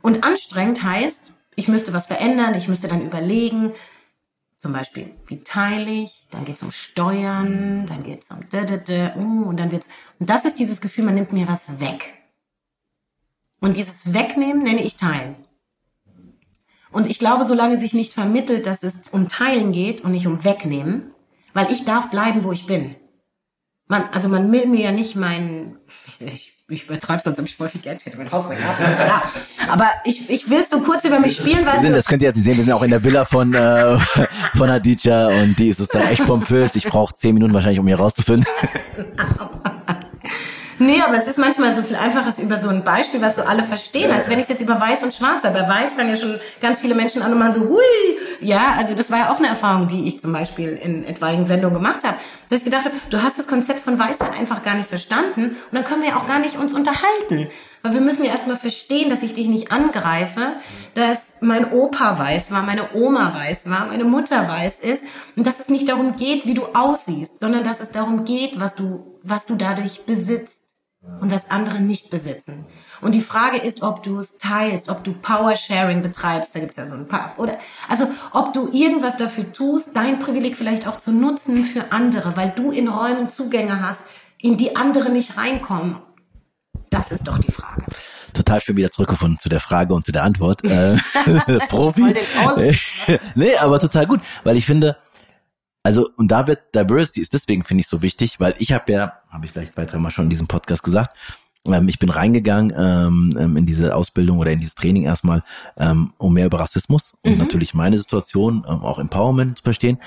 Und 0.00 0.24
anstrengend 0.24 0.82
heißt, 0.82 1.20
ich 1.56 1.68
müsste 1.68 1.92
was 1.92 2.06
verändern, 2.06 2.54
ich 2.54 2.68
müsste 2.68 2.88
dann 2.88 3.02
überlegen, 3.02 3.72
zum 4.58 4.72
Beispiel, 4.72 5.14
wie 5.26 5.44
teile 5.44 5.90
ich, 5.90 6.26
dann 6.30 6.46
geht 6.46 6.56
es 6.56 6.62
um 6.62 6.72
Steuern, 6.72 7.86
dann 7.86 8.02
geht 8.02 8.24
es 8.24 8.30
um 8.30 8.48
da, 8.50 8.64
da, 8.64 8.78
da, 8.78 9.14
uh, 9.16 9.44
und 9.44 9.58
dann 9.58 9.70
wird's, 9.72 9.86
und 10.18 10.30
das 10.30 10.46
ist 10.46 10.58
dieses 10.58 10.80
Gefühl, 10.80 11.04
man 11.04 11.14
nimmt 11.14 11.34
mir 11.34 11.46
was 11.48 11.80
weg. 11.80 12.14
Und 13.60 13.76
dieses 13.76 14.14
Wegnehmen 14.14 14.62
nenne 14.62 14.82
ich 14.82 14.96
Teilen. 14.96 15.36
Und 16.90 17.06
ich 17.06 17.18
glaube, 17.18 17.44
solange 17.44 17.76
sich 17.76 17.92
nicht 17.92 18.14
vermittelt, 18.14 18.64
dass 18.64 18.82
es 18.82 18.94
um 19.10 19.28
Teilen 19.28 19.72
geht 19.72 20.00
und 20.00 20.12
nicht 20.12 20.26
um 20.26 20.44
Wegnehmen, 20.44 21.12
weil 21.52 21.70
ich 21.70 21.84
darf 21.84 22.08
bleiben, 22.08 22.42
wo 22.42 22.52
ich 22.52 22.66
bin. 22.66 22.96
Man, 23.86 24.08
also 24.12 24.30
man 24.30 24.50
will 24.50 24.66
mir 24.66 24.80
ja 24.80 24.92
nicht 24.92 25.14
meinen, 25.14 25.78
ich, 26.20 26.53
ich 26.68 26.84
übertreibe 26.84 27.20
sonst 27.22 27.36
habe 27.36 27.46
ich 27.46 27.56
voll 27.56 27.68
viel 27.68 27.82
Geld, 27.82 28.04
hätte 28.06 28.16
mein 28.16 28.30
Haus, 28.32 28.48
Garten, 28.48 28.82
ja. 28.82 29.22
Aber 29.68 29.90
ich, 30.04 30.30
ich 30.30 30.48
will 30.48 30.64
so 30.64 30.80
kurz 30.80 31.04
über 31.04 31.20
mich 31.20 31.36
spielen, 31.36 31.66
weil 31.66 31.80
sind, 31.82 31.92
das 31.94 32.06
könnt 32.06 32.22
ihr 32.22 32.28
jetzt 32.28 32.42
sehen, 32.42 32.56
wir 32.56 32.64
sind 32.64 32.72
auch 32.72 32.82
in 32.82 32.90
der 32.90 33.04
Villa 33.04 33.26
von 33.26 33.52
äh, 33.52 33.98
von 34.56 34.70
Aditya 34.70 35.28
und 35.28 35.58
die 35.58 35.68
ist 35.68 35.78
sozusagen 35.78 36.08
echt 36.08 36.24
pompös. 36.24 36.74
Ich 36.74 36.84
brauche 36.84 37.14
zehn 37.14 37.34
Minuten 37.34 37.52
wahrscheinlich, 37.52 37.80
um 37.80 37.86
hier 37.86 37.96
rauszufinden. 37.96 38.46
Nee, 40.78 41.00
aber 41.06 41.16
es 41.16 41.26
ist 41.26 41.38
manchmal 41.38 41.74
so 41.76 41.82
viel 41.82 41.96
einfaches 41.96 42.38
über 42.38 42.58
so 42.58 42.68
ein 42.68 42.82
Beispiel, 42.82 43.20
was 43.22 43.36
so 43.36 43.42
alle 43.42 43.62
verstehen, 43.62 44.10
als 44.10 44.28
wenn 44.28 44.38
ich 44.38 44.44
es 44.44 44.48
jetzt 44.48 44.62
über 44.62 44.80
Weiß 44.80 45.02
und 45.04 45.14
Schwarz, 45.14 45.44
weil 45.44 45.52
bei 45.52 45.68
Weiß 45.68 45.94
fangen 45.94 46.10
ja 46.10 46.16
schon 46.16 46.40
ganz 46.60 46.80
viele 46.80 46.94
Menschen 46.94 47.22
an 47.22 47.32
und 47.32 47.38
machen 47.38 47.54
so, 47.54 47.68
hui, 47.68 48.18
ja, 48.40 48.74
also 48.76 48.94
das 48.94 49.10
war 49.10 49.18
ja 49.18 49.32
auch 49.32 49.38
eine 49.38 49.48
Erfahrung, 49.48 49.86
die 49.86 50.08
ich 50.08 50.20
zum 50.20 50.32
Beispiel 50.32 50.70
in 50.70 51.04
etwaigen 51.04 51.46
Sendungen 51.46 51.74
gemacht 51.74 52.04
habe, 52.04 52.16
dass 52.48 52.58
ich 52.58 52.64
gedacht 52.64 52.86
habe, 52.86 52.96
du 53.10 53.22
hast 53.22 53.38
das 53.38 53.46
Konzept 53.46 53.80
von 53.80 53.98
Weisheit 53.98 54.32
einfach 54.38 54.62
gar 54.62 54.74
nicht 54.74 54.88
verstanden 54.88 55.50
und 55.50 55.72
dann 55.72 55.84
können 55.84 56.02
wir 56.02 56.10
ja 56.10 56.16
auch 56.16 56.26
gar 56.26 56.40
nicht 56.40 56.56
uns 56.56 56.72
unterhalten. 56.72 57.48
Weil 57.82 57.94
wir 57.94 58.00
müssen 58.00 58.24
ja 58.24 58.30
erstmal 58.30 58.56
verstehen, 58.56 59.10
dass 59.10 59.22
ich 59.22 59.34
dich 59.34 59.46
nicht 59.46 59.70
angreife, 59.70 60.54
dass 60.94 61.18
mein 61.40 61.70
Opa 61.70 62.18
weiß 62.18 62.50
war, 62.50 62.62
meine 62.62 62.94
Oma 62.94 63.32
weiß 63.34 63.70
war, 63.70 63.86
meine 63.86 64.04
Mutter 64.04 64.48
weiß 64.48 64.80
ist 64.80 65.02
und 65.36 65.46
dass 65.46 65.60
es 65.60 65.68
nicht 65.68 65.88
darum 65.88 66.16
geht, 66.16 66.46
wie 66.46 66.54
du 66.54 66.64
aussiehst, 66.74 67.38
sondern 67.38 67.62
dass 67.62 67.80
es 67.80 67.90
darum 67.90 68.24
geht, 68.24 68.58
was 68.58 68.74
du, 68.74 69.18
was 69.22 69.46
du 69.46 69.56
dadurch 69.56 70.04
besitzt 70.06 70.53
und 71.20 71.30
das 71.30 71.50
andere 71.50 71.80
nicht 71.80 72.10
besitzen. 72.10 72.64
Und 73.00 73.14
die 73.14 73.20
Frage 73.20 73.58
ist, 73.58 73.82
ob 73.82 74.02
du 74.02 74.18
es 74.18 74.38
teilst, 74.38 74.88
ob 74.88 75.04
du 75.04 75.12
Power 75.12 75.56
Sharing 75.56 76.02
betreibst, 76.02 76.54
da 76.54 76.60
gibt's 76.60 76.76
ja 76.76 76.86
so 76.86 76.94
ein 76.94 77.06
paar, 77.06 77.34
oder, 77.38 77.58
also 77.88 78.08
ob 78.32 78.52
du 78.52 78.70
irgendwas 78.72 79.16
dafür 79.16 79.52
tust, 79.52 79.94
dein 79.94 80.18
Privileg 80.18 80.56
vielleicht 80.56 80.86
auch 80.86 80.96
zu 80.96 81.12
nutzen 81.12 81.64
für 81.64 81.92
andere, 81.92 82.36
weil 82.36 82.50
du 82.50 82.70
in 82.70 82.88
Räumen 82.88 83.28
Zugänge 83.28 83.80
hast, 83.82 84.00
in 84.38 84.56
die 84.56 84.76
andere 84.76 85.10
nicht 85.10 85.36
reinkommen. 85.36 85.96
Das 86.90 87.10
ist 87.10 87.26
doch 87.26 87.38
die 87.38 87.50
Frage. 87.50 87.84
Total 88.32 88.60
schön 88.60 88.76
wieder 88.76 88.90
zurückgefunden 88.90 89.38
zu 89.38 89.48
der 89.48 89.60
Frage 89.60 89.94
und 89.94 90.06
zu 90.06 90.12
der 90.12 90.22
Antwort. 90.22 90.62
Äh, 90.74 90.96
Profi. 91.68 92.14
nee, 93.34 93.56
aber 93.56 93.78
total 93.80 94.06
gut, 94.06 94.20
weil 94.42 94.56
ich 94.56 94.66
finde, 94.66 94.96
also, 95.82 96.08
und 96.16 96.28
da 96.28 96.46
wird 96.46 96.74
Diversity 96.74 97.20
ist 97.20 97.34
deswegen, 97.34 97.64
finde 97.64 97.82
ich, 97.82 97.88
so 97.88 98.00
wichtig, 98.00 98.40
weil 98.40 98.54
ich 98.58 98.72
habe 98.72 98.90
ja, 98.90 99.20
habe 99.34 99.46
ich 99.46 99.52
vielleicht 99.52 99.74
zwei, 99.74 99.84
dreimal 99.84 100.10
schon 100.10 100.26
in 100.26 100.30
diesem 100.30 100.46
Podcast 100.46 100.82
gesagt, 100.82 101.16
ähm, 101.66 101.88
ich 101.88 101.98
bin 101.98 102.08
reingegangen 102.08 102.72
ähm, 102.76 103.36
ähm, 103.38 103.56
in 103.56 103.66
diese 103.66 103.94
Ausbildung 103.94 104.38
oder 104.38 104.52
in 104.52 104.60
dieses 104.60 104.74
Training 104.74 105.04
erstmal, 105.04 105.42
ähm, 105.76 106.12
um 106.18 106.32
mehr 106.32 106.46
über 106.46 106.60
Rassismus 106.60 107.14
und 107.22 107.32
mhm. 107.32 107.38
natürlich 107.38 107.74
meine 107.74 107.98
Situation, 107.98 108.64
ähm, 108.68 108.82
auch 108.82 108.98
Empowerment 108.98 109.58
zu 109.58 109.64
verstehen 109.64 109.98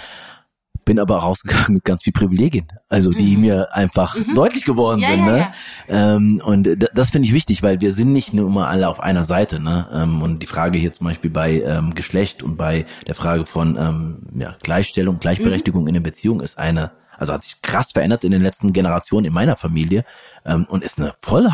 bin 0.87 0.99
aber 0.99 1.17
rausgegangen 1.17 1.73
mit 1.73 1.83
ganz 1.83 2.03
viel 2.03 2.13
Privilegien, 2.13 2.65
also 2.89 3.11
die 3.11 3.35
mhm. 3.35 3.41
mir 3.41 3.75
einfach 3.75 4.15
mhm. 4.15 4.33
deutlich 4.33 4.63
geworden 4.63 5.01
ja, 5.01 5.09
sind. 5.09 5.19
Ja, 5.19 5.25
ne? 5.25 5.47
Ja. 5.89 6.15
Ähm, 6.15 6.41
und 6.43 6.69
das 6.93 7.11
finde 7.11 7.27
ich 7.27 7.33
wichtig, 7.33 7.61
weil 7.61 7.81
wir 7.81 7.91
sind 7.91 8.13
nicht 8.13 8.33
nur 8.33 8.47
immer 8.47 8.69
alle 8.69 8.87
auf 8.87 9.01
einer 9.01 9.25
Seite. 9.25 9.59
Ne? 9.59 9.85
Ähm, 9.93 10.21
und 10.21 10.39
die 10.39 10.47
Frage 10.47 10.79
hier 10.79 10.93
zum 10.93 11.05
Beispiel 11.05 11.29
bei 11.29 11.61
ähm, 11.61 11.93
Geschlecht 11.93 12.41
und 12.41 12.55
bei 12.55 12.85
der 13.05 13.15
Frage 13.15 13.45
von 13.45 13.77
ähm, 13.77 14.39
ja, 14.39 14.55
Gleichstellung, 14.63 15.19
Gleichberechtigung 15.19 15.81
mhm. 15.81 15.87
in 15.89 15.93
der 15.95 16.01
Beziehung 16.01 16.39
ist 16.39 16.57
eine 16.57 16.91
also 17.17 17.33
hat 17.33 17.43
sich 17.43 17.61
krass 17.61 17.91
verändert 17.91 18.23
in 18.23 18.31
den 18.31 18.41
letzten 18.41 18.73
Generationen 18.73 19.25
in 19.25 19.33
meiner 19.33 19.57
Familie 19.57 20.05
ähm, 20.45 20.65
und 20.69 20.83
ist 20.83 20.99
eine 20.99 21.13
voll 21.21 21.47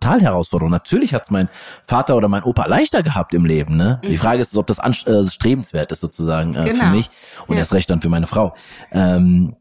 Talherausforderung. 0.00 0.70
Natürlich 0.70 1.14
hat 1.14 1.24
es 1.24 1.30
mein 1.30 1.48
Vater 1.86 2.16
oder 2.16 2.28
mein 2.28 2.42
Opa 2.42 2.66
leichter 2.66 3.02
gehabt 3.02 3.34
im 3.34 3.44
Leben. 3.44 3.76
Ne? 3.76 4.00
Mhm. 4.02 4.08
Die 4.08 4.16
Frage 4.16 4.40
ist, 4.40 4.56
ob 4.56 4.66
das 4.66 4.78
äh, 4.78 5.24
strebenswert 5.24 5.92
ist 5.92 6.00
sozusagen 6.00 6.54
äh, 6.54 6.70
genau. 6.70 6.84
für 6.84 6.90
mich 6.90 7.10
und 7.46 7.54
ja. 7.54 7.60
erst 7.60 7.74
recht 7.74 7.90
dann 7.90 8.00
für 8.00 8.08
meine 8.08 8.26
Frau. 8.26 8.54
Ähm, 8.92 9.56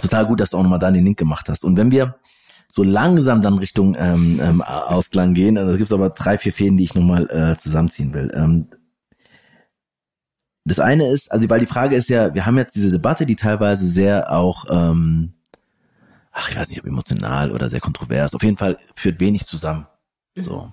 total 0.00 0.26
gut, 0.26 0.40
dass 0.40 0.50
du 0.50 0.58
auch 0.58 0.62
nochmal 0.62 0.78
da 0.78 0.90
den 0.90 1.04
Link 1.04 1.18
gemacht 1.18 1.48
hast. 1.48 1.64
Und 1.64 1.76
wenn 1.76 1.90
wir 1.90 2.14
so 2.72 2.82
langsam 2.82 3.42
dann 3.42 3.58
Richtung 3.58 3.96
ähm, 3.98 4.40
ähm, 4.42 4.62
Ausklang 4.62 5.34
gehen. 5.34 5.56
Also 5.56 5.72
es 5.72 5.78
gibt 5.78 5.92
aber 5.92 6.10
drei, 6.10 6.38
vier 6.38 6.52
Fäden, 6.52 6.76
die 6.76 6.84
ich 6.84 6.94
nochmal 6.94 7.28
äh, 7.30 7.56
zusammenziehen 7.56 8.12
will. 8.12 8.30
Ähm, 8.34 8.68
das 10.64 10.80
eine 10.80 11.08
ist, 11.08 11.32
also 11.32 11.48
weil 11.48 11.60
die 11.60 11.66
Frage 11.66 11.96
ist 11.96 12.10
ja, 12.10 12.34
wir 12.34 12.46
haben 12.46 12.58
jetzt 12.58 12.76
diese 12.76 12.90
Debatte, 12.90 13.26
die 13.26 13.36
teilweise 13.36 13.86
sehr 13.86 14.32
auch, 14.32 14.66
ähm, 14.70 15.34
ach, 16.32 16.50
ich 16.50 16.56
weiß 16.56 16.68
nicht, 16.68 16.80
ob 16.80 16.86
emotional 16.86 17.52
oder 17.52 17.70
sehr 17.70 17.80
kontrovers, 17.80 18.34
auf 18.34 18.42
jeden 18.42 18.58
Fall 18.58 18.78
führt 18.94 19.20
wenig 19.20 19.46
zusammen. 19.46 19.86
Mhm. 20.34 20.42
So. 20.42 20.72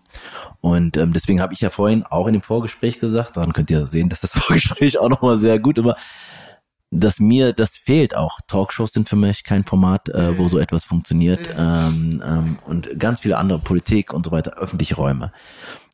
Und 0.62 0.98
ähm, 0.98 1.14
deswegen 1.14 1.42
habe 1.42 1.54
ich 1.54 1.62
ja 1.62 1.70
vorhin 1.70 2.04
auch 2.04 2.28
in 2.28 2.34
dem 2.34 2.42
Vorgespräch 2.42 3.00
gesagt, 3.00 3.38
daran 3.38 3.54
könnt 3.54 3.72
ihr 3.72 3.88
sehen, 3.88 4.10
dass 4.10 4.22
das 4.22 4.32
Vorgespräch 4.40 5.00
auch 5.00 5.10
nochmal 5.10 5.38
sehr 5.38 5.60
gut 5.60 5.78
immer, 5.78 5.96
dass 6.92 7.20
mir 7.20 7.54
das 7.54 7.76
fehlt 7.76 8.16
auch. 8.16 8.40
Talkshows 8.48 8.94
sind 8.94 9.10
für 9.10 9.16
mich 9.16 9.44
kein 9.44 9.64
Format, 9.64 10.10
äh, 10.10 10.38
wo 10.38 10.44
mhm. 10.44 10.48
so 10.50 10.60
etwas 10.60 10.86
funktioniert. 10.86 11.50
Mhm. 11.50 11.56
Ähm, 11.58 12.24
ähm, 12.26 12.60
und 12.66 13.00
ganz 13.00 13.22
viele 13.22 13.38
andere 13.38 13.60
Politik 13.60 14.14
und 14.14 14.26
so 14.26 14.32
weiter, 14.32 14.58
öffentliche 14.58 14.96
Räume. 14.96 15.32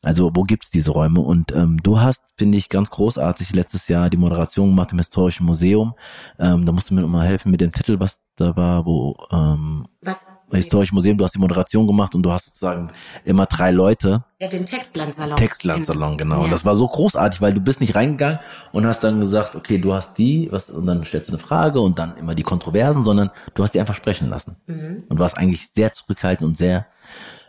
Also 0.02 0.32
wo 0.34 0.44
gibt's 0.44 0.72
diese 0.72 0.92
Räume? 0.92 1.22
Und 1.22 1.52
ähm, 1.52 1.82
du 1.84 2.00
hast, 2.00 2.24
finde 2.38 2.58
ich, 2.58 2.70
ganz 2.70 2.90
großartig 2.90 3.54
letztes 3.54 3.88
Jahr 3.88 4.10
die 4.10 4.18
Moderation 4.18 4.70
gemacht 4.70 4.92
im 4.92 4.98
Historischen 4.98 5.46
Museum. 5.46 5.94
Ähm, 6.40 6.66
da 6.66 6.72
musst 6.72 6.90
du 6.90 6.96
mir 6.96 7.06
mal 7.06 7.28
helfen 7.28 7.52
mit 7.52 7.62
dem 7.62 7.72
Titel, 7.72 8.00
was 8.00 8.20
da 8.36 8.56
war, 8.56 8.86
wo 8.86 9.16
ähm, 9.32 9.88
was? 10.02 10.18
Historisches 10.54 10.94
Museum, 10.94 11.18
du 11.18 11.24
hast 11.24 11.34
die 11.34 11.40
Moderation 11.40 11.88
gemacht 11.88 12.14
und 12.14 12.24
du 12.24 12.32
hast 12.32 12.46
sozusagen 12.46 12.92
immer 13.24 13.46
drei 13.46 13.72
Leute. 13.72 14.26
Ja, 14.40 14.48
den 14.48 14.66
Textlandsalon. 14.66 15.38
Textlandsalon, 15.38 16.18
genau. 16.18 16.40
Ja. 16.40 16.44
Und 16.44 16.52
das 16.52 16.66
war 16.66 16.76
so 16.76 16.88
großartig, 16.88 17.42
weil 17.42 17.54
du 17.54 17.62
bist 17.62 17.80
nicht 17.80 17.96
reingegangen 17.96 18.40
und 18.74 18.86
hast 18.86 19.02
dann 19.04 19.22
gesagt, 19.22 19.56
okay, 19.56 19.78
du 19.78 19.94
hast 19.94 20.18
die, 20.18 20.50
was, 20.52 20.70
und 20.70 20.88
dann 20.88 21.06
stellst 21.06 21.30
du 21.30 21.34
eine 21.34 21.42
Frage 21.42 21.80
und 21.80 22.00
dann 22.00 22.18
immer 22.18 22.36
die 22.36 22.44
Kontroversen, 22.44 23.04
sondern 23.04 23.32
du 23.54 23.64
hast 23.64 23.74
die 23.74 23.80
einfach 23.80 23.96
sprechen 23.96 24.30
lassen. 24.30 24.58
Mhm. 24.68 25.04
Und 25.08 25.20
warst 25.20 25.38
eigentlich 25.38 25.70
sehr 25.70 25.94
zurückhaltend 25.94 26.48
und 26.48 26.58
sehr 26.58 26.88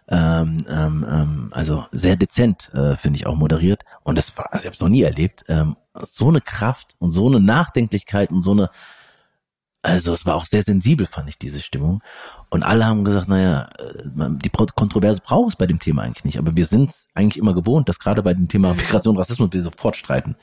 ähm, 0.09 0.59
ähm, 0.69 1.07
ähm, 1.09 1.49
also 1.53 1.87
sehr 1.93 2.17
dezent, 2.17 2.73
äh, 2.75 2.97
finde 2.97 3.19
ich 3.19 3.27
auch 3.27 3.37
moderiert. 3.37 3.85
Und 4.03 4.19
das 4.19 4.37
war, 4.37 4.53
also 4.53 4.63
ich 4.63 4.67
habe 4.67 4.75
es 4.75 4.81
noch 4.81 4.89
nie 4.89 5.03
erlebt. 5.03 5.45
Ähm, 5.49 5.77
so 5.95 6.29
eine 6.29 6.41
Kraft 6.41 6.95
und 6.99 7.13
so 7.13 7.27
eine 7.29 7.41
Nachdenklichkeit 7.41 8.31
und 8.31 8.43
so 8.43 8.53
eine, 8.53 8.71
also 9.83 10.13
es 10.13 10.27
war 10.27 10.37
auch 10.37 10.47
sehr 10.47 10.63
sensibel, 10.63 11.07
fand 11.07 11.29
ich 11.29 11.39
diese 11.39 11.61
Stimmung. 11.61 12.03
Und 12.51 12.63
alle 12.63 12.87
haben 12.87 13.05
gesagt, 13.05 13.29
naja, 13.29 13.69
äh, 13.79 14.03
die 14.05 14.51
Kontroverse 14.51 15.21
braucht 15.23 15.51
es 15.51 15.57
bei 15.57 15.67
dem 15.67 15.79
Thema 15.79 16.03
eigentlich 16.03 16.25
nicht. 16.25 16.39
Aber 16.39 16.55
wir 16.57 16.65
sind 16.67 16.91
es 16.91 17.09
eigentlich 17.15 17.39
immer 17.39 17.55
gewohnt, 17.55 17.89
dass 17.89 17.99
gerade 17.99 18.23
bei 18.23 18.35
dem 18.35 18.49
Thema 18.49 18.75
Migration 18.75 19.17
und 19.17 19.21
Rassismus 19.21 19.53
wir 19.53 19.63
sofort 19.63 19.97
streiten. 19.97 20.37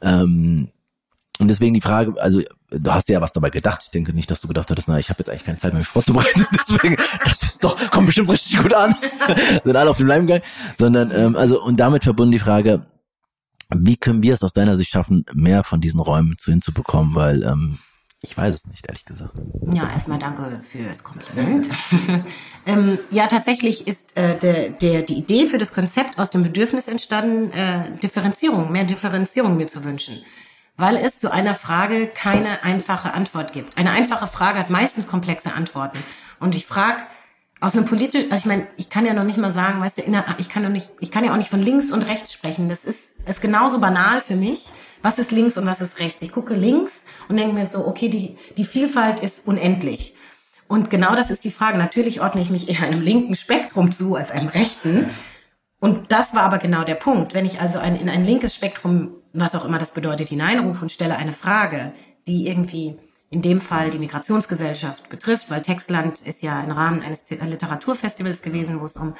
Ähm, 0.00 0.70
und 1.40 1.48
deswegen 1.48 1.74
die 1.74 1.80
Frage, 1.80 2.14
also 2.20 2.42
du 2.70 2.92
hast 2.92 3.08
ja 3.08 3.20
was 3.20 3.32
dabei 3.32 3.50
gedacht. 3.50 3.82
Ich 3.84 3.90
denke 3.90 4.12
nicht, 4.12 4.30
dass 4.30 4.40
du 4.40 4.48
gedacht 4.48 4.70
hattest, 4.70 4.88
na, 4.88 4.98
ich 4.98 5.08
habe 5.08 5.18
jetzt 5.20 5.30
eigentlich 5.30 5.44
keine 5.44 5.58
Zeit 5.58 5.72
mehr, 5.72 5.80
mich 5.80 5.88
vorzubereiten. 5.88 6.46
Deswegen, 6.68 6.96
das 7.24 7.42
ist 7.42 7.64
doch, 7.64 7.90
kommt 7.90 8.06
bestimmt 8.06 8.30
richtig 8.30 8.58
gut 8.58 8.74
an. 8.74 8.94
Sind 9.64 9.76
alle 9.76 9.90
auf 9.90 9.96
dem 9.96 10.06
Leim 10.06 10.26
gegangen. 10.26 10.44
Sondern, 10.78 11.10
ähm, 11.10 11.36
also, 11.36 11.62
und 11.62 11.78
damit 11.78 12.04
verbunden 12.04 12.32
die 12.32 12.38
Frage, 12.38 12.86
wie 13.74 13.96
können 13.96 14.22
wir 14.22 14.34
es 14.34 14.42
aus 14.42 14.52
deiner 14.52 14.76
Sicht 14.76 14.90
schaffen, 14.90 15.24
mehr 15.32 15.64
von 15.64 15.80
diesen 15.80 16.00
Räumen 16.00 16.36
zu 16.38 16.50
hinzubekommen? 16.50 17.14
Weil 17.14 17.42
ähm, 17.42 17.78
ich 18.20 18.36
weiß 18.36 18.54
es 18.54 18.66
nicht, 18.66 18.86
ehrlich 18.86 19.04
gesagt. 19.04 19.32
Ja, 19.72 19.90
erstmal 19.90 20.18
danke 20.18 20.60
fürs 20.70 21.02
Kompliment. 21.02 21.68
ähm, 22.66 22.98
ja, 23.10 23.26
tatsächlich 23.26 23.88
ist 23.88 24.16
äh, 24.16 24.38
der, 24.38 24.68
der, 24.68 25.02
die 25.02 25.14
Idee 25.14 25.46
für 25.46 25.58
das 25.58 25.72
Konzept 25.72 26.18
aus 26.18 26.30
dem 26.30 26.42
Bedürfnis 26.42 26.86
entstanden, 26.86 27.50
äh, 27.52 27.98
Differenzierung, 27.98 28.70
mehr 28.70 28.84
Differenzierung 28.84 29.56
mir 29.56 29.66
zu 29.66 29.82
wünschen 29.82 30.22
weil 30.82 30.96
es 30.96 31.20
zu 31.20 31.30
einer 31.30 31.54
Frage 31.54 32.08
keine 32.08 32.64
einfache 32.64 33.14
Antwort 33.14 33.52
gibt. 33.52 33.78
Eine 33.78 33.92
einfache 33.92 34.26
Frage 34.26 34.58
hat 34.58 34.68
meistens 34.68 35.06
komplexe 35.06 35.52
Antworten. 35.54 35.98
Und 36.40 36.56
ich 36.56 36.66
frage 36.66 37.04
aus 37.60 37.76
einem 37.76 37.86
politischen, 37.86 38.32
also 38.32 38.42
ich 38.42 38.46
meine, 38.46 38.66
ich 38.76 38.90
kann 38.90 39.06
ja 39.06 39.14
noch 39.14 39.22
nicht 39.22 39.38
mal 39.38 39.52
sagen, 39.52 39.80
weißt 39.80 39.98
du, 39.98 40.02
ich 40.38 40.48
kann 40.48 40.64
doch 40.64 40.70
nicht, 40.70 40.90
ich 40.98 41.12
kann 41.12 41.22
ja 41.22 41.32
auch 41.32 41.36
nicht 41.36 41.50
von 41.50 41.62
links 41.62 41.92
und 41.92 42.02
rechts 42.02 42.32
sprechen. 42.32 42.68
Das 42.68 42.82
ist, 42.82 42.98
ist 43.26 43.40
genauso 43.40 43.78
banal 43.78 44.22
für 44.22 44.34
mich. 44.34 44.66
Was 45.02 45.20
ist 45.20 45.30
links 45.30 45.56
und 45.56 45.66
was 45.66 45.80
ist 45.80 46.00
rechts? 46.00 46.20
Ich 46.20 46.32
gucke 46.32 46.54
links 46.54 47.04
und 47.28 47.36
denke 47.36 47.54
mir 47.54 47.66
so, 47.66 47.86
okay, 47.86 48.08
die, 48.08 48.36
die 48.56 48.64
Vielfalt 48.64 49.20
ist 49.20 49.46
unendlich. 49.46 50.16
Und 50.66 50.90
genau 50.90 51.14
das 51.14 51.30
ist 51.30 51.44
die 51.44 51.52
Frage. 51.52 51.78
Natürlich 51.78 52.20
ordne 52.20 52.40
ich 52.40 52.50
mich 52.50 52.68
eher 52.68 52.82
einem 52.82 53.02
linken 53.02 53.36
Spektrum 53.36 53.92
zu 53.92 54.16
als 54.16 54.32
einem 54.32 54.48
rechten. 54.48 55.10
Und 55.78 56.10
das 56.10 56.34
war 56.34 56.42
aber 56.42 56.58
genau 56.58 56.82
der 56.82 56.96
Punkt. 56.96 57.34
Wenn 57.34 57.46
ich 57.46 57.60
also 57.60 57.78
ein, 57.78 57.94
in 57.94 58.08
ein 58.08 58.26
linkes 58.26 58.52
Spektrum 58.52 59.21
was 59.32 59.54
auch 59.54 59.64
immer 59.64 59.78
das 59.78 59.92
bedeutet, 59.92 60.28
hineinrufe 60.28 60.82
und 60.82 60.92
stelle 60.92 61.16
eine 61.16 61.32
Frage, 61.32 61.92
die 62.26 62.46
irgendwie 62.46 62.96
in 63.30 63.40
dem 63.40 63.60
Fall 63.60 63.90
die 63.90 63.98
Migrationsgesellschaft 63.98 65.08
betrifft, 65.08 65.50
weil 65.50 65.62
Textland 65.62 66.20
ist 66.20 66.42
ja 66.42 66.62
im 66.62 66.70
Rahmen 66.70 67.02
eines 67.02 67.24
Literaturfestivals 67.28 68.42
gewesen, 68.42 68.80
wo 68.80 68.86
es 68.86 68.96
um 68.96 69.14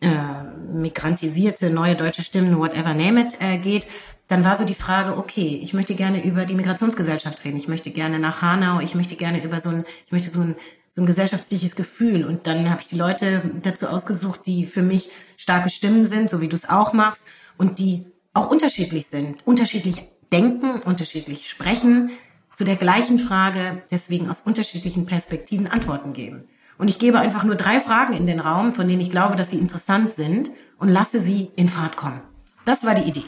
äh, 0.00 0.42
migrantisierte 0.72 1.68
neue 1.68 1.96
deutsche 1.96 2.22
Stimmen, 2.22 2.58
whatever 2.58 2.94
name 2.94 3.22
it, 3.22 3.36
äh, 3.40 3.58
geht, 3.58 3.86
dann 4.28 4.44
war 4.44 4.56
so 4.56 4.64
die 4.64 4.74
Frage, 4.74 5.18
okay, 5.18 5.58
ich 5.60 5.74
möchte 5.74 5.96
gerne 5.96 6.24
über 6.24 6.46
die 6.46 6.54
Migrationsgesellschaft 6.54 7.44
reden, 7.44 7.56
ich 7.56 7.66
möchte 7.66 7.90
gerne 7.90 8.20
nach 8.20 8.40
Hanau, 8.40 8.78
ich 8.78 8.94
möchte 8.94 9.16
gerne 9.16 9.42
über 9.42 9.60
so 9.60 9.70
ein, 9.70 9.84
ich 10.06 10.12
möchte 10.12 10.30
so 10.30 10.40
ein, 10.40 10.54
so 10.92 11.02
ein 11.02 11.06
gesellschaftliches 11.06 11.74
Gefühl. 11.74 12.24
Und 12.24 12.46
dann 12.46 12.70
habe 12.70 12.80
ich 12.80 12.86
die 12.86 12.96
Leute 12.96 13.42
dazu 13.62 13.88
ausgesucht, 13.88 14.42
die 14.46 14.66
für 14.66 14.82
mich 14.82 15.10
starke 15.36 15.68
Stimmen 15.68 16.06
sind, 16.06 16.30
so 16.30 16.40
wie 16.40 16.48
du 16.48 16.54
es 16.54 16.68
auch 16.68 16.92
machst, 16.92 17.20
und 17.58 17.80
die 17.80 18.06
auch 18.32 18.50
unterschiedlich 18.50 19.06
sind, 19.10 19.46
unterschiedlich 19.46 20.04
denken, 20.32 20.80
unterschiedlich 20.82 21.48
sprechen, 21.48 22.10
zu 22.54 22.64
der 22.64 22.76
gleichen 22.76 23.18
Frage 23.18 23.82
deswegen 23.90 24.28
aus 24.28 24.42
unterschiedlichen 24.42 25.06
Perspektiven 25.06 25.66
Antworten 25.66 26.12
geben. 26.12 26.48
Und 26.78 26.88
ich 26.88 26.98
gebe 26.98 27.18
einfach 27.18 27.44
nur 27.44 27.56
drei 27.56 27.80
Fragen 27.80 28.14
in 28.14 28.26
den 28.26 28.40
Raum, 28.40 28.72
von 28.72 28.88
denen 28.88 29.00
ich 29.00 29.10
glaube, 29.10 29.36
dass 29.36 29.50
sie 29.50 29.58
interessant 29.58 30.14
sind 30.14 30.50
und 30.78 30.88
lasse 30.88 31.20
sie 31.20 31.50
in 31.56 31.68
Fahrt 31.68 31.96
kommen. 31.96 32.22
Das 32.64 32.84
war 32.84 32.94
die 32.94 33.08
Idee. 33.08 33.24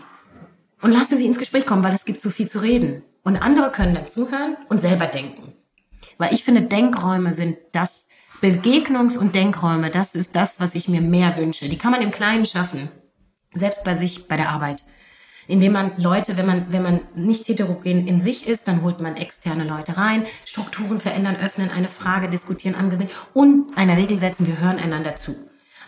Und 0.81 0.93
lasse 0.93 1.17
sie 1.17 1.27
ins 1.27 1.39
Gespräch 1.39 1.67
kommen, 1.67 1.85
weil 1.85 1.95
es 1.95 2.05
gibt 2.05 2.23
so 2.23 2.31
viel 2.31 2.49
zu 2.49 2.61
reden. 2.61 3.03
Und 3.23 3.43
andere 3.43 3.71
können 3.71 3.95
dazuhören 3.95 4.57
und 4.69 4.81
selber 4.81 5.07
denken. 5.07 5.53
Weil 6.19 6.35
ich 6.35 6.45
finde, 6.45 6.63
Denkräume 6.63 7.35
sind 7.35 7.57
das, 7.73 8.09
Begegnungs- 8.43 9.17
und 9.17 9.37
Denkräume, 9.37 9.91
das 9.91 10.17
ist 10.17 10.35
das, 10.35 10.59
was 10.59 10.75
ich 10.75 10.89
mir 10.89 11.01
mehr 11.01 11.37
wünsche. 11.37 11.69
Die 11.69 11.79
kann 11.79 11.93
man 11.93 12.03
im 12.03 12.11
Kleinen 12.11 12.45
schaffen. 12.45 12.91
Selbst 13.55 13.85
bei 13.85 13.95
sich, 13.95 14.27
bei 14.27 14.37
der 14.37 14.51
Arbeit 14.51 14.83
indem 15.47 15.73
man 15.73 15.93
Leute, 15.97 16.37
wenn 16.37 16.47
man, 16.47 16.73
wenn 16.73 16.83
man 16.83 17.01
nicht 17.15 17.49
heterogen 17.49 18.07
in 18.07 18.21
sich 18.21 18.47
ist, 18.47 18.69
dann 18.69 18.83
holt 18.83 19.01
man 19.01 19.17
externe 19.17 19.65
Leute 19.65 19.97
rein, 19.97 20.25
Strukturen 20.45 21.01
verändern, 21.01 21.37
öffnen, 21.37 21.71
eine 21.71 21.89
Frage 21.89 22.29
diskutieren, 22.29 22.75
angehen 22.75 23.09
und 23.35 23.77
eine 23.77 23.97
Regel 23.97 24.19
setzen, 24.19 24.47
wir 24.47 24.59
hören 24.59 24.79
einander 24.79 25.17
zu. 25.17 25.37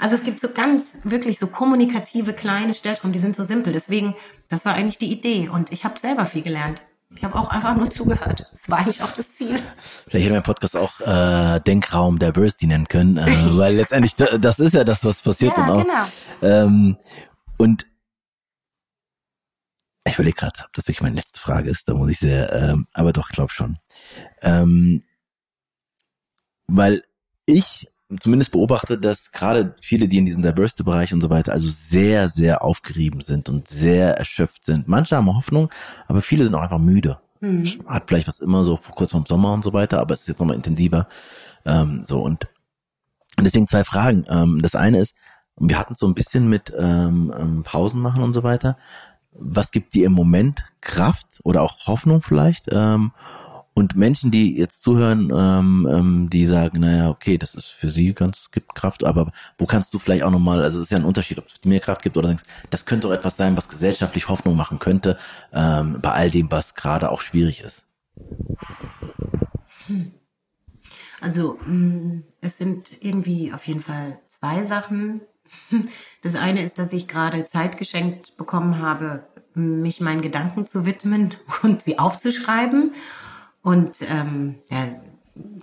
Also 0.00 0.16
es 0.16 0.24
gibt 0.24 0.40
so 0.40 0.48
ganz, 0.48 0.98
wirklich 1.04 1.38
so 1.38 1.46
kommunikative 1.46 2.32
kleine 2.32 2.74
Stellschrauben, 2.74 3.12
die 3.12 3.20
sind 3.20 3.36
so 3.36 3.44
simpel. 3.44 3.72
Deswegen, 3.72 4.16
das 4.48 4.64
war 4.64 4.74
eigentlich 4.74 4.98
die 4.98 5.12
Idee 5.12 5.48
und 5.48 5.72
ich 5.72 5.84
habe 5.84 5.98
selber 6.00 6.26
viel 6.26 6.42
gelernt. 6.42 6.82
Ich 7.16 7.22
habe 7.22 7.36
auch 7.36 7.48
einfach 7.48 7.76
nur 7.76 7.90
zugehört. 7.90 8.50
Das 8.52 8.68
war 8.68 8.78
eigentlich 8.78 9.02
auch 9.02 9.12
das 9.12 9.34
Ziel. 9.36 9.60
Vielleicht 10.08 10.24
hätte 10.24 10.34
mein 10.34 10.42
Podcast 10.42 10.76
auch 10.76 11.00
äh, 11.00 11.60
Denkraum 11.60 12.18
Diversity 12.18 12.66
nennen 12.66 12.88
können, 12.88 13.18
äh, 13.18 13.30
weil 13.56 13.76
letztendlich 13.76 14.16
das 14.16 14.58
ist 14.58 14.74
ja 14.74 14.84
das, 14.84 15.04
was 15.04 15.22
passiert. 15.22 15.54
Ja, 15.56 15.64
und 15.64 15.70
auch, 15.70 15.84
genau. 15.84 16.04
Ähm, 16.42 16.96
und 17.56 17.86
ich 20.04 20.14
überlege 20.14 20.36
gerade, 20.36 20.60
ob 20.64 20.72
das 20.74 20.86
wirklich 20.86 21.00
meine 21.00 21.16
letzte 21.16 21.40
Frage 21.40 21.70
ist, 21.70 21.88
da 21.88 21.94
muss 21.94 22.10
ich 22.10 22.18
sehr, 22.18 22.52
ähm, 22.52 22.86
aber 22.92 23.12
doch, 23.12 23.28
glaub 23.30 23.50
schon. 23.50 23.78
Ähm, 24.42 25.02
weil 26.66 27.02
ich 27.46 27.88
zumindest 28.20 28.52
beobachte, 28.52 28.98
dass 28.98 29.32
gerade 29.32 29.74
viele, 29.80 30.08
die 30.08 30.18
in 30.18 30.26
diesem 30.26 30.42
Diversity-Bereich 30.42 31.12
und 31.14 31.20
so 31.20 31.30
weiter, 31.30 31.52
also 31.52 31.68
sehr, 31.68 32.28
sehr 32.28 32.62
aufgerieben 32.62 33.20
sind 33.20 33.48
und 33.48 33.68
sehr 33.68 34.16
erschöpft 34.18 34.64
sind. 34.64 34.88
Manche 34.88 35.16
haben 35.16 35.34
Hoffnung, 35.34 35.70
aber 36.06 36.20
viele 36.22 36.44
sind 36.44 36.54
auch 36.54 36.62
einfach 36.62 36.78
müde. 36.78 37.18
Mhm. 37.40 37.64
Hat 37.86 38.04
vielleicht 38.06 38.28
was 38.28 38.40
immer 38.40 38.62
so 38.62 38.76
kurz 38.76 39.12
vorm 39.12 39.26
Sommer 39.26 39.52
und 39.52 39.64
so 39.64 39.72
weiter, 39.72 40.00
aber 40.00 40.14
es 40.14 40.22
ist 40.22 40.28
jetzt 40.28 40.40
nochmal 40.40 40.56
intensiver. 40.56 41.08
Ähm, 41.64 42.04
so 42.04 42.22
und 42.22 42.48
deswegen 43.40 43.66
zwei 43.66 43.84
Fragen. 43.84 44.26
Ähm, 44.28 44.60
das 44.62 44.74
eine 44.74 45.00
ist, 45.00 45.14
wir 45.56 45.78
hatten 45.78 45.94
so 45.94 46.06
ein 46.06 46.14
bisschen 46.14 46.48
mit 46.48 46.72
ähm, 46.76 47.32
ähm 47.36 47.62
Pausen 47.62 48.00
machen 48.00 48.22
und 48.22 48.32
so 48.32 48.42
weiter 48.42 48.76
was 49.34 49.70
gibt 49.70 49.94
dir 49.94 50.06
im 50.06 50.12
Moment 50.12 50.64
Kraft 50.80 51.26
oder 51.42 51.62
auch 51.62 51.86
Hoffnung 51.86 52.22
vielleicht? 52.22 52.66
Ähm, 52.70 53.12
und 53.74 53.96
Menschen, 53.96 54.30
die 54.30 54.56
jetzt 54.56 54.82
zuhören, 54.82 55.32
ähm, 55.34 55.88
ähm, 55.90 56.30
die 56.30 56.46
sagen, 56.46 56.78
naja, 56.80 57.10
okay, 57.10 57.38
das 57.38 57.56
ist 57.56 57.66
für 57.66 57.88
sie 57.88 58.14
ganz, 58.14 58.50
gibt 58.52 58.74
Kraft, 58.76 59.02
aber 59.02 59.32
wo 59.58 59.66
kannst 59.66 59.92
du 59.92 59.98
vielleicht 59.98 60.22
auch 60.22 60.30
nochmal, 60.30 60.62
also 60.62 60.78
es 60.78 60.86
ist 60.86 60.90
ja 60.92 60.98
ein 60.98 61.04
Unterschied, 61.04 61.38
ob 61.38 61.48
es 61.48 61.54
mehr 61.64 61.80
Kraft 61.80 62.02
gibt 62.02 62.16
oder 62.16 62.28
denkst, 62.28 62.44
das 62.70 62.86
könnte 62.86 63.08
auch 63.08 63.12
etwas 63.12 63.36
sein, 63.36 63.56
was 63.56 63.68
gesellschaftlich 63.68 64.28
Hoffnung 64.28 64.56
machen 64.56 64.78
könnte, 64.78 65.18
ähm, 65.52 65.98
bei 66.00 66.12
all 66.12 66.30
dem, 66.30 66.52
was 66.52 66.76
gerade 66.76 67.10
auch 67.10 67.20
schwierig 67.20 67.62
ist. 67.62 67.84
Also, 71.20 71.54
mm, 71.66 72.22
es 72.40 72.58
sind 72.58 72.90
irgendwie 73.00 73.52
auf 73.52 73.66
jeden 73.66 73.80
Fall 73.80 74.20
zwei 74.28 74.66
Sachen, 74.66 75.22
das 76.22 76.34
eine 76.34 76.62
ist, 76.62 76.78
dass 76.78 76.92
ich 76.92 77.08
gerade 77.08 77.44
Zeit 77.44 77.76
geschenkt 77.78 78.36
bekommen 78.36 78.78
habe, 78.78 79.26
mich 79.54 80.00
meinen 80.00 80.22
Gedanken 80.22 80.66
zu 80.66 80.86
widmen 80.86 81.34
und 81.62 81.82
sie 81.82 81.98
aufzuschreiben. 81.98 82.94
Und 83.62 83.98
ähm, 84.10 84.56
ja, 84.68 85.00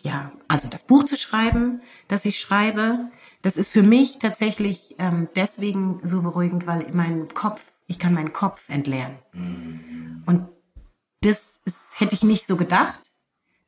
ja, 0.01 0.31
also 0.47 0.67
das 0.67 0.83
Buch 0.83 1.03
zu 1.05 1.15
schreiben, 1.15 1.81
das 2.07 2.25
ich 2.25 2.39
schreibe, 2.39 3.09
das 3.41 3.57
ist 3.57 3.71
für 3.71 3.83
mich 3.83 4.19
tatsächlich 4.19 4.95
ähm, 4.99 5.29
deswegen 5.35 5.99
so 6.03 6.21
beruhigend, 6.21 6.67
weil 6.67 6.87
mein 6.93 7.29
Kopf, 7.29 7.61
ich 7.87 7.99
kann 7.99 8.13
meinen 8.13 8.33
Kopf 8.33 8.69
entleeren. 8.69 9.17
Mhm. 9.33 10.23
Und 10.25 10.47
das 11.21 11.41
ist, 11.65 11.77
hätte 11.95 12.15
ich 12.15 12.23
nicht 12.23 12.47
so 12.47 12.57
gedacht, 12.57 12.99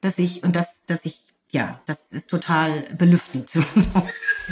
dass 0.02 0.18
ich, 0.18 0.44
und 0.44 0.56
das, 0.56 0.68
dass 0.88 1.00
ich 1.04 1.23
ja, 1.54 1.80
das 1.86 2.08
ist 2.10 2.32
total 2.32 2.82
belüftend. 2.98 3.54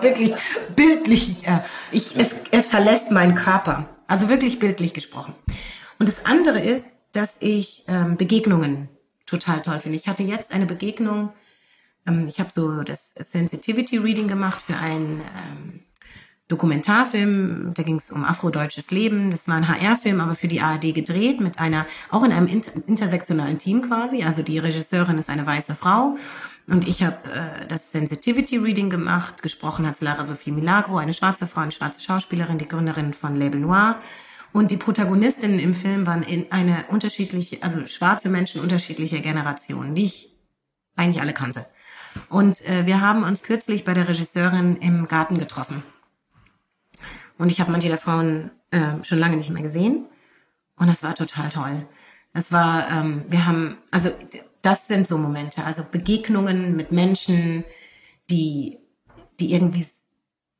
wirklich 0.00 0.32
bildlich. 0.76 1.42
Ja. 1.42 1.64
Ich, 1.90 2.16
es, 2.16 2.36
es 2.52 2.68
verlässt 2.68 3.10
meinen 3.10 3.34
Körper. 3.34 3.88
Also 4.06 4.28
wirklich 4.28 4.60
bildlich 4.60 4.94
gesprochen. 4.94 5.34
Und 5.98 6.08
das 6.08 6.24
andere 6.24 6.60
ist, 6.60 6.86
dass 7.12 7.34
ich 7.40 7.84
ähm, 7.88 8.16
Begegnungen 8.16 8.88
total 9.26 9.60
toll 9.62 9.80
finde. 9.80 9.96
Ich 9.96 10.06
hatte 10.06 10.22
jetzt 10.22 10.52
eine 10.52 10.66
Begegnung, 10.66 11.32
ähm, 12.06 12.28
ich 12.28 12.38
habe 12.38 12.50
so 12.54 12.82
das 12.84 13.12
Sensitivity 13.16 13.98
Reading 13.98 14.28
gemacht 14.28 14.62
für 14.62 14.76
ein 14.76 15.22
ähm, 15.36 15.80
Dokumentarfilm, 16.50 17.72
da 17.74 17.82
ging 17.82 17.96
es 17.96 18.10
um 18.10 18.24
afrodeutsches 18.24 18.90
Leben. 18.90 19.30
Das 19.30 19.46
war 19.48 19.54
ein 19.54 19.68
HR-Film, 19.68 20.20
aber 20.20 20.34
für 20.34 20.48
die 20.48 20.60
ARD 20.60 20.94
gedreht 20.94 21.40
mit 21.40 21.58
einer, 21.58 21.86
auch 22.10 22.24
in 22.24 22.32
einem 22.32 22.48
inter 22.48 22.72
intersektionalen 22.86 23.58
Team 23.58 23.82
quasi. 23.82 24.24
Also 24.24 24.42
die 24.42 24.58
Regisseurin 24.58 25.18
ist 25.18 25.28
eine 25.28 25.46
weiße 25.46 25.74
Frau 25.74 26.16
und 26.66 26.86
ich 26.86 27.02
habe 27.02 27.16
äh, 27.32 27.66
das 27.66 27.92
Sensitivity 27.92 28.58
Reading 28.58 28.90
gemacht. 28.90 29.42
Gesprochen 29.42 29.86
hat 29.86 30.00
Lara 30.00 30.24
Sophie 30.24 30.52
Milagro, 30.52 30.98
eine 30.98 31.14
schwarze 31.14 31.46
Frau, 31.46 31.60
eine 31.60 31.72
schwarze 31.72 32.00
Schauspielerin, 32.00 32.58
die 32.58 32.68
Gründerin 32.68 33.12
von 33.12 33.36
Label 33.36 33.60
Noir. 33.60 34.00
Und 34.52 34.70
die 34.70 34.76
Protagonistinnen 34.76 35.60
im 35.60 35.74
Film 35.74 36.06
waren 36.06 36.22
in 36.22 36.50
eine 36.50 36.84
unterschiedliche, 36.88 37.62
also 37.62 37.86
schwarze 37.86 38.28
Menschen 38.28 38.60
unterschiedlicher 38.60 39.20
Generationen, 39.20 39.94
die 39.94 40.06
ich 40.06 40.36
eigentlich 40.96 41.20
alle 41.20 41.32
kannte. 41.32 41.66
Und 42.28 42.64
äh, 42.68 42.86
wir 42.86 43.00
haben 43.00 43.22
uns 43.22 43.42
kürzlich 43.42 43.84
bei 43.84 43.94
der 43.94 44.08
Regisseurin 44.08 44.76
im 44.76 45.06
Garten 45.08 45.38
getroffen. 45.38 45.82
Und 47.40 47.50
ich 47.50 47.58
habe 47.58 47.72
manche 47.72 47.88
der 47.88 47.96
Frauen 47.96 48.50
äh, 48.70 49.02
schon 49.02 49.18
lange 49.18 49.38
nicht 49.38 49.48
mehr 49.48 49.62
gesehen. 49.62 50.04
Und 50.76 50.88
das 50.88 51.02
war 51.02 51.14
total 51.14 51.48
toll. 51.48 51.88
Das 52.34 52.52
war, 52.52 52.90
ähm, 52.90 53.24
wir 53.28 53.46
haben, 53.46 53.78
also 53.90 54.10
das 54.60 54.86
sind 54.86 55.06
so 55.06 55.16
Momente, 55.16 55.64
also 55.64 55.82
Begegnungen 55.90 56.76
mit 56.76 56.92
Menschen, 56.92 57.64
die, 58.28 58.78
die 59.40 59.54
irgendwie, 59.54 59.86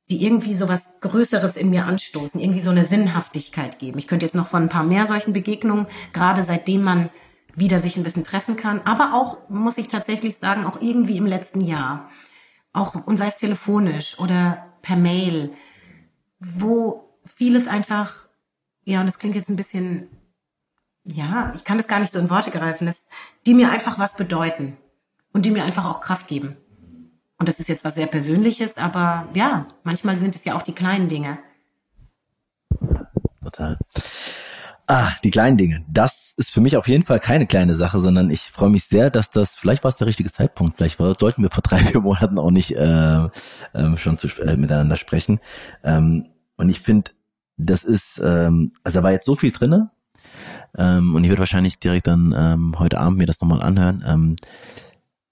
die 0.08 0.24
irgendwie 0.24 0.54
so 0.54 0.70
was 0.70 0.88
Größeres 1.02 1.56
in 1.56 1.68
mir 1.68 1.84
anstoßen, 1.84 2.40
irgendwie 2.40 2.60
so 2.60 2.70
eine 2.70 2.86
Sinnhaftigkeit 2.86 3.78
geben. 3.78 3.98
Ich 3.98 4.06
könnte 4.06 4.24
jetzt 4.24 4.34
noch 4.34 4.48
von 4.48 4.62
ein 4.62 4.68
paar 4.70 4.84
mehr 4.84 5.06
solchen 5.06 5.34
Begegnungen, 5.34 5.86
gerade 6.14 6.46
seitdem 6.46 6.82
man 6.82 7.10
wieder 7.54 7.80
sich 7.80 7.98
ein 7.98 8.04
bisschen 8.04 8.24
treffen 8.24 8.56
kann, 8.56 8.80
aber 8.86 9.12
auch, 9.12 9.50
muss 9.50 9.76
ich 9.76 9.88
tatsächlich 9.88 10.38
sagen, 10.38 10.64
auch 10.64 10.80
irgendwie 10.80 11.18
im 11.18 11.26
letzten 11.26 11.60
Jahr. 11.60 12.08
Auch, 12.72 12.94
und 13.06 13.18
sei 13.18 13.26
es 13.26 13.36
telefonisch 13.36 14.18
oder 14.18 14.64
per 14.80 14.96
Mail, 14.96 15.52
wo 16.40 17.08
vieles 17.24 17.68
einfach, 17.68 18.28
ja, 18.84 19.00
und 19.00 19.06
das 19.06 19.18
klingt 19.18 19.36
jetzt 19.36 19.48
ein 19.48 19.56
bisschen 19.56 20.08
ja, 21.04 21.52
ich 21.54 21.64
kann 21.64 21.78
das 21.78 21.88
gar 21.88 22.00
nicht 22.00 22.12
so 22.12 22.18
in 22.18 22.30
Worte 22.30 22.50
greifen, 22.50 22.86
dass 22.86 23.04
die 23.46 23.54
mir 23.54 23.70
einfach 23.70 23.98
was 23.98 24.16
bedeuten 24.16 24.76
und 25.32 25.44
die 25.44 25.50
mir 25.50 25.64
einfach 25.64 25.84
auch 25.84 26.00
Kraft 26.00 26.28
geben. 26.28 26.56
Und 27.38 27.48
das 27.48 27.58
ist 27.58 27.68
jetzt 27.68 27.84
was 27.84 27.94
sehr 27.94 28.06
Persönliches, 28.06 28.76
aber 28.76 29.28
ja, 29.34 29.68
manchmal 29.82 30.16
sind 30.16 30.36
es 30.36 30.44
ja 30.44 30.56
auch 30.56 30.62
die 30.62 30.74
kleinen 30.74 31.08
Dinge. 31.08 31.38
Total. 33.42 33.78
Ah, 34.86 35.12
die 35.24 35.30
kleinen 35.30 35.56
Dinge. 35.56 35.84
Das 35.88 36.34
ist 36.36 36.50
für 36.50 36.60
mich 36.60 36.76
auf 36.76 36.88
jeden 36.88 37.04
Fall 37.04 37.20
keine 37.20 37.46
kleine 37.46 37.74
Sache, 37.74 38.00
sondern 38.00 38.28
ich 38.28 38.42
freue 38.42 38.70
mich 38.70 38.84
sehr, 38.84 39.08
dass 39.08 39.30
das, 39.30 39.52
vielleicht 39.52 39.84
war 39.84 39.88
es 39.88 39.96
der 39.96 40.06
richtige 40.06 40.30
Zeitpunkt, 40.30 40.76
vielleicht 40.76 40.98
sollten 40.98 41.42
wir 41.42 41.50
vor 41.50 41.62
drei, 41.62 41.78
vier 41.78 42.00
Monaten 42.00 42.38
auch 42.38 42.50
nicht 42.50 42.76
äh, 42.76 43.24
äh, 43.72 43.96
schon 43.96 44.18
zu, 44.18 44.28
äh, 44.42 44.56
miteinander 44.56 44.96
sprechen. 44.96 45.40
Ähm, 45.84 46.29
und 46.60 46.68
ich 46.68 46.80
finde, 46.80 47.10
das 47.56 47.84
ist, 47.84 48.20
ähm, 48.24 48.72
also 48.84 49.00
da 49.00 49.02
war 49.04 49.12
jetzt 49.12 49.26
so 49.26 49.34
viel 49.34 49.50
drinne, 49.50 49.90
ähm, 50.76 51.14
und 51.14 51.24
ich 51.24 51.30
würde 51.30 51.40
wahrscheinlich 51.40 51.78
direkt 51.78 52.06
dann 52.06 52.34
ähm, 52.36 52.78
heute 52.78 52.98
Abend 52.98 53.18
mir 53.18 53.26
das 53.26 53.40
nochmal 53.40 53.62
anhören. 53.62 54.04
Ähm, 54.06 54.36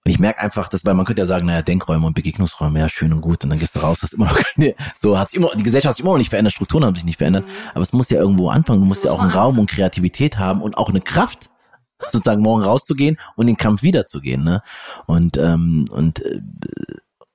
und 0.05 0.13
ich 0.13 0.19
merke 0.19 0.41
einfach, 0.41 0.69
dass, 0.69 0.85
weil 0.85 0.95
man 0.95 1.05
könnte 1.05 1.23
ja 1.23 1.27
sagen, 1.27 1.47
naja, 1.47 1.63
Denkräume 1.63 2.07
und 2.07 2.15
Begegnungsräume, 2.15 2.81
ja, 2.81 2.89
schön 2.89 3.13
und 3.13 3.21
gut. 3.21 3.45
Und 3.45 3.51
dann 3.51 3.59
gehst 3.59 3.77
du 3.77 3.81
raus, 3.81 4.03
hast 4.03 4.15
immer 4.15 4.27
noch 4.27 4.39
keine, 4.55 4.75
so 4.97 5.19
hat 5.19 5.31
sich 5.31 5.39
immer, 5.39 5.51
die 5.55 5.63
Gesellschaft 5.63 5.91
hat 5.91 5.97
sich 5.97 6.05
immer 6.05 6.13
noch 6.13 6.19
nicht 6.19 6.31
verändert, 6.31 6.55
Strukturen 6.55 6.85
haben 6.85 6.95
sich 6.95 7.05
nicht 7.05 7.19
verändert. 7.19 7.47
Mhm. 7.47 7.53
Aber 7.71 7.83
es 7.83 7.93
muss 7.93 8.11
ja 8.11 8.19
irgendwo 8.19 8.49
anfangen. 8.51 8.81
Du 8.81 8.87
musst 8.87 9.05
ja 9.05 9.13
auch 9.13 9.21
einen 9.21 9.31
Raum 9.31 9.59
und 9.59 9.71
Kreativität 9.71 10.39
haben 10.39 10.63
und 10.63 10.77
auch 10.77 10.89
eine 10.89 11.01
Kraft, 11.01 11.51
sozusagen 12.13 12.43
morgen 12.43 12.63
rauszugehen 12.63 13.19
und 13.37 13.47
den 13.47 13.57
Kampf 13.57 13.83
wiederzugehen. 13.83 14.45
Ne? 14.45 14.63
Und, 15.07 15.37
ähm, 15.37 15.87
und, 15.91 16.25
äh, 16.25 16.41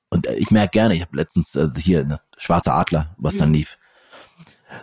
und 0.10 0.28
ich 0.28 0.52
merke 0.52 0.72
gerne, 0.72 0.96
ich 0.96 1.02
habe 1.02 1.18
letztens 1.18 1.56
äh, 1.56 1.68
hier 1.78 2.02
eine 2.02 2.18
schwarze 2.38 2.74
Adler, 2.74 3.16
was 3.18 3.38
dann 3.38 3.50
mhm. 3.50 3.56
lief. 3.56 3.78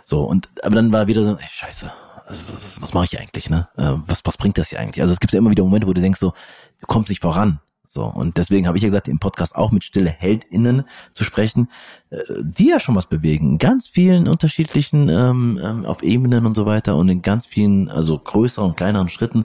So, 0.05 0.23
und 0.23 0.49
aber 0.63 0.75
dann 0.75 0.91
war 0.91 1.07
wieder 1.07 1.23
so, 1.23 1.37
ey, 1.37 1.47
scheiße, 1.47 1.91
also, 2.25 2.41
was, 2.53 2.81
was 2.81 2.93
mache 2.93 3.05
ich 3.05 3.19
eigentlich, 3.19 3.49
ne? 3.49 3.67
Äh, 3.77 3.93
was, 4.07 4.21
was 4.23 4.37
bringt 4.37 4.57
das 4.57 4.69
hier 4.69 4.79
eigentlich? 4.79 5.01
Also 5.01 5.13
es 5.13 5.19
gibt 5.19 5.33
ja 5.33 5.39
immer 5.39 5.51
wieder 5.51 5.63
Momente, 5.63 5.87
wo 5.87 5.93
du 5.93 6.01
denkst 6.01 6.19
so, 6.19 6.33
du 6.79 6.87
kommst 6.87 7.09
nicht 7.09 7.21
voran. 7.21 7.59
So, 7.93 8.05
und 8.05 8.37
deswegen 8.37 8.67
habe 8.67 8.77
ich 8.77 8.83
ja 8.83 8.87
gesagt, 8.87 9.09
im 9.09 9.19
Podcast 9.19 9.53
auch 9.53 9.71
mit 9.71 9.83
stille 9.83 10.09
HeldInnen 10.09 10.85
zu 11.11 11.25
sprechen, 11.25 11.69
äh, 12.09 12.19
die 12.41 12.69
ja 12.69 12.79
schon 12.79 12.95
was 12.95 13.07
bewegen. 13.07 13.51
In 13.51 13.57
ganz 13.57 13.85
vielen 13.85 14.29
unterschiedlichen, 14.29 15.09
ähm, 15.09 15.59
ähm, 15.61 15.85
auf 15.85 16.01
Ebenen 16.01 16.45
und 16.45 16.55
so 16.55 16.65
weiter 16.65 16.95
und 16.95 17.09
in 17.09 17.21
ganz 17.21 17.45
vielen, 17.45 17.89
also 17.89 18.17
größeren 18.17 18.69
und 18.69 18.77
kleineren 18.77 19.09
Schritten 19.09 19.43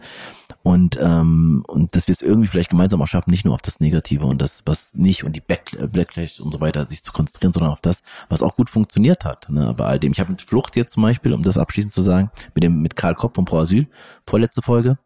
und 0.63 0.97
ähm, 1.01 1.65
und 1.67 1.97
dass 1.97 2.07
wir 2.07 2.13
es 2.13 2.23
irgendwie 2.23 2.47
vielleicht 2.47 2.71
gemeinsam 2.71 3.03
auch 3.03 3.09
schaffen, 3.09 3.33
nicht 3.33 3.45
nur 3.45 3.53
auf 3.53 3.63
das 3.63 3.81
Negative 3.81 4.25
und 4.25 4.41
das 4.41 4.63
was 4.65 4.95
nicht 4.95 5.25
und 5.25 5.35
die 5.35 5.41
Back 5.41 5.77
Backlash 5.93 6.39
und 6.39 6.53
so 6.53 6.61
weiter 6.61 6.89
sich 6.89 7.03
zu 7.03 7.13
konzentrieren, 7.13 7.53
sondern 7.53 7.73
auf 7.73 7.81
das, 7.81 8.05
was 8.29 8.43
auch 8.43 8.55
gut 8.55 8.71
funktioniert 8.71 9.25
hat. 9.25 9.49
Ne, 9.49 9.75
bei 9.77 9.87
all 9.87 9.99
dem. 9.99 10.13
Ich 10.13 10.21
habe 10.21 10.31
mit 10.31 10.43
Flucht 10.43 10.77
jetzt 10.77 10.93
zum 10.93 11.03
Beispiel, 11.03 11.33
um 11.33 11.43
das 11.43 11.59
abschließend 11.59 11.93
zu 11.93 12.01
sagen, 12.01 12.31
mit 12.55 12.63
dem 12.63 12.81
mit 12.81 12.95
Karl 12.95 13.17
Kopp 13.17 13.35
von 13.35 13.45
Pro 13.45 13.59
Asyl 13.59 13.89
vorletzte 14.25 14.63
Folge 14.63 14.99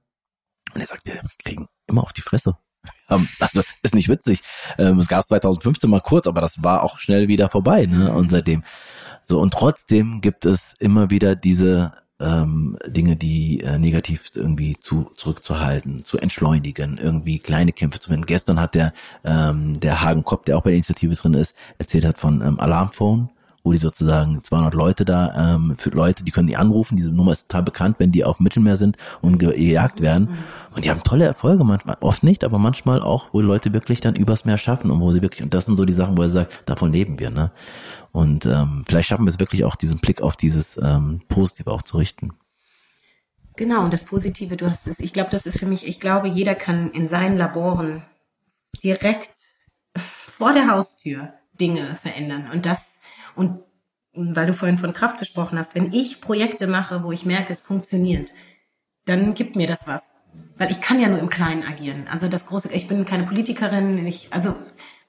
und 0.74 0.80
er 0.82 0.86
sagt, 0.86 1.06
wir 1.06 1.22
kriegen 1.42 1.68
immer 1.86 2.02
auf 2.02 2.12
die 2.12 2.20
Fresse. 2.20 2.58
Also 3.08 3.62
ist 3.82 3.94
nicht 3.94 4.08
witzig. 4.08 4.42
Ähm, 4.78 4.98
es 4.98 5.08
gab 5.08 5.24
2015 5.24 5.90
mal 5.90 6.00
kurz, 6.00 6.26
aber 6.26 6.40
das 6.40 6.62
war 6.62 6.82
auch 6.82 6.98
schnell 6.98 7.28
wieder 7.28 7.48
vorbei. 7.48 7.86
Ne? 7.86 8.12
Und 8.12 8.30
seitdem 8.30 8.62
so 9.26 9.40
und 9.40 9.52
trotzdem 9.52 10.20
gibt 10.20 10.46
es 10.46 10.74
immer 10.78 11.10
wieder 11.10 11.36
diese 11.36 11.92
ähm, 12.20 12.76
Dinge, 12.86 13.16
die 13.16 13.60
äh, 13.60 13.78
negativ 13.78 14.30
irgendwie 14.34 14.76
zu 14.78 15.10
zurückzuhalten, 15.14 16.04
zu 16.04 16.18
entschleunigen, 16.18 16.98
irgendwie 16.98 17.38
kleine 17.38 17.72
Kämpfe 17.72 17.98
zu 17.98 18.10
finden. 18.10 18.26
Gestern 18.26 18.60
hat 18.60 18.74
der 18.74 18.92
ähm, 19.24 19.80
der 19.80 20.02
Hagen 20.02 20.24
Kopp, 20.24 20.44
der 20.44 20.58
auch 20.58 20.62
bei 20.62 20.70
der 20.70 20.76
Initiative 20.76 21.14
drin 21.14 21.34
ist, 21.34 21.54
erzählt 21.78 22.04
hat 22.04 22.18
von 22.18 22.42
ähm, 22.42 22.60
Alarmphone 22.60 23.30
wo 23.62 23.72
die 23.72 23.78
sozusagen 23.78 24.42
200 24.42 24.74
Leute 24.74 25.04
da, 25.04 25.54
ähm, 25.54 25.74
für 25.78 25.90
Leute, 25.90 26.24
die 26.24 26.30
können 26.30 26.46
die 26.46 26.56
anrufen, 26.56 26.96
diese 26.96 27.10
Nummer 27.10 27.32
ist 27.32 27.48
total 27.48 27.62
bekannt, 27.62 27.96
wenn 27.98 28.12
die 28.12 28.24
auf 28.24 28.38
dem 28.38 28.44
Mittelmeer 28.44 28.76
sind 28.76 28.96
und 29.20 29.38
gejagt 29.38 30.00
werden. 30.00 30.38
Und 30.74 30.84
die 30.84 30.90
haben 30.90 31.02
tolle 31.02 31.24
Erfolge, 31.24 31.64
manchmal, 31.64 31.96
oft 32.00 32.22
nicht, 32.22 32.44
aber 32.44 32.58
manchmal 32.58 33.02
auch, 33.02 33.28
wo 33.32 33.40
Leute 33.40 33.72
wirklich 33.72 34.00
dann 34.00 34.16
übers 34.16 34.44
Meer 34.44 34.58
schaffen 34.58 34.90
und 34.90 35.00
wo 35.00 35.12
sie 35.12 35.22
wirklich, 35.22 35.42
und 35.42 35.52
das 35.52 35.66
sind 35.66 35.76
so 35.76 35.84
die 35.84 35.92
Sachen, 35.92 36.16
wo 36.16 36.22
er 36.22 36.30
sagt, 36.30 36.62
davon 36.66 36.92
leben 36.92 37.18
wir, 37.18 37.30
ne? 37.30 37.50
Und 38.12 38.44
ähm, 38.46 38.84
vielleicht 38.88 39.08
schaffen 39.08 39.24
wir 39.24 39.30
es 39.30 39.38
wirklich 39.38 39.64
auch, 39.64 39.76
diesen 39.76 40.00
Blick 40.00 40.20
auf 40.20 40.36
dieses 40.36 40.76
ähm, 40.82 41.20
Positive 41.28 41.70
auch 41.70 41.82
zu 41.82 41.96
richten. 41.96 42.32
Genau, 43.56 43.84
und 43.84 43.92
das 43.92 44.04
Positive, 44.04 44.56
du 44.56 44.68
hast 44.68 44.88
es, 44.88 44.98
ich 44.98 45.12
glaube, 45.12 45.30
das 45.30 45.46
ist 45.46 45.58
für 45.58 45.66
mich, 45.66 45.86
ich 45.86 46.00
glaube, 46.00 46.28
jeder 46.28 46.54
kann 46.54 46.90
in 46.90 47.08
seinen 47.08 47.36
Laboren 47.36 48.02
direkt 48.82 49.32
vor 49.96 50.52
der 50.52 50.68
Haustür 50.68 51.34
Dinge 51.60 51.94
verändern. 51.96 52.48
Und 52.50 52.64
das, 52.66 52.94
und 53.40 53.60
weil 54.12 54.46
du 54.46 54.54
vorhin 54.54 54.78
von 54.78 54.92
Kraft 54.92 55.18
gesprochen 55.18 55.58
hast, 55.58 55.74
wenn 55.74 55.92
ich 55.92 56.20
Projekte 56.20 56.66
mache, 56.66 57.04
wo 57.04 57.12
ich 57.12 57.24
merke, 57.24 57.52
es 57.52 57.60
funktioniert, 57.60 58.32
dann 59.06 59.34
gibt 59.34 59.56
mir 59.56 59.66
das 59.66 59.86
was. 59.86 60.02
Weil 60.56 60.70
ich 60.70 60.80
kann 60.80 61.00
ja 61.00 61.08
nur 61.08 61.18
im 61.18 61.30
Kleinen 61.30 61.64
agieren. 61.64 62.06
Also 62.08 62.28
das 62.28 62.46
große, 62.46 62.72
ich 62.72 62.88
bin 62.88 63.04
keine 63.04 63.24
Politikerin, 63.24 64.06
ich, 64.06 64.28
also, 64.32 64.54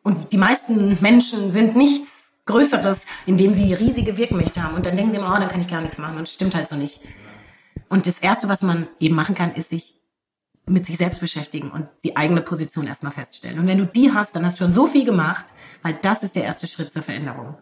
und 0.04 0.32
die 0.32 0.38
meisten 0.38 0.98
Menschen 1.02 1.52
sind 1.52 1.76
nichts 1.76 2.10
Größeres, 2.46 3.06
indem 3.26 3.54
sie 3.54 3.74
riesige 3.74 4.18
Wirkmächte 4.18 4.64
haben. 4.64 4.76
Und 4.76 4.86
dann 4.86 4.96
denken 4.96 5.12
sie 5.12 5.18
immer, 5.18 5.34
oh, 5.36 5.40
dann 5.40 5.50
kann 5.50 5.62
ich 5.62 5.68
gar 5.68 5.82
nichts 5.82 5.98
machen. 5.98 6.18
Und 6.18 6.28
das 6.28 6.34
stimmt 6.34 6.56
halt 6.56 6.70
so 6.70 6.76
nicht. 6.76 7.02
Und 7.90 8.08
das 8.08 8.20
Erste, 8.20 8.50
was 8.50 8.62
man 8.62 8.88
eben 9.00 9.16
machen 9.16 9.36
kann, 9.36 9.54
ist 9.54 9.70
sich 9.70 10.02
mit 10.66 10.86
sich 10.86 10.98
selbst 10.98 11.20
beschäftigen 11.20 11.72
und 11.72 11.88
die 12.04 12.16
eigene 12.18 12.42
Position 12.42 12.88
erstmal 12.88 13.12
feststellen. 13.12 13.60
Und 13.60 13.68
wenn 13.68 13.78
du 13.78 13.86
die 13.86 14.12
hast, 14.14 14.36
dann 14.36 14.46
hast 14.46 14.60
du 14.60 14.64
schon 14.64 14.74
so 14.74 14.88
viel 14.88 15.06
gemacht, 15.06 15.46
weil 15.84 15.98
das 16.02 16.24
ist 16.24 16.36
der 16.36 16.44
erste 16.44 16.68
Schritt 16.68 16.92
zur 16.94 17.02
Veränderung. 17.02 17.56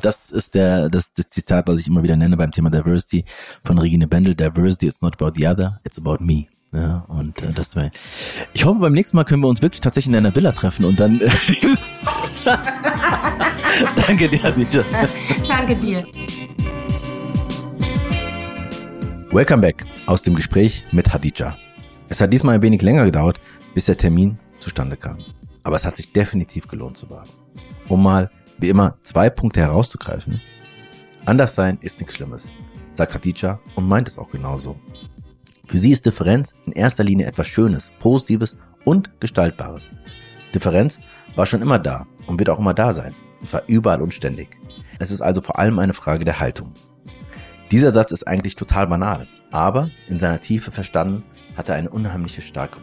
Das 0.00 0.30
ist 0.30 0.54
der, 0.54 0.88
das, 0.88 1.12
das 1.14 1.28
Zitat, 1.28 1.68
was 1.68 1.80
ich 1.80 1.88
immer 1.88 2.02
wieder 2.02 2.16
nenne 2.16 2.36
beim 2.36 2.50
Thema 2.50 2.70
Diversity 2.70 3.24
von 3.64 3.78
Regine 3.78 4.06
Bendel. 4.06 4.34
Diversity 4.34 4.86
is 4.86 5.02
not 5.02 5.20
about 5.20 5.34
the 5.36 5.46
other, 5.46 5.80
it's 5.84 5.98
about 5.98 6.18
me. 6.20 6.46
Ja, 6.72 7.04
und 7.08 7.40
äh, 7.40 7.52
das 7.52 7.76
war. 7.76 7.90
Ich 8.52 8.64
hoffe, 8.64 8.80
beim 8.80 8.92
nächsten 8.92 9.16
Mal 9.16 9.24
können 9.24 9.42
wir 9.42 9.48
uns 9.48 9.62
wirklich 9.62 9.80
tatsächlich 9.80 10.12
in 10.12 10.16
einer 10.16 10.34
Villa 10.34 10.50
treffen 10.52 10.84
und 10.84 10.98
dann. 10.98 11.20
Äh, 11.20 11.30
Danke 14.06 14.28
dir, 14.28 14.44
Aditya. 14.44 14.84
Danke 15.46 15.76
dir. 15.76 16.04
Welcome 19.30 19.62
back 19.62 19.84
aus 20.06 20.22
dem 20.22 20.34
Gespräch 20.34 20.84
mit 20.92 21.12
Hadija. 21.12 21.56
Es 22.08 22.20
hat 22.20 22.32
diesmal 22.32 22.56
ein 22.56 22.62
wenig 22.62 22.82
länger 22.82 23.04
gedauert, 23.04 23.40
bis 23.74 23.86
der 23.86 23.96
Termin 23.96 24.38
zustande 24.58 24.96
kam. 24.96 25.18
Aber 25.64 25.76
es 25.76 25.84
hat 25.84 25.96
sich 25.96 26.12
definitiv 26.12 26.68
gelohnt 26.68 26.96
zu 26.96 27.10
warten. 27.10 27.32
Um 27.88 28.02
mal, 28.02 28.30
wie 28.58 28.68
immer, 28.68 28.96
zwei 29.02 29.28
Punkte 29.30 29.60
herauszugreifen. 29.60 30.40
Anders 31.24 31.54
sein 31.54 31.78
ist 31.80 31.98
nichts 31.98 32.14
Schlimmes, 32.14 32.48
sagt 32.92 33.12
Khadija 33.12 33.58
und 33.74 33.88
meint 33.88 34.08
es 34.08 34.18
auch 34.18 34.30
genauso. 34.30 34.76
Für 35.66 35.78
sie 35.78 35.90
ist 35.90 36.04
Differenz 36.04 36.54
in 36.66 36.72
erster 36.72 37.02
Linie 37.02 37.26
etwas 37.26 37.48
Schönes, 37.48 37.90
Positives 37.98 38.56
und 38.84 39.10
Gestaltbares. 39.20 39.90
Differenz 40.54 41.00
war 41.34 41.46
schon 41.46 41.62
immer 41.62 41.78
da 41.78 42.06
und 42.26 42.38
wird 42.38 42.50
auch 42.50 42.58
immer 42.58 42.74
da 42.74 42.92
sein, 42.92 43.14
und 43.40 43.48
zwar 43.48 43.62
überall 43.66 44.02
und 44.02 44.12
ständig. 44.12 44.58
Es 44.98 45.10
ist 45.10 45.22
also 45.22 45.40
vor 45.40 45.58
allem 45.58 45.78
eine 45.78 45.94
Frage 45.94 46.24
der 46.24 46.38
Haltung. 46.38 46.72
Dieser 47.70 47.92
Satz 47.92 48.12
ist 48.12 48.28
eigentlich 48.28 48.54
total 48.54 48.86
banal, 48.86 49.26
aber 49.50 49.90
in 50.08 50.18
seiner 50.18 50.40
Tiefe 50.40 50.70
verstanden 50.70 51.24
hat 51.56 51.70
er 51.70 51.76
eine 51.76 51.90
unheimliche 51.90 52.42
starke. 52.42 52.78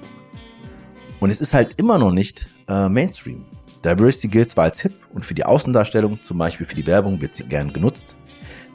Und 1.19 1.29
es 1.29 1.39
ist 1.39 1.53
halt 1.53 1.75
immer 1.77 1.99
noch 1.99 2.11
nicht 2.11 2.47
äh, 2.71 2.89
Mainstream. 2.89 3.45
Diversity 3.83 4.27
gilt 4.27 4.51
zwar 4.51 4.65
als 4.65 4.81
hip 4.81 4.93
und 5.13 5.25
für 5.25 5.33
die 5.33 5.43
Außendarstellung, 5.43 6.23
zum 6.23 6.37
Beispiel 6.37 6.65
für 6.65 6.75
die 6.75 6.85
Werbung, 6.85 7.19
wird 7.19 7.35
sie 7.35 7.43
gern 7.43 7.73
genutzt. 7.73 8.15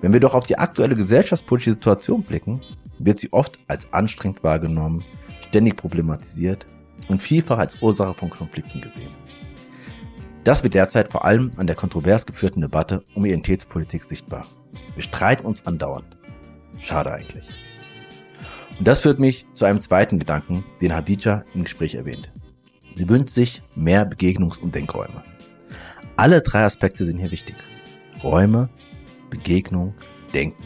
Wenn 0.01 0.13
wir 0.13 0.21
doch 0.21 0.35
auf 0.35 0.45
die 0.45 0.59
aktuelle 0.59 0.95
gesellschaftspolitische 0.95 1.73
Situation 1.73 2.23
blicken, 2.23 2.61
wird 2.99 3.19
sie 3.19 3.33
oft 3.33 3.59
als 3.69 3.91
anstrengend 3.93 4.43
wahrgenommen, 4.45 5.05
ständig 5.49 5.77
problematisiert 5.77 6.67
und 7.09 7.23
vielfach 7.23 7.59
als 7.59 7.81
Ursache 7.81 8.15
von 8.15 8.31
Konflikten 8.31 8.81
gesehen. 8.81 9.11
Das 10.45 10.63
wird 10.63 10.75
derzeit 10.75 11.11
vor 11.11 11.25
allem 11.25 11.51
an 11.57 11.67
der 11.67 11.77
kontrovers 11.77 12.27
geführten 12.27 12.61
Debatte 12.61 13.05
um 13.15 13.25
Identitätspolitik 13.25 14.05
sichtbar. 14.05 14.47
Wir 14.95 15.03
streiten 15.03 15.47
uns 15.47 15.67
andauernd. 15.67 16.17
Schade 16.79 17.13
eigentlich. 17.13 17.49
Und 18.79 18.87
das 18.87 19.01
führt 19.01 19.19
mich 19.19 19.47
zu 19.55 19.65
einem 19.65 19.81
zweiten 19.81 20.19
Gedanken, 20.19 20.63
den 20.81 20.95
Hadija 20.95 21.45
im 21.55 21.65
Gespräch 21.65 21.95
erwähnt. 21.95 22.31
Sie 22.97 23.11
wünscht 23.11 23.29
sich 23.29 23.63
mehr 23.75 24.11
Begegnungs- 24.11 24.59
und 24.59 24.75
Denkräume. 24.75 25.23
Alle 26.17 26.41
drei 26.41 26.65
Aspekte 26.65 27.05
sind 27.05 27.19
hier 27.19 27.31
wichtig. 27.31 27.55
Räume, 28.25 28.71
Begegnung, 29.29 29.95
Denken. 30.33 30.65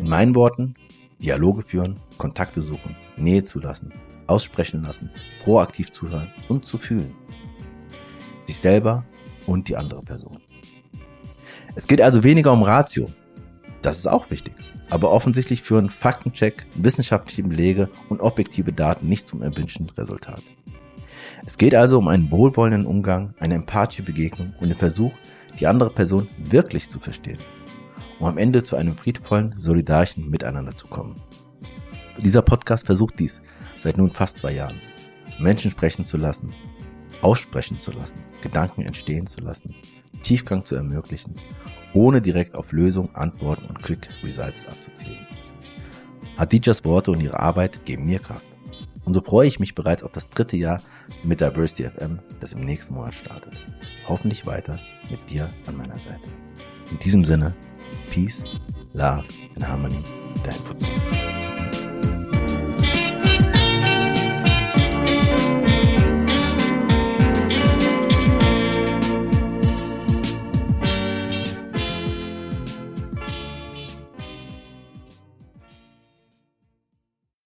In 0.00 0.08
meinen 0.08 0.34
Worten, 0.34 0.74
Dialoge 1.20 1.62
führen, 1.62 2.00
Kontakte 2.18 2.62
suchen, 2.62 2.96
Nähe 3.16 3.44
zulassen, 3.44 3.92
aussprechen 4.26 4.82
lassen, 4.82 5.08
proaktiv 5.44 5.92
zuhören 5.92 6.32
und 6.48 6.66
zu 6.66 6.78
fühlen. 6.78 7.14
Sich 8.44 8.58
selber 8.58 9.04
und 9.46 9.68
die 9.68 9.76
andere 9.76 10.02
Person. 10.02 10.40
Es 11.76 11.86
geht 11.86 12.00
also 12.00 12.24
weniger 12.24 12.52
um 12.52 12.64
Ratio. 12.64 13.08
Das 13.82 13.98
ist 13.98 14.08
auch 14.08 14.30
wichtig. 14.32 14.54
Aber 14.90 15.12
offensichtlich 15.12 15.62
führen 15.62 15.90
Faktencheck, 15.90 16.66
wissenschaftliche 16.74 17.44
Belege 17.44 17.88
und 18.08 18.20
objektive 18.20 18.72
Daten 18.72 19.08
nicht 19.08 19.28
zum 19.28 19.42
erwünschten 19.42 19.88
Resultat. 19.90 20.42
Es 21.46 21.58
geht 21.58 21.74
also 21.74 21.98
um 21.98 22.08
einen 22.08 22.30
wohlwollenden 22.30 22.86
Umgang, 22.86 23.34
eine 23.38 23.54
empathische 23.54 24.02
Begegnung 24.02 24.54
und 24.60 24.68
den 24.68 24.78
Versuch, 24.78 25.12
die 25.60 25.66
andere 25.66 25.90
Person 25.90 26.28
wirklich 26.38 26.88
zu 26.88 26.98
verstehen, 26.98 27.38
um 28.18 28.26
am 28.26 28.38
Ende 28.38 28.62
zu 28.62 28.76
einem 28.76 28.96
friedvollen, 28.96 29.54
solidarischen 29.58 30.30
Miteinander 30.30 30.74
zu 30.74 30.86
kommen. 30.86 31.14
Dieser 32.18 32.42
Podcast 32.42 32.86
versucht 32.86 33.18
dies 33.18 33.42
seit 33.78 33.98
nun 33.98 34.10
fast 34.10 34.38
zwei 34.38 34.52
Jahren. 34.52 34.80
Menschen 35.38 35.70
sprechen 35.70 36.06
zu 36.06 36.16
lassen, 36.16 36.54
aussprechen 37.20 37.78
zu 37.78 37.90
lassen, 37.92 38.20
Gedanken 38.40 38.82
entstehen 38.82 39.26
zu 39.26 39.40
lassen, 39.40 39.74
Tiefgang 40.22 40.64
zu 40.64 40.76
ermöglichen, 40.76 41.34
ohne 41.92 42.22
direkt 42.22 42.54
auf 42.54 42.72
Lösungen, 42.72 43.14
Antworten 43.14 43.66
und 43.66 43.82
Quick 43.82 44.08
Results 44.22 44.64
abzuzielen. 44.66 45.26
Hadijas 46.38 46.84
Worte 46.84 47.10
und 47.10 47.20
ihre 47.20 47.38
Arbeit 47.38 47.84
geben 47.84 48.06
mir 48.06 48.18
Kraft. 48.18 48.53
Und 49.04 49.14
so 49.14 49.20
freue 49.20 49.46
ich 49.46 49.60
mich 49.60 49.74
bereits 49.74 50.02
auf 50.02 50.12
das 50.12 50.28
dritte 50.30 50.56
Jahr 50.56 50.80
mit 51.22 51.40
Diversity 51.40 51.84
FM, 51.84 52.20
das 52.40 52.52
im 52.52 52.64
nächsten 52.64 52.94
Monat 52.94 53.14
startet. 53.14 53.54
Hoffentlich 54.08 54.46
weiter 54.46 54.76
mit 55.10 55.28
dir 55.30 55.48
an 55.66 55.76
meiner 55.76 55.98
Seite. 55.98 56.28
In 56.90 56.98
diesem 56.98 57.24
Sinne, 57.24 57.54
Peace, 58.10 58.44
Love 58.92 59.24
and 59.56 59.68
Harmony, 59.68 60.02
dein 60.42 60.58
Putzmann. 60.64 61.53